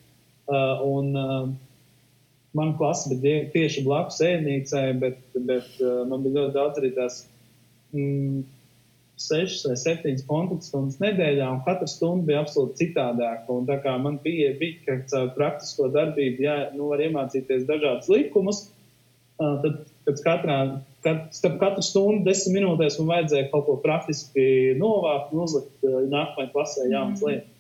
uh, 0.53 0.85
un 0.85 1.09
uh, 1.17 1.49
man 2.53 2.77
klase 2.79 3.17
bija 3.23 3.49
tieši 3.53 3.85
blakus 3.87 4.21
ēdnīcai, 4.25 4.87
bet, 5.01 5.19
bet 5.35 5.83
uh, 5.83 6.05
man 6.09 6.25
bija 6.25 6.41
ļoti 6.41 6.55
daudz 6.55 6.81
arī 6.81 6.93
tās 6.97 7.19
mm, 7.93 8.41
sešas 9.19 9.67
vai 9.69 9.77
septiņas 9.81 10.27
kontaktstundas 10.29 10.99
nedēļā, 11.03 11.49
un 11.53 11.63
katra 11.67 11.89
stunda 11.91 12.29
bija 12.31 12.43
absolūti 12.45 12.85
citādāka. 12.85 13.47
Un 13.53 13.69
tā 13.69 13.79
kā 13.85 13.97
man 14.01 14.19
bija, 14.25 14.55
bija 14.61 14.81
ka 14.87 14.99
caur 15.13 15.33
praktisko 15.37 15.91
darbību, 15.95 16.45
jā, 16.47 16.59
nu, 16.77 16.91
var 16.93 17.03
iemācīties 17.05 17.67
dažādus 17.69 18.11
likumus, 18.13 18.65
uh, 19.43 19.59
tad 19.65 19.85
pēc 20.09 20.25
katrā, 20.25 20.59
kat, 21.05 21.29
starp 21.37 21.61
katru 21.61 21.85
stundu, 21.85 22.25
desmit 22.31 22.61
minūtēs 22.61 22.99
man 23.03 23.13
vajadzēja 23.17 23.51
kaut 23.53 23.69
ko 23.69 23.77
praktiski 23.85 24.49
novākt 24.81 25.35
un 25.35 25.45
uzlikt 25.45 25.89
uh, 25.89 26.01
nākamajai 26.09 26.53
klasē 26.55 26.89
jaunas 26.89 27.21
mm. 27.21 27.29
lietas. 27.29 27.55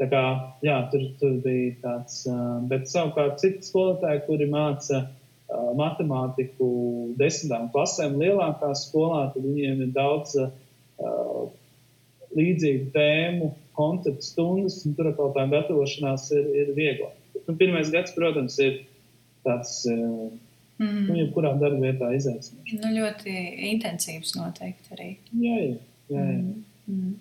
Tā 0.00 0.08
kā, 0.10 0.22
jā, 0.66 0.76
tur, 0.90 1.04
tur 1.20 1.36
bija 1.44 1.74
tāds, 1.82 2.24
bet 2.70 2.88
savukārt 2.90 3.38
citi 3.42 3.62
skolotāji, 3.62 4.24
kuri 4.26 4.48
māca 4.50 5.04
matemātiku 5.78 6.68
desmitām 7.20 7.68
klasēm 7.70 8.16
lielākā 8.18 8.72
skolā, 8.78 9.28
tad 9.34 9.44
viņiem 9.44 9.84
ir 9.84 9.92
daudz 9.94 10.32
uh, 10.40 11.44
līdzīgu 12.34 12.88
tēmu, 12.96 13.52
konceptu 13.78 14.26
stundas, 14.26 14.80
un 14.88 14.96
tur 14.98 15.12
kaut 15.14 15.36
kā 15.36 15.46
gatavošanās 15.52 16.26
ir, 16.34 16.48
ir 16.62 16.74
vieglāk. 16.74 17.14
Nu, 17.44 17.54
pirmais 17.60 17.92
gads, 17.94 18.16
protams, 18.16 18.58
ir 18.62 18.80
tāds 19.46 19.82
uh, 19.92 20.32
Mm. 20.74 21.04
Nu, 21.06 21.14
jebkurā 21.20 21.52
darba 21.60 21.78
vietā 21.86 22.08
izaicinošs. 22.16 22.72
Nu, 22.80 22.88
ļoti 22.96 23.34
intensīvs 23.70 24.34
noteikti 24.34 24.96
arī. 24.96 25.10
Jā, 25.38 25.58
jā. 25.60 25.76
jā, 26.10 26.24
jā. 26.24 26.40
Mm. 26.40 26.64
Mm. 26.90 27.12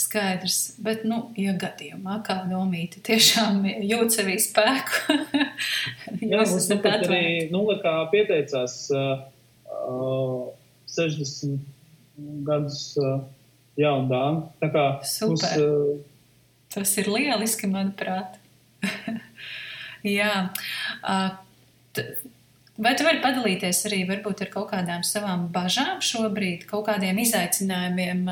Skaidrs, 0.00 0.58
bet, 0.82 1.04
nu, 1.08 1.18
ja 1.38 1.52
gadījumā 1.58 2.18
kā 2.26 2.38
nomīta 2.48 3.02
tiešām 3.04 3.60
jūt 3.84 4.16
sevī 4.16 4.38
spēku, 4.40 5.18
jā, 6.32 6.40
mums 6.40 6.68
nu 6.70 6.78
pat 6.84 7.04
arī 7.06 7.50
nulle 7.52 7.76
kā 7.84 7.94
pieteicās 8.12 8.78
uh, 8.96 9.22
uh, 9.68 10.48
60 10.92 11.60
gadus 12.48 12.80
uh, 13.00 13.20
jaunu 13.80 14.08
dāmu. 14.10 14.46
Tā 14.62 14.72
kā 14.72 14.86
Super. 15.06 15.30
Mums, 15.34 15.46
uh, 15.60 16.08
Tas 16.72 16.94
ir 16.96 17.08
lieliski, 17.12 17.68
manuprāt. 17.68 18.38
jā. 20.18 20.34
Uh, 21.04 21.34
Vai 22.82 22.94
tu 22.96 23.04
vari 23.04 23.20
padalīties 23.20 23.82
arī 23.84 23.98
varbūt 24.08 24.46
ar 24.46 24.48
kaut 24.50 24.70
kādām 24.70 25.02
savām 25.04 25.44
bažām 25.52 26.00
šobrīd, 26.02 26.64
kaut 26.70 26.86
kādiem 26.86 27.18
izaicinājumiem, 27.20 28.22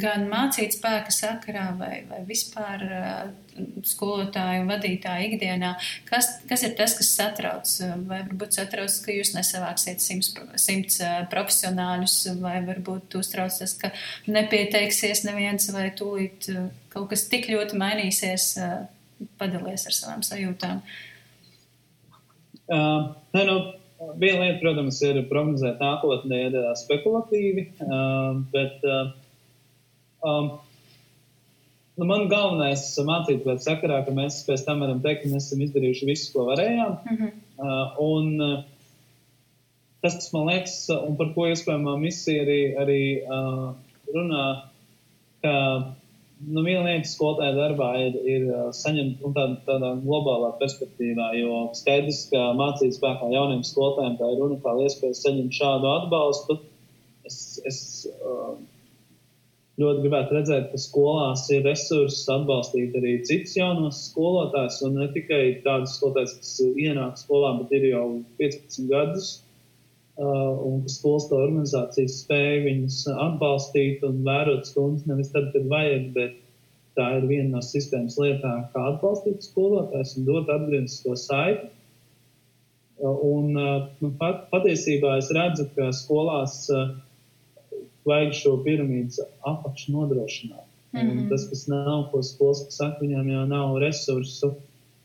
gan 0.00 0.26
mācīt 0.30 0.76
spēka 0.76 1.12
sakarā 1.14 1.68
vai, 1.78 2.02
vai 2.08 2.22
vispār 2.28 2.84
skolotāju 3.86 4.62
un 4.62 4.70
vadītāju 4.70 5.32
ikdienā? 5.32 5.72
Kas, 6.08 6.30
kas 6.50 6.62
ir 6.66 6.76
tas, 6.78 6.94
kas 6.98 7.10
satrauc? 7.14 7.72
Vai 8.10 8.20
varbūt 8.26 8.58
satrauc, 8.58 9.00
ka 9.04 9.14
jūs 9.14 9.34
nesavāksiet 9.36 10.02
simts, 10.04 10.32
simts 10.60 11.00
profesionāļus, 11.32 12.16
vai 12.42 12.58
varbūt 12.66 13.18
uztrauc 13.18 13.58
tas, 13.62 13.74
ka 13.80 13.92
nepieteiksies 14.30 15.24
neviens 15.26 15.70
vai 15.74 15.88
tūlīt 15.98 16.50
kaut 16.94 17.10
kas 17.14 17.28
tik 17.30 17.50
ļoti 17.52 17.78
mainīsies? 17.80 18.54
Padalies 19.38 19.82
ar 19.90 19.94
savām 19.96 20.20
sajūtām. 20.22 20.78
Uh, 20.78 21.08
Uh, 22.68 23.14
nu, 23.32 23.54
viena 24.20 24.42
lieta, 24.42 24.58
protams, 24.60 24.98
ir 25.00 25.22
prognozēt 25.30 25.80
nākotnē 25.80 26.40
ir 26.50 26.56
uh, 26.60 26.74
spekulatīvi, 26.76 27.64
uh, 27.80 28.42
bet 28.52 28.84
uh, 28.84 29.14
um, 30.26 30.50
nu, 31.98 32.06
man 32.06 32.26
galvenais 32.30 32.86
mācīt 33.06 33.44
pēc 33.46 33.66
sakarā, 33.66 34.00
ka 34.06 34.14
mēs 34.14 34.40
pēc 34.46 34.64
tam 34.66 34.84
varam 34.84 35.02
teikt, 35.04 35.24
ka 35.24 35.32
mēs 35.34 35.48
esam 35.48 35.62
izdarījuši 35.66 36.08
visu, 36.08 36.32
ko 36.34 36.48
varējām. 36.50 36.96
Mm 37.04 37.20
-hmm. 37.20 37.30
uh, 37.58 38.00
un, 38.04 38.40
uh, 38.40 38.58
tas, 40.02 40.14
kas 40.14 40.32
man 40.32 40.50
liekas, 40.52 40.80
un 40.96 41.16
par 41.20 41.32
ko 41.34 41.48
iespējamā 41.50 41.96
misija 42.00 42.44
arī, 42.46 42.60
arī 42.84 43.02
uh, 43.26 43.72
runā, 44.14 44.44
ka 45.42 45.54
nu, 46.46 46.62
lieta 46.62 47.08
skolotāja 47.08 47.54
darbā 47.56 47.90
ir, 48.06 48.18
ir 48.34 48.46
saņemt 48.76 49.22
nu, 49.24 49.32
tādā, 49.34 49.58
tādā 49.66 49.92
globālā 50.04 50.52
perspektīvā, 50.60 51.32
jo 51.40 51.62
skaidrs, 51.78 52.24
ka 52.32 52.52
mācīt 52.58 52.96
spēkā 52.98 53.30
jauniem 53.34 53.64
skolotājiem 53.66 54.18
tā 54.20 54.30
ir 54.34 54.44
unikāla 54.46 54.86
iespēja 54.86 55.18
saņemt 55.18 55.58
šādu 55.58 55.90
atbalstu. 55.96 56.58
Es, 57.28 57.60
es 57.68 57.80
ļoti 59.78 60.02
gribētu 60.02 60.34
redzēt, 60.34 60.70
ka 60.72 60.80
skolās 60.82 61.44
ir 61.54 61.62
resursi 61.66 62.24
atbalstīt 62.34 62.96
arī 62.98 63.18
citus 63.28 63.54
jaunos 63.58 64.00
skolotājus, 64.08 64.80
un 64.88 64.98
ne 64.98 65.06
tikai 65.14 65.42
tādus 65.66 65.94
skolotājus, 65.98 66.34
kas 66.40 66.56
ienāk 66.82 67.20
skolā, 67.20 67.52
bet 67.60 67.76
ir 67.78 67.86
jau 67.92 68.06
15 68.42 68.90
gadus, 68.90 69.30
uh, 70.18 70.50
un 70.66 70.82
ka 70.82 70.92
skolas 70.96 71.30
organizācijas 71.30 72.18
spēja 72.24 72.60
viņus 72.66 72.98
atbalstīt 73.14 74.04
un 74.08 74.20
vērot 74.26 74.66
stundas 74.66 75.06
nevis 75.10 75.32
tad, 75.34 75.50
kad 75.54 75.70
vajag, 75.70 76.12
bet 76.18 76.38
tā 76.98 77.12
ir 77.20 77.28
viena 77.30 77.54
no 77.54 77.62
sistēmas 77.62 78.18
lietām, 78.18 78.66
kā 78.74 78.86
atbalstīt 78.96 79.46
skolotājus 79.46 80.16
un 80.18 80.26
dot 80.26 80.50
atgrieznisko 80.58 81.14
saiti. 81.22 81.70
Uh, 82.98 83.14
un 83.22 83.54
uh, 83.54 83.84
nu, 84.02 84.10
pat, 84.18 84.48
patiesībā 84.50 85.20
es 85.20 85.30
redzu, 85.30 85.68
ka 85.76 85.92
skolās 85.94 86.64
uh, 86.74 86.96
vajag 88.08 88.34
šo 88.40 88.56
piramīdas 88.64 89.20
apakšu 89.46 89.94
nodrošināt. 89.94 90.66
Mm 90.92 91.00
-hmm. 91.00 91.28
Tas, 91.28 91.48
kas 91.48 91.66
nav, 91.68 92.08
ko 92.12 92.22
skolas 92.22 92.64
saka, 92.72 93.04
viņām 93.04 93.28
jau 93.28 93.46
nav 93.46 93.76
resursu, 93.78 94.54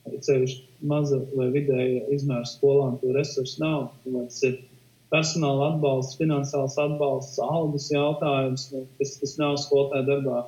ceļš 0.08 0.54
maza 0.82 1.20
vai 1.36 1.49
vidēja 1.51 2.08
izmēra 2.12 2.47
skolām, 2.47 2.99
to 3.01 3.12
resursu 3.16 3.60
nav. 3.64 3.89
Tas 4.04 4.43
ir 4.43 4.60
personāla 5.14 5.74
atbalsts, 5.74 6.18
finansiāls 6.18 6.78
atbalsts, 6.82 7.39
algas 7.39 7.91
jautājums, 7.91 8.68
nu, 8.74 8.86
tas, 8.97 9.16
tas 9.22 9.38
nav 9.38 9.58
skolotāja 9.62 10.08
darbā 10.10 10.43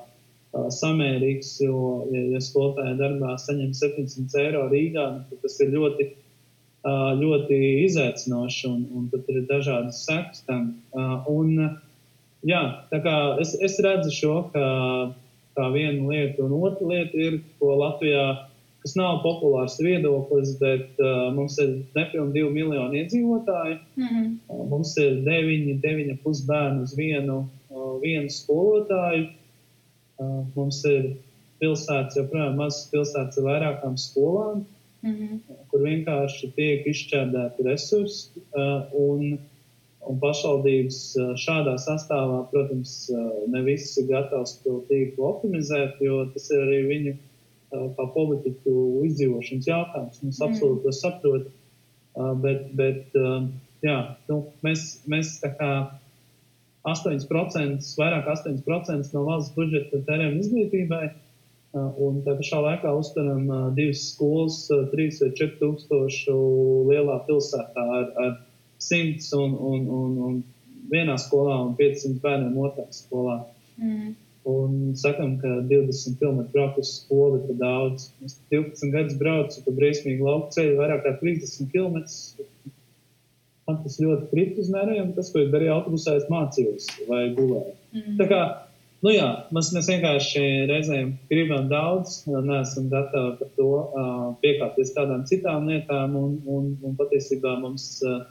samērīgs, 0.72 1.50
jo, 1.60 1.80
ja, 2.12 2.22
ja 2.34 2.40
skolotāja 2.42 2.96
darbā 2.98 3.36
saņem 3.40 3.74
700 3.76 4.40
eiro 4.42 4.66
Rīgā, 4.72 5.06
nu, 5.16 5.24
tad 5.30 5.44
tas 5.44 5.58
ir 5.60 5.74
ļoti, 5.74 6.08
ļoti 7.20 7.58
izaicinoši 7.84 8.68
un, 8.70 8.84
un 8.96 9.08
tad 9.12 9.28
ir 9.32 9.44
dažādas 9.50 10.04
sekas 10.06 10.44
tam. 10.48 10.70
Un, 11.30 11.68
jā, 12.44 12.62
tā 12.90 13.00
kā 13.04 13.14
es, 13.42 13.54
es 13.64 13.78
redzu 13.84 14.12
šo 14.14 14.34
kā, 14.52 14.68
kā 15.56 15.70
vienu 15.74 16.10
lietu, 16.10 16.46
un 16.46 16.58
otra 16.66 16.88
lieta 16.90 17.18
ir, 17.18 17.40
ko 17.60 17.76
Latvijā, 17.80 18.26
kas 18.84 18.94
nav 18.98 19.22
populārs 19.24 19.78
viedoklis, 19.82 20.56
bet 20.60 21.00
uh, 21.02 21.28
mums 21.34 21.56
ir 21.62 21.72
nepilnīgi 21.96 22.34
divi 22.36 22.52
miljoni 22.54 23.02
iedzīvotāji. 23.02 23.78
Mm 23.96 24.06
-hmm. 24.06 24.28
uh, 24.48 24.66
mums 24.70 24.96
ir 25.02 25.22
deviņi, 25.26 25.80
deviņi 25.82 26.18
pusbērni 26.22 26.84
uz 26.86 26.94
vienu, 26.96 27.48
uh, 27.70 27.96
vienu 28.02 28.30
skolotāju. 28.30 29.26
Uh, 30.16 30.44
mums 30.54 30.84
ir 30.84 31.16
pilsētas, 31.60 32.16
joprojām 32.16 32.56
mazas 32.60 32.86
pilsētas 32.92 33.38
ar 33.40 33.44
vairākām 33.48 33.96
skolām, 33.98 34.64
mm 35.02 35.12
-hmm. 35.12 35.58
kur 35.70 35.82
vienkārši 35.82 36.52
tiek 36.56 36.86
izšķērdēti 36.86 37.66
resursi. 37.66 38.30
Uh, 38.52 39.38
un, 40.06 40.18
pašvaldības 40.22 41.00
šādā 41.42 41.76
sastāvā, 41.82 42.42
protams, 42.52 42.96
ne 43.52 43.62
viss 43.66 43.96
ir 44.00 44.08
gatavs 44.10 44.58
to 44.64 44.80
tīklu 44.90 45.26
optimizēt, 45.30 46.00
jo 46.04 46.24
tas 46.34 46.50
ir 46.54 46.64
arī 46.66 46.80
viņu 46.90 47.16
kā 47.96 48.06
politiku 48.14 48.72
izdzīvošanas 49.06 49.68
jautājums. 49.68 50.22
Mums 50.22 50.40
mm. 50.40 50.48
absolūti 50.48 50.84
to 50.86 50.94
saprot. 50.96 51.52
Bet, 52.40 52.68
bet 52.78 53.16
jā, 53.84 53.96
nu, 54.30 54.40
mēs, 54.64 54.86
mēs 55.10 55.36
tā 55.42 55.50
kā 55.58 55.70
8%, 56.86 57.90
vairāk 57.98 58.28
8% 58.30 59.14
no 59.16 59.24
valsts 59.26 59.54
budžeta 59.56 60.00
tērējam 60.06 60.38
izglītībai. 60.40 61.06
Un 61.76 62.22
tā 62.24 62.36
pašā 62.38 62.62
laikā 62.62 62.92
uzturam 62.96 63.50
divas 63.76 64.06
skolas, 64.14 64.62
3 64.70 65.18
vai 65.20 65.30
4 65.36 65.58
tūkstošu 65.60 66.36
lielā 66.88 67.18
pilsētā 67.26 67.84
ar, 67.98 68.06
ar 68.22 68.30
100 68.82 69.32
un, 69.38 69.56
un, 69.72 69.88
un, 70.00 70.18
un 70.28 70.36
vienā 70.92 71.16
skolā 71.20 71.58
un 71.64 71.74
500 71.78 72.20
bērniem 72.22 72.56
otrā 72.62 72.86
skolā. 72.94 73.40
Mm. 73.80 74.14
Un 74.46 74.74
sakām, 74.94 75.34
ka 75.40 75.56
20 75.66 76.20
km 76.20 76.44
braukt 76.52 76.78
uz 76.78 76.92
skolu 77.00 77.40
ir 77.42 77.56
daudz. 77.58 78.10
Es 78.24 78.36
12 78.52 78.92
gadus 78.94 79.16
braucu 79.18 79.64
pa 79.64 79.74
briesmīgu 79.74 80.28
lauku 80.28 80.52
ceļu, 80.54 80.76
vairāk 80.78 81.02
kā 81.06 81.16
30 81.22 81.72
km. 81.72 81.98
Man 83.66 83.80
tas 83.82 83.98
ļoti 83.98 84.28
krīt 84.30 84.60
uz 84.62 84.70
nerviem. 84.70 85.10
Tas, 85.16 85.32
ko 85.34 85.42
es 85.42 85.50
darīju 85.50 85.74
autobusā, 85.74 86.14
es 86.20 86.30
mācījos 86.30 86.86
vai 87.08 87.24
gulēju. 87.34 87.74
Mm. 87.96 88.14
Tā 88.20 88.28
kā, 88.30 88.40
nu 89.02 89.16
jā, 89.16 89.26
mēs, 89.56 89.72
mēs 89.74 89.90
vienkārši 89.90 90.44
reizēm 90.70 91.16
gribam 91.32 91.66
daudz, 91.72 92.20
neesam 92.30 92.86
gatavi 92.92 93.34
par 93.40 93.50
to 93.58 93.72
piekāpties 94.46 94.94
tādām 94.94 95.26
citām 95.26 95.66
lietām, 95.66 96.14
un, 96.14 96.38
un, 96.46 96.70
un 96.86 96.96
patiesībā 97.02 97.58
mums. 97.66 97.96
Uh, 98.06 98.22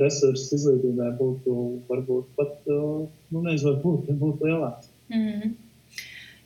resursus 0.00 0.52
izglītībai 0.56 1.10
būtu 1.18 1.56
varbūt 1.88 2.32
pat, 2.38 2.56
uh, 2.70 3.06
nu, 3.32 3.42
nezinu, 3.44 3.74
varbūt 3.74 4.10
būtu 4.20 4.50
lielāks. 4.50 4.90
Mm 5.12 5.26
-hmm. 5.28 5.54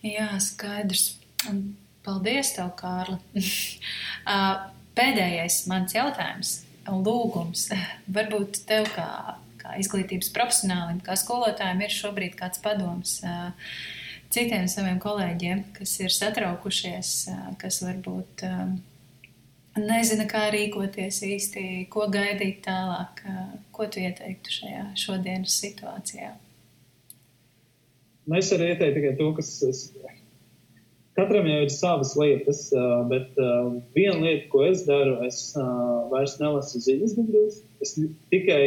Jā, 0.06 0.28
skaidrs. 0.40 1.18
Un 1.48 1.76
paldies 2.04 2.54
tev, 2.56 2.72
Kārli. 2.76 3.18
Uh, 3.36 4.68
pēdējais 4.98 5.66
mans 5.66 5.94
jautājums 5.94 6.64
un 6.88 7.04
lūgums 7.04 7.68
varbūt 8.16 8.64
tev 8.66 8.88
kā, 8.94 9.36
kā 9.60 9.78
izglītības 9.78 10.32
profesionālim, 10.34 11.00
kā 11.00 11.16
skolotājiem 11.16 11.80
ir 11.82 11.90
šobrīd 11.90 12.36
kāds 12.36 12.58
padoms 12.58 13.20
uh, 13.24 13.52
citiem 14.30 14.68
saviem 14.68 15.00
kolēģiem, 15.02 15.64
kas 15.76 15.96
ir 16.00 16.14
satraukušies, 16.14 17.28
kas 17.58 17.82
varbūt 17.82 18.44
nezina, 19.88 20.26
kā 20.30 20.46
rīkoties 20.54 21.22
īsti, 21.26 21.64
ko 21.92 22.06
gaidīt 22.12 22.62
tālāk. 22.66 23.22
Ko 23.74 23.88
tu 23.90 24.02
ieteiktu 24.02 24.52
šajā 24.54 24.84
šodienas 24.98 25.56
situācijā? 25.62 26.34
Nu, 28.26 28.36
es 28.38 28.50
arī 28.54 28.72
ieteiktu 28.74 29.00
tikai 29.00 29.14
to, 29.18 29.30
kas. 29.38 29.52
Katram 31.18 31.48
jau 31.50 31.58
ir 31.64 31.72
savas 31.74 32.12
lietas, 32.16 32.60
bet 33.10 33.34
viena 33.96 34.20
lieta, 34.22 34.46
ko 34.52 34.62
es 34.68 34.84
daru, 34.86 35.18
es 35.26 35.40
vairs 36.12 36.36
nelasu 36.40 36.80
ziņas 36.84 37.16
gandrīz. 37.18 37.58
Es 37.84 37.96
tikai 38.32 38.62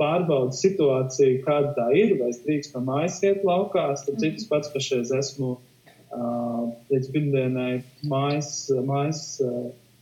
pārbaudu 0.00 0.56
situāciju, 0.56 1.40
kāda 1.46 1.72
tā 1.78 1.86
ir, 1.96 2.16
vai 2.20 2.32
es 2.32 2.42
drīkstu 2.44 2.76
no 2.76 2.84
mājas 2.90 3.20
iet 3.24 3.46
laukā. 3.46 3.88
Starp 4.00 4.18
citu, 4.20 4.42
mm. 4.42 4.50
pats 4.50 4.72
pašreiz 4.74 5.12
esmu 5.14 5.54
līdz 6.90 7.10
pirmdienai 7.14 7.70
mājas, 8.10 8.50
mājas 8.86 9.22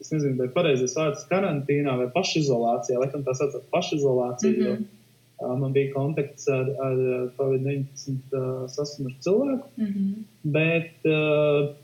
es 0.05 0.13
nezinu, 0.13 0.37
vai 0.41 0.51
pareizais 0.53 0.97
vārds 0.99 1.25
karantīnā 1.31 1.97
vai 2.01 2.11
pašizolācijā, 2.15 3.01
laikam 3.01 3.25
tā 3.27 3.35
sauc 3.39 3.57
par 3.57 3.65
pašizolāciju. 3.79 4.53
Mm 4.53 4.63
-hmm. 4.63 4.85
jo, 4.85 5.49
uh, 5.49 5.59
man 5.59 5.73
bija 5.73 5.93
kontakts 5.95 6.49
ar, 6.49 6.71
ar 6.87 6.97
Covid-19 7.39 8.19
uh, 8.33 8.65
saslimušu 8.71 9.21
cilvēku. 9.21 9.69
Mm 9.77 9.87
-hmm. 9.87 10.25
Bet, 10.43 10.93
uh, 11.09 11.75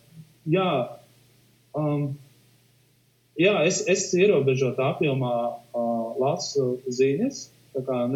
jā, 0.47 0.89
um, 1.75 2.19
jā 3.39 3.55
es, 3.67 3.85
es 3.89 4.15
ierobežotā 4.15 4.95
apjomā 4.95 5.37
uh, 5.49 6.17
lasu 6.21 6.79
ziņas, 6.87 7.51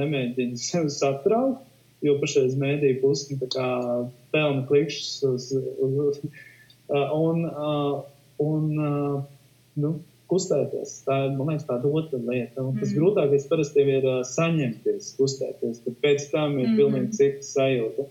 nemēģinu 0.01 0.57
sevi 0.69 0.91
satraukt, 0.91 1.63
jo 2.03 2.19
pašreiz 2.21 2.57
mēdīja 2.61 3.01
pusi 3.01 3.39
pelna 4.33 4.67
klikšķus 4.69 5.23
uz, 5.25 5.53
uz, 5.57 5.95
uz 6.09 6.19
uh, 6.89 7.13
un, 7.17 7.45
uh, 7.49 8.03
un 8.39 8.79
uh, 8.79 9.23
nu, 9.81 9.95
kustēties. 10.31 10.97
Tā 11.07 11.19
ir, 11.29 11.37
liekas, 11.39 11.67
tāda 11.69 11.91
otra 11.91 12.21
lieta. 12.21 12.65
Un 12.65 12.79
tas 12.79 12.91
mm. 12.91 12.99
grūtākais 12.99 13.47
parasti 13.51 13.85
ir 13.85 14.09
uh, 14.09 14.21
saņemties, 14.29 15.15
kustēties, 15.19 15.83
tad 15.85 15.99
pēc 16.05 16.29
tam 16.33 16.59
ir 16.59 16.71
mm. 16.71 16.77
pilnīgi 16.81 17.19
cita 17.19 17.49
sajūta. 17.51 18.09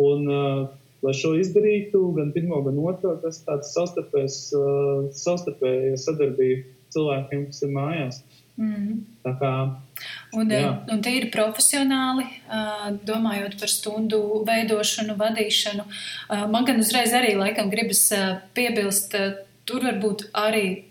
Un, 0.00 0.26
uh, 0.30 0.64
lai 1.04 1.14
šo 1.16 1.34
izdarītu, 1.40 2.02
gan 2.16 2.32
pirmo, 2.36 2.60
gan 2.66 2.80
otro, 2.82 3.14
tas 3.22 3.42
tāds 3.46 3.72
savstarpējs, 3.76 4.40
uh, 4.56 5.94
sadarbība 6.00 6.64
cilvēkiem, 6.90 7.46
kas 7.50 7.64
ir 7.66 7.74
mājās. 7.76 8.22
Mm. 8.60 9.04
Tā 9.24 9.36
kā 9.40 9.54
Un, 10.32 10.48
Jā. 10.48 10.68
un 10.88 11.00
te 11.04 11.10
ir 11.12 11.26
profesionāli, 11.34 12.24
domājot 13.04 13.56
par 13.60 13.68
stundu 13.68 14.20
veidošanu, 14.46 15.16
vadīšanu. 15.18 15.84
Man 16.52 16.68
gan 16.68 16.80
uzreiz 16.80 17.12
arī 17.16 17.34
laikam 17.36 17.68
gribas 17.72 18.06
piebilst, 18.56 19.16
tur 19.68 19.84
varbūt 19.84 20.30
arī 20.38 20.89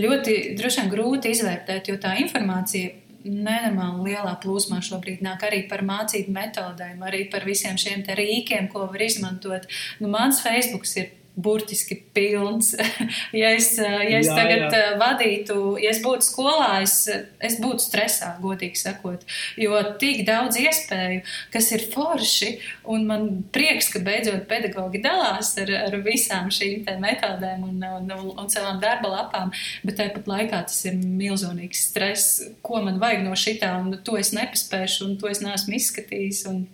ļoti 0.00 0.36
droši 0.58 0.82
vien 0.82 0.92
grūti 0.92 1.32
izvērtēt, 1.34 1.90
jo 1.90 1.98
tā 2.00 2.16
informācija 2.22 2.94
nenormāli 3.26 4.12
lielā 4.12 4.36
plūsmā 4.42 4.80
šobrīd 4.84 5.22
nāk 5.24 5.44
arī 5.48 5.64
par 5.70 5.82
mācību 5.86 6.32
metodēm, 6.34 7.02
arī 7.06 7.24
par 7.32 7.46
visiem 7.48 7.78
šiem 7.80 8.04
rīkiem, 8.06 8.68
ko 8.72 8.86
var 8.92 9.02
izmantot. 9.02 9.66
Nu, 10.00 10.10
mans 10.12 10.42
Facebook 10.44 10.86
ir 10.96 11.10
burtiski 11.36 11.98
pilns. 12.16 12.72
ja 13.40 13.50
es, 13.52 13.74
ja 13.78 14.18
es 14.18 14.30
Jā, 14.30 14.36
tagad 14.36 14.62
jā. 14.64 14.80
jā. 14.80 14.92
vadītu, 15.00 15.56
ja 15.82 15.92
es 15.92 16.00
būtu 16.04 16.24
skolā, 16.24 16.80
es, 16.84 16.96
es 17.44 17.58
būtu 17.62 17.84
stresā, 17.84 18.32
godīgi 18.42 18.80
sakot, 18.80 19.26
jo 19.60 19.76
tik 20.00 20.24
daudz 20.28 20.58
iespēju, 20.60 21.22
kas 21.52 21.70
ir 21.76 21.84
forši, 21.92 22.52
un 22.92 23.04
man 23.10 23.28
prieks, 23.52 23.90
ka 23.92 24.00
beidzot 24.04 24.46
pedagogi 24.50 25.02
dalās 25.04 25.52
ar, 25.60 25.72
ar 25.90 25.98
visām 26.06 26.48
šīm 26.54 26.86
metodēm 27.02 27.66
un, 27.66 27.76
un, 28.00 28.08
un, 28.16 28.32
un 28.40 28.50
savām 28.52 28.80
darba 28.82 29.12
lapām, 29.12 29.52
bet 29.84 30.00
tāpat 30.00 30.30
laikā 30.30 30.64
tas 30.70 30.80
ir 30.88 30.96
milzīgs 30.96 31.84
stress, 31.90 32.40
ko 32.64 32.80
man 32.84 33.00
vajag 33.02 33.26
no 33.26 33.36
šitā, 33.36 33.74
un 33.82 34.00
to 34.06 34.16
es 34.20 34.32
nepaspēšu, 34.36 35.04
un 35.10 35.20
to 35.20 35.30
es 35.30 35.42
neesmu 35.44 35.76
izskatījis. 35.76 36.46
Un, 36.50 36.64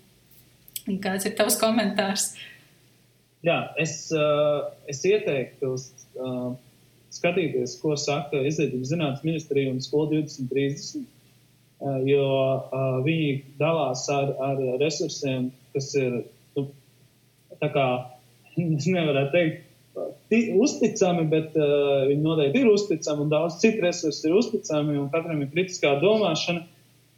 un 0.86 0.98
kāds 1.02 1.26
ir 1.28 1.36
tavs 1.38 1.58
komentārs? 1.60 2.32
Jā, 3.42 3.56
es, 3.82 3.96
uh, 4.14 4.68
es 4.90 5.00
ieteiktu 5.08 5.72
uh, 5.74 6.52
skatīties, 7.12 7.74
ko 7.82 7.96
saka 7.98 8.38
Izglītības 8.46 8.92
zinātnes 8.92 9.24
ministrija 9.26 9.72
un 9.72 9.80
Skola 9.82 10.12
2030, 10.12 11.02
uh, 11.82 11.98
jo 12.06 12.28
viņi 13.02 13.32
dalās 13.58 14.06
ar, 14.14 14.30
ar 14.46 14.62
resursiem, 14.80 15.50
kas 15.74 15.90
ir, 15.98 16.20
nu, 16.54 16.68
tā 17.58 17.72
kā, 17.74 17.86
es 18.78 18.86
nevarētu 18.86 19.34
teikt, 19.34 19.66
ti- 20.30 20.52
uzticami, 20.62 21.26
bet 21.32 21.58
uh, 21.58 22.06
viņi 22.12 22.22
noteikti 22.22 22.62
ir 22.62 22.70
uzticami, 22.70 23.26
un 23.26 23.34
daudz 23.34 23.58
citu 23.64 23.82
resursu 23.84 24.30
ir 24.30 24.38
uzticami, 24.38 25.00
un 25.02 25.10
katram 25.12 25.42
ir 25.42 25.50
kritiskā 25.52 25.96
domāšana. 26.04 26.62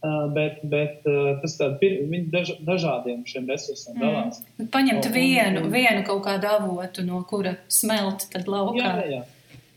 Uh, 0.04 0.26
bet 0.36 0.58
bet 0.68 1.06
uh, 1.08 1.38
tas 1.40 1.54
viņi 1.80 2.26
daž, 2.28 2.50
dažādiem 2.60 3.22
šiem 3.24 3.46
resursiem 3.48 3.96
dalās. 4.02 4.42
Mm. 4.58 4.66
Paņemt 4.74 5.06
Un- 5.08 5.14
vienu, 5.14 5.62
un- 5.64 5.72
vienu 5.72 6.02
kaut 6.04 6.20
kādu 6.26 6.50
avotu, 6.50 7.04
no 7.06 7.22
kura 7.24 7.54
smelt 7.72 8.26
tad 8.34 8.44
laukā. 8.44 8.76
Jā, 8.82 8.92
jā, 9.00 9.06
jā. 9.14 9.24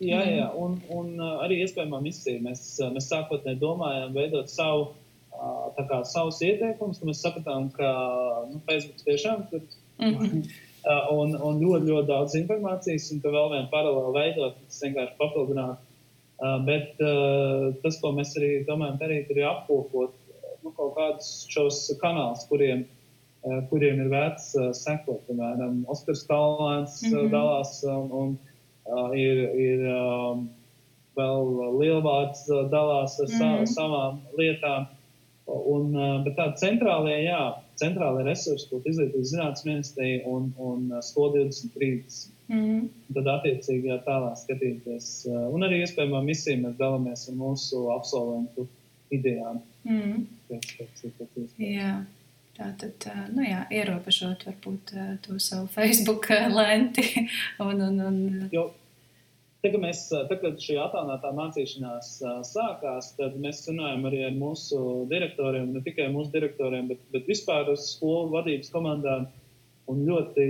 jā, 0.10 0.22
jā. 0.36 0.50
Un, 0.60 0.82
un 0.92 1.14
uh, 1.16 1.38
arī 1.46 1.62
iespējamā 1.64 2.02
misija. 2.04 2.42
Mēs, 2.44 2.66
mēs 2.92 3.08
sākotnēji 3.08 3.62
domājām 3.64 4.12
veidot 4.20 4.52
savu, 4.52 4.90
tā 5.78 5.88
kā 5.88 6.02
savus 6.10 6.42
ieteikumus, 6.44 7.00
ka 7.00 7.08
mēs 7.08 7.24
sapratām, 7.24 7.72
ka 7.72 7.90
nu, 8.52 8.60
Facebook 8.68 9.06
tiešām 9.08 9.48
tur 9.52 9.64
Mhm. 9.98 10.44
Uh, 10.88 11.10
un, 11.12 11.34
un 11.36 11.58
ļoti, 11.60 11.90
ļoti 11.90 12.08
daudz 12.08 12.36
informācijas, 12.38 13.10
un 13.12 13.20
ka 13.20 13.32
vēl 13.34 13.50
vienu 13.52 13.68
paralēli 13.72 14.12
veidot, 14.16 14.60
tas 14.70 14.84
vienkārši 14.86 15.18
papildināt. 15.20 15.82
Uh, 16.38 16.60
bet 16.68 17.00
uh, 17.02 17.72
tas, 17.82 17.96
ko 17.98 18.12
mēs 18.14 18.36
arī 18.38 18.60
domājam 18.68 19.00
darīt, 19.02 19.32
ir 19.34 19.48
apkopot 19.50 20.12
uh, 20.14 20.52
nu, 20.62 20.70
kaut 20.78 20.94
kādus 20.94 21.32
šos 21.50 21.80
kanālus, 22.04 22.46
kuriem, 22.52 22.86
kuriem 23.72 24.02
ir 24.04 24.10
vērts 24.12 24.52
sekot. 24.76 25.22
Piemēram, 25.28 25.80
Oskars 25.94 26.26
Kalnāns 26.28 27.00
mm. 27.02 27.14
-hmm. 27.14 27.30
dalās 27.32 27.74
un, 27.88 28.34
ir, 29.16 29.40
ir 29.56 29.84
vēl 31.16 31.52
lielvārds 31.80 32.44
dalās 32.74 33.16
ar 33.24 33.30
sa 33.32 33.52
Mhm. 33.54 33.66
savām 33.72 34.20
lietām. 34.38 34.88
Un, 35.48 35.94
bet 36.26 36.36
tādi 36.36 36.60
centrālie, 36.60 37.24
jā, 37.24 37.42
centrālie 37.80 38.26
resursi, 38.28 38.68
ko 38.70 38.82
izglītības 38.84 39.32
zinātnes 39.32 39.66
ministrija 39.66 40.26
un, 40.28 40.52
un 40.58 40.92
skola 41.02 41.38
2030. 41.40 42.37
Mhm. 42.48 42.84
Tad, 43.16 43.28
attiecīgi, 43.34 43.90
jā, 43.92 43.98
tālāk 44.06 44.38
skatīties. 44.40 45.08
uh, 45.28 45.48
Un 45.54 45.68
arī 45.68 45.82
iespējamā 45.84 46.22
misija 46.24 46.60
mēs 46.62 46.78
dalāmies 46.80 47.28
ar 47.28 47.40
mūsu 47.40 47.88
absolventu 47.96 48.68
idejām. 49.12 49.60
Mhm. 49.88 50.22
Pēc, 50.48 50.70
pēc, 50.80 51.02
pēc 51.20 51.42
iespējas. 51.44 51.58
Jā. 51.76 51.98
Tā 52.58 52.72
tad, 52.82 53.06
ā, 53.06 53.28
nu 53.30 53.44
jā, 53.46 53.60
ierobežot 53.70 54.48
varbūt 54.48 54.96
ā, 54.98 55.06
to 55.22 55.36
savu 55.44 55.68
Facebook 55.76 56.26
lenti 56.50 57.06
un, 57.62 57.84
un, 57.86 58.00
un 58.02 58.48
Jo, 58.50 58.64
tā, 59.62 59.70
kad 59.70 59.78
mēs, 59.84 60.08
tā, 60.10 60.38
kad 60.42 60.58
šī 60.64 60.80
attālinātā 60.82 61.30
mācīšanās 61.38 62.10
sākās, 62.50 63.12
tad 63.20 63.38
mēs 63.44 63.62
runājam 63.70 64.08
arī 64.10 64.24
ar 64.26 64.34
mūsu 64.40 64.80
direktoriem, 65.12 65.70
ne 65.76 65.84
tikai 65.86 66.10
mūsu 66.16 66.34
direktoriem, 66.34 66.90
bet, 66.90 67.04
bet 67.14 67.30
vispār 67.30 67.70
ar 67.76 67.78
skolu 67.78 68.34
vadības 68.34 68.74
komandām. 68.74 69.30
Un 69.88 70.02
ļoti 70.04 70.46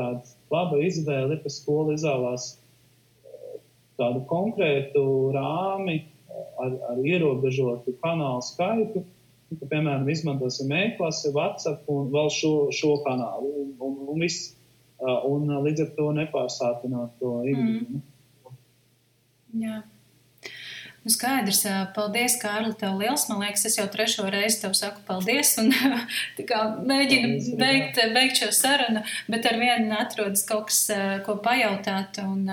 tāda 0.00 0.24
laba 0.54 0.80
izvēle 0.82 1.36
ir, 1.36 1.42
ka 1.44 1.52
skola 1.52 1.94
izvēlās 1.98 2.50
ā, 2.50 3.54
tādu 4.00 4.24
konkrētu 4.30 5.04
rāmi 5.36 6.00
ā, 6.00 6.44
ar, 6.64 6.76
ar 6.94 7.02
ierobežotu 7.04 7.96
kanālu 8.02 8.44
skaitu. 8.48 9.04
Nu, 9.50 9.58
ka, 9.58 9.66
piemēram, 9.66 10.06
izmantosim 10.08 10.70
e-klasi, 10.78 11.32
WhatsApp 11.34 11.88
un 11.90 12.10
vēl 12.14 12.30
šo, 12.32 12.54
šo 12.74 12.96
kanālu. 13.06 13.50
Un, 13.64 13.70
un, 13.82 14.00
un, 14.14 14.22
viss. 14.22 14.54
Uh, 15.00 15.22
un 15.30 15.48
līdz 15.64 15.86
ar 15.86 15.92
to 15.96 16.10
nepārsātināt 16.12 17.14
to 17.22 17.38
ikdienu. 17.48 18.02
Jā. 19.56 19.80
Nu, 21.00 21.08
skaidrs, 21.08 21.62
paldies, 21.96 22.34
Kārli, 22.42 22.74
tev 22.76 22.98
liels. 23.00 23.24
Man 23.30 23.40
liekas, 23.40 23.64
es 23.70 23.78
jau 23.78 23.86
trešo 23.88 24.26
reizi 24.28 24.58
tev 24.60 24.74
saku 24.76 25.00
paldies 25.08 25.54
un 25.62 25.70
kā 26.50 26.60
mēģinu 26.76 27.30
Paldies, 27.30 27.48
beigt, 27.62 28.00
beigt 28.12 28.42
šo 28.42 28.50
sarunu, 28.52 29.00
bet 29.32 29.48
ar 29.48 29.56
vienu 29.62 29.96
atrodas 29.96 30.44
kaut 30.48 30.68
kas, 30.68 30.82
ko 31.24 31.38
pajautāt. 31.40 32.20
Un, 32.20 32.44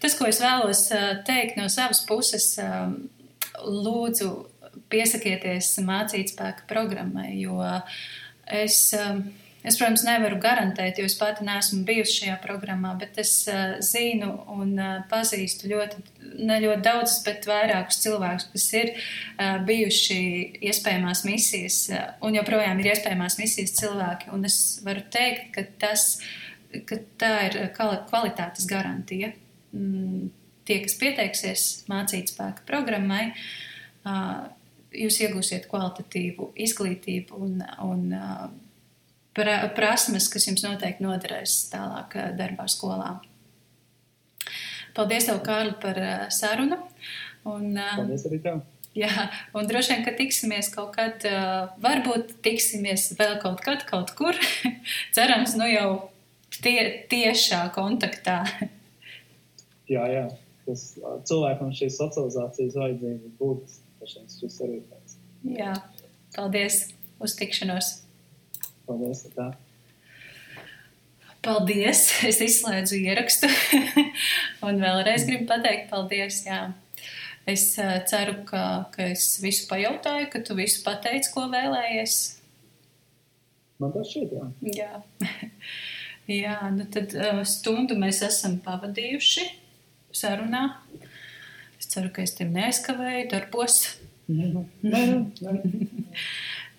tas, 0.00 0.16
ko 0.16 0.30
es 0.30 0.40
vēlos 0.40 0.86
teikt 1.28 1.60
no 1.60 1.68
savas 1.72 2.00
puses, 2.08 2.54
lūdzu 3.60 4.32
piesakieties 4.88 5.74
mācīt 5.84 6.32
spēka 6.32 6.64
programmai, 6.70 7.34
jo 7.42 7.60
es. 8.48 8.86
ā, 8.96 9.08
Es, 9.64 9.78
protams, 9.80 10.02
nevaru 10.04 10.36
garantēt, 10.44 10.98
jo 11.00 11.06
es 11.08 11.14
pati 11.16 11.44
neesmu 11.46 11.86
bijusi 11.88 12.18
šajā 12.18 12.34
programmā, 12.42 12.90
bet 13.00 13.16
es 13.22 13.30
uh, 13.48 13.78
zinu 13.80 14.34
un 14.52 14.74
uh, 14.76 14.98
pazīstu 15.08 15.70
ļoti, 15.70 16.02
ne 16.44 16.58
ļoti 16.60 16.84
daudzus, 16.84 17.22
bet 17.24 17.46
vairākus 17.48 18.02
cilvēkus, 18.02 18.50
kas 18.52 18.66
ir 18.76 18.90
uh, 18.92 19.54
bijuši 19.64 20.18
iespējamās 20.68 21.24
misijas 21.24 21.78
uh, 21.94 22.02
un 22.28 22.36
joprojām 22.36 22.82
ir 22.82 22.90
iespējamās 22.92 23.38
misijas 23.40 23.72
cilvēki. 23.78 24.28
Un 24.36 24.44
es 24.50 24.58
varu 24.84 25.06
teikt, 25.14 25.46
ka, 25.54 25.64
tas, 25.86 26.18
ka 26.84 27.00
tā 27.22 27.32
ir 27.46 27.56
kvali- 27.78 28.02
kvalitātes 28.10 28.68
garantija. 28.68 29.32
Mm, 29.72 30.28
tie, 30.68 30.82
kas 30.84 30.98
pieteiksies 31.00 31.64
mācīt 31.88 32.34
spēka 32.34 32.68
programmai, 32.68 33.30
uh, 34.04 34.44
jūs 34.92 35.22
iegūsiet 35.24 35.70
kvalitatīvu 35.72 36.50
izglītību 36.68 37.40
un, 37.48 37.56
un 37.88 38.04
uh, 38.12 38.44
pra, 39.36 39.56
prasmes, 39.76 40.28
kas 40.32 40.48
jums 40.48 40.64
noteikti 40.66 41.04
noderēs 41.04 41.56
tālāk 41.72 42.16
ā, 42.20 42.28
darbā 42.38 42.66
skolā. 42.70 43.16
Paldies, 44.94 45.26
tev, 45.26 45.40
Kārli, 45.46 45.74
par 45.82 45.98
ā, 45.98 46.14
sarunu. 46.34 46.78
Un, 47.50 47.72
ā, 47.76 47.90
Paldies 47.98 48.24
arī 48.30 48.38
tev. 48.44 48.62
jā, 48.96 49.10
un 49.56 49.66
droši 49.70 49.94
vien, 49.94 50.04
ka 50.06 50.14
tiksimies 50.16 50.70
kaut 50.74 50.94
kad, 50.96 51.26
varbūt 51.82 52.36
tiksimies 52.46 53.10
vēl 53.18 53.36
kaut 53.42 53.60
kad, 53.64 53.84
kaut 53.90 54.14
kur. 54.18 54.38
Cerams, 55.16 55.56
nu 55.58 55.68
jau 55.68 55.88
tie, 56.62 57.04
tiešā 57.10 57.66
kontaktā. 57.74 58.44
Jā, 59.90 60.06
jā. 60.08 60.28
Tas 60.64 60.94
cilvēkam 61.28 61.74
šīs 61.76 61.98
socializācijas 62.00 62.78
vajadzīga 62.78 63.34
būtu. 63.40 63.80
Šis 64.04 64.58
arī 64.60 64.78
ir 64.78 64.86
tāds. 64.88 65.18
Jā, 65.48 65.74
paldies, 66.36 66.90
uz 67.24 67.36
tikšanos! 67.40 68.03
Paldies. 68.88 69.24
Tā. 69.34 69.50
Paldies! 71.44 72.06
Es 72.30 72.40
izslēdzu 72.44 73.00
ierakstu. 73.00 73.50
un 74.66 74.80
vēlreiz 74.80 75.26
gribu 75.28 75.48
pateikt 75.50 75.90
paldies. 75.92 76.42
Jā. 76.48 76.66
Es 77.48 77.66
uh, 77.76 77.98
ceru, 78.08 78.38
ka, 78.48 78.62
ka 78.94 79.10
es 79.12 79.26
visu 79.44 79.66
pajautāju, 79.68 80.30
ka 80.32 80.40
tu 80.44 80.56
visu 80.56 80.80
pateici, 80.84 81.28
ko 81.34 81.44
vēlējies. 81.52 82.20
Man 83.82 83.92
tas 83.92 84.08
šķiet, 84.08 84.32
jā. 84.32 84.46
Jā, 84.78 85.34
jā 86.44 86.56
nu 86.72 86.88
tad 86.94 87.12
uh, 87.18 87.42
stundu 87.48 87.98
mēs 88.00 88.22
esam 88.24 88.56
pavadījuši 88.64 89.44
sarunā. 90.14 90.64
Es 91.76 91.90
ceru, 91.92 92.08
ka 92.14 92.24
es 92.24 92.32
tev 92.38 92.54
neaizkavēju 92.54 93.28
darbos. 93.34 93.82
Nē, 94.32 94.64
nē, 94.80 95.04
nē. 95.44 95.54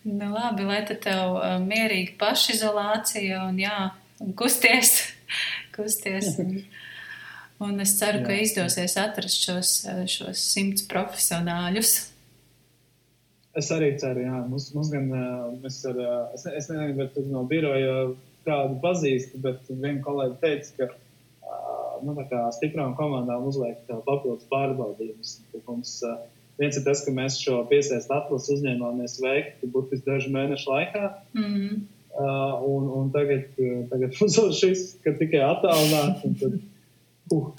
Nu, 0.05 0.27
labi, 0.29 0.63
lai 0.69 0.83
tad 0.85 0.99
tev 1.01 1.35
uh, 1.39 1.55
mierīga 1.65 2.13
pašizolācija 2.21 3.39
un, 3.47 3.57
jā, 3.57 3.77
un 4.21 4.35
kusties. 4.37 4.99
kusties 5.75 6.35
un, 6.43 6.59
un 7.65 7.81
es 7.81 7.95
ceru, 7.97 8.21
ka 8.27 8.35
Jā. 8.35 8.43
izdosies 8.45 8.93
atrast 9.01 9.47
šos, 9.47 9.71
uh, 9.89 10.03
šos 10.05 10.43
simts 10.51 10.85
profesionāļus. 10.91 11.95
Es 13.57 13.71
arī 13.73 13.95
ceru, 13.97 14.27
jā. 14.27 14.43
Mums, 14.45 14.69
mums 14.77 14.93
gan, 14.93 15.09
ā, 15.09 15.25
mēs 15.63 15.79
ar, 15.89 15.97
es, 16.37 16.45
es 16.53 16.69
nezinu, 16.69 16.99
vai 16.99 17.09
tu 17.15 17.25
no 17.25 17.41
biroja 17.49 17.97
kādu 18.45 18.77
pazīsti, 18.83 19.41
bet 19.41 19.65
viena 19.71 20.03
kolēģi 20.05 20.41
teica, 20.43 20.75
ka 20.83 20.91
nu, 22.05 22.13
tā 22.17 22.27
kā 22.29 22.45
stiprām 22.59 22.93
komandām 22.99 23.45
uzliek 23.49 23.81
papildus 23.89 24.45
pārbaudījumus. 24.51 25.37
Mums, 25.65 25.97
ā, 26.05 26.13
viens 26.61 26.77
ir 26.77 26.85
tas, 26.85 27.03
ka 27.05 27.13
mēs 27.15 27.39
šo 27.41 27.61
piesaistu 27.69 28.15
atlasu 28.15 28.55
uzņēmāmies 28.55 29.19
veikt 29.23 29.65
burtiski 29.73 30.07
dažu 30.07 30.31
mēnešu 30.35 30.71
laikā. 30.71 31.09
Mm. 31.37 31.83
Uh, 32.15 32.61
un, 32.63 32.87
un 32.95 33.09
tagad, 33.11 33.49
tagad 33.91 34.15
mums 34.21 34.37
ir 34.39 34.53
šis, 34.55 34.85
ka 35.03 35.15
tikai 35.19 35.43
attālināts. 35.43 36.23
Uh, 37.33 37.49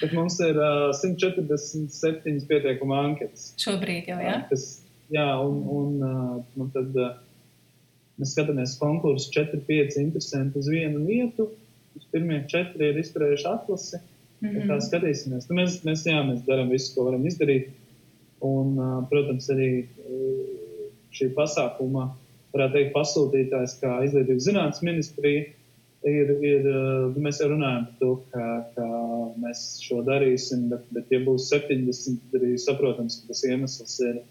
bet 0.00 0.14
mums 0.16 0.38
ir 0.42 0.56
uh, 0.58 0.88
147 0.96 2.46
pieteikuma 2.48 3.02
anketas. 3.06 3.52
Šobrīd 3.60 4.08
jau, 4.10 4.18
jā? 4.24 4.38
Kas, 4.48 4.80
jā, 5.12 5.26
un, 5.44 5.60
un, 5.76 5.98
uh, 6.00 6.38
un 6.58 6.72
tad 6.74 6.96
uh, 6.98 7.12
mēs 8.18 8.32
skatāmies 8.34 8.78
konkursu 8.80 9.30
4-5 9.36 10.00
interesanti 10.02 10.58
uz 10.58 10.70
vienu 10.72 11.04
vietu. 11.06 11.50
Pirmie 12.12 12.40
četri 12.48 12.88
ir 12.88 12.98
izturējuši 13.02 13.46
atlasi. 13.50 14.00
Mm 14.42 14.48
-hmm. 14.48 14.70
Tā 14.70 14.80
skatīsimies. 14.82 15.46
Nu, 15.48 15.56
mēs, 15.60 15.78
mēs, 15.86 16.02
jā, 16.08 16.18
mēs 16.26 16.42
darām 16.48 16.72
visu, 16.72 16.94
ko 16.94 17.04
varam 17.06 17.26
izdarīt. 17.28 17.68
Un, 18.42 18.74
protams, 19.10 19.48
arī 19.54 19.70
šī 21.14 21.30
pasākuma 21.36 22.08
varētu 22.52 22.76
teikt, 22.76 22.94
pasūtītājs, 22.96 23.76
kā 23.80 23.98
izglītības 24.06 24.48
zinātnes 24.48 24.82
ministrija, 24.84 25.44
ir, 26.08 26.32
ir, 26.42 26.68
mēs 27.22 27.40
jau 27.40 27.52
runājam 27.52 27.86
par 27.86 27.98
to, 28.00 28.12
ka, 28.32 28.46
ka 28.74 28.88
mēs 29.40 29.64
šo 29.84 30.02
darīsim, 30.06 30.66
bet, 30.72 30.84
bet 30.94 31.14
ja 31.14 31.22
būs 31.24 31.48
70, 31.52 32.20
tad 32.32 32.42
arī 32.42 32.56
saprotams, 32.60 33.20
ka 33.20 33.32
tas 33.32 33.44
iemesls 33.48 33.98
ir 34.08 34.22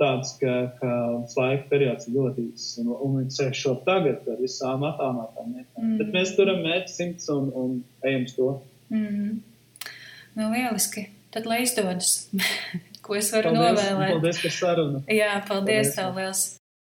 tāds, 0.00 0.34
ka, 0.40 0.54
ka 0.80 0.92
laika 1.38 1.68
periods 1.70 2.08
ir 2.08 2.16
ļoti 2.18 2.46
īss 2.50 2.78
un, 2.82 2.92
un 2.92 3.18
viņš 3.20 3.38
sēž 3.38 3.60
šo 3.62 3.74
tagad 3.86 4.26
ar 4.28 4.40
visām 4.42 4.84
attālinātām 4.84 5.54
lietām. 5.54 5.82
Mm. 5.82 5.98
Bet 6.02 6.12
mēs 6.18 6.34
turam 6.36 6.62
mērķi 6.66 6.92
simts 6.92 7.30
un, 7.32 7.48
un 7.56 7.76
ejam 8.04 8.26
uz 8.28 8.34
to. 8.36 8.50
Mm. 8.92 9.38
Nu, 10.36 10.50
lieliski. 10.52 11.06
Tad 11.36 11.44
lai 11.44 11.58
izdodas, 11.66 12.30
ko 13.04 13.18
es 13.18 13.26
varu 13.34 13.52
paldies, 13.52 13.82
novēlēt. 13.82 14.12
Paldies 14.14 14.38
par 14.40 14.54
sarunu. 14.56 15.02
Jā, 15.12 15.34
paldies, 15.44 15.90
paldies. 15.92 15.96
tev 15.98 16.16
liels. 16.16 16.44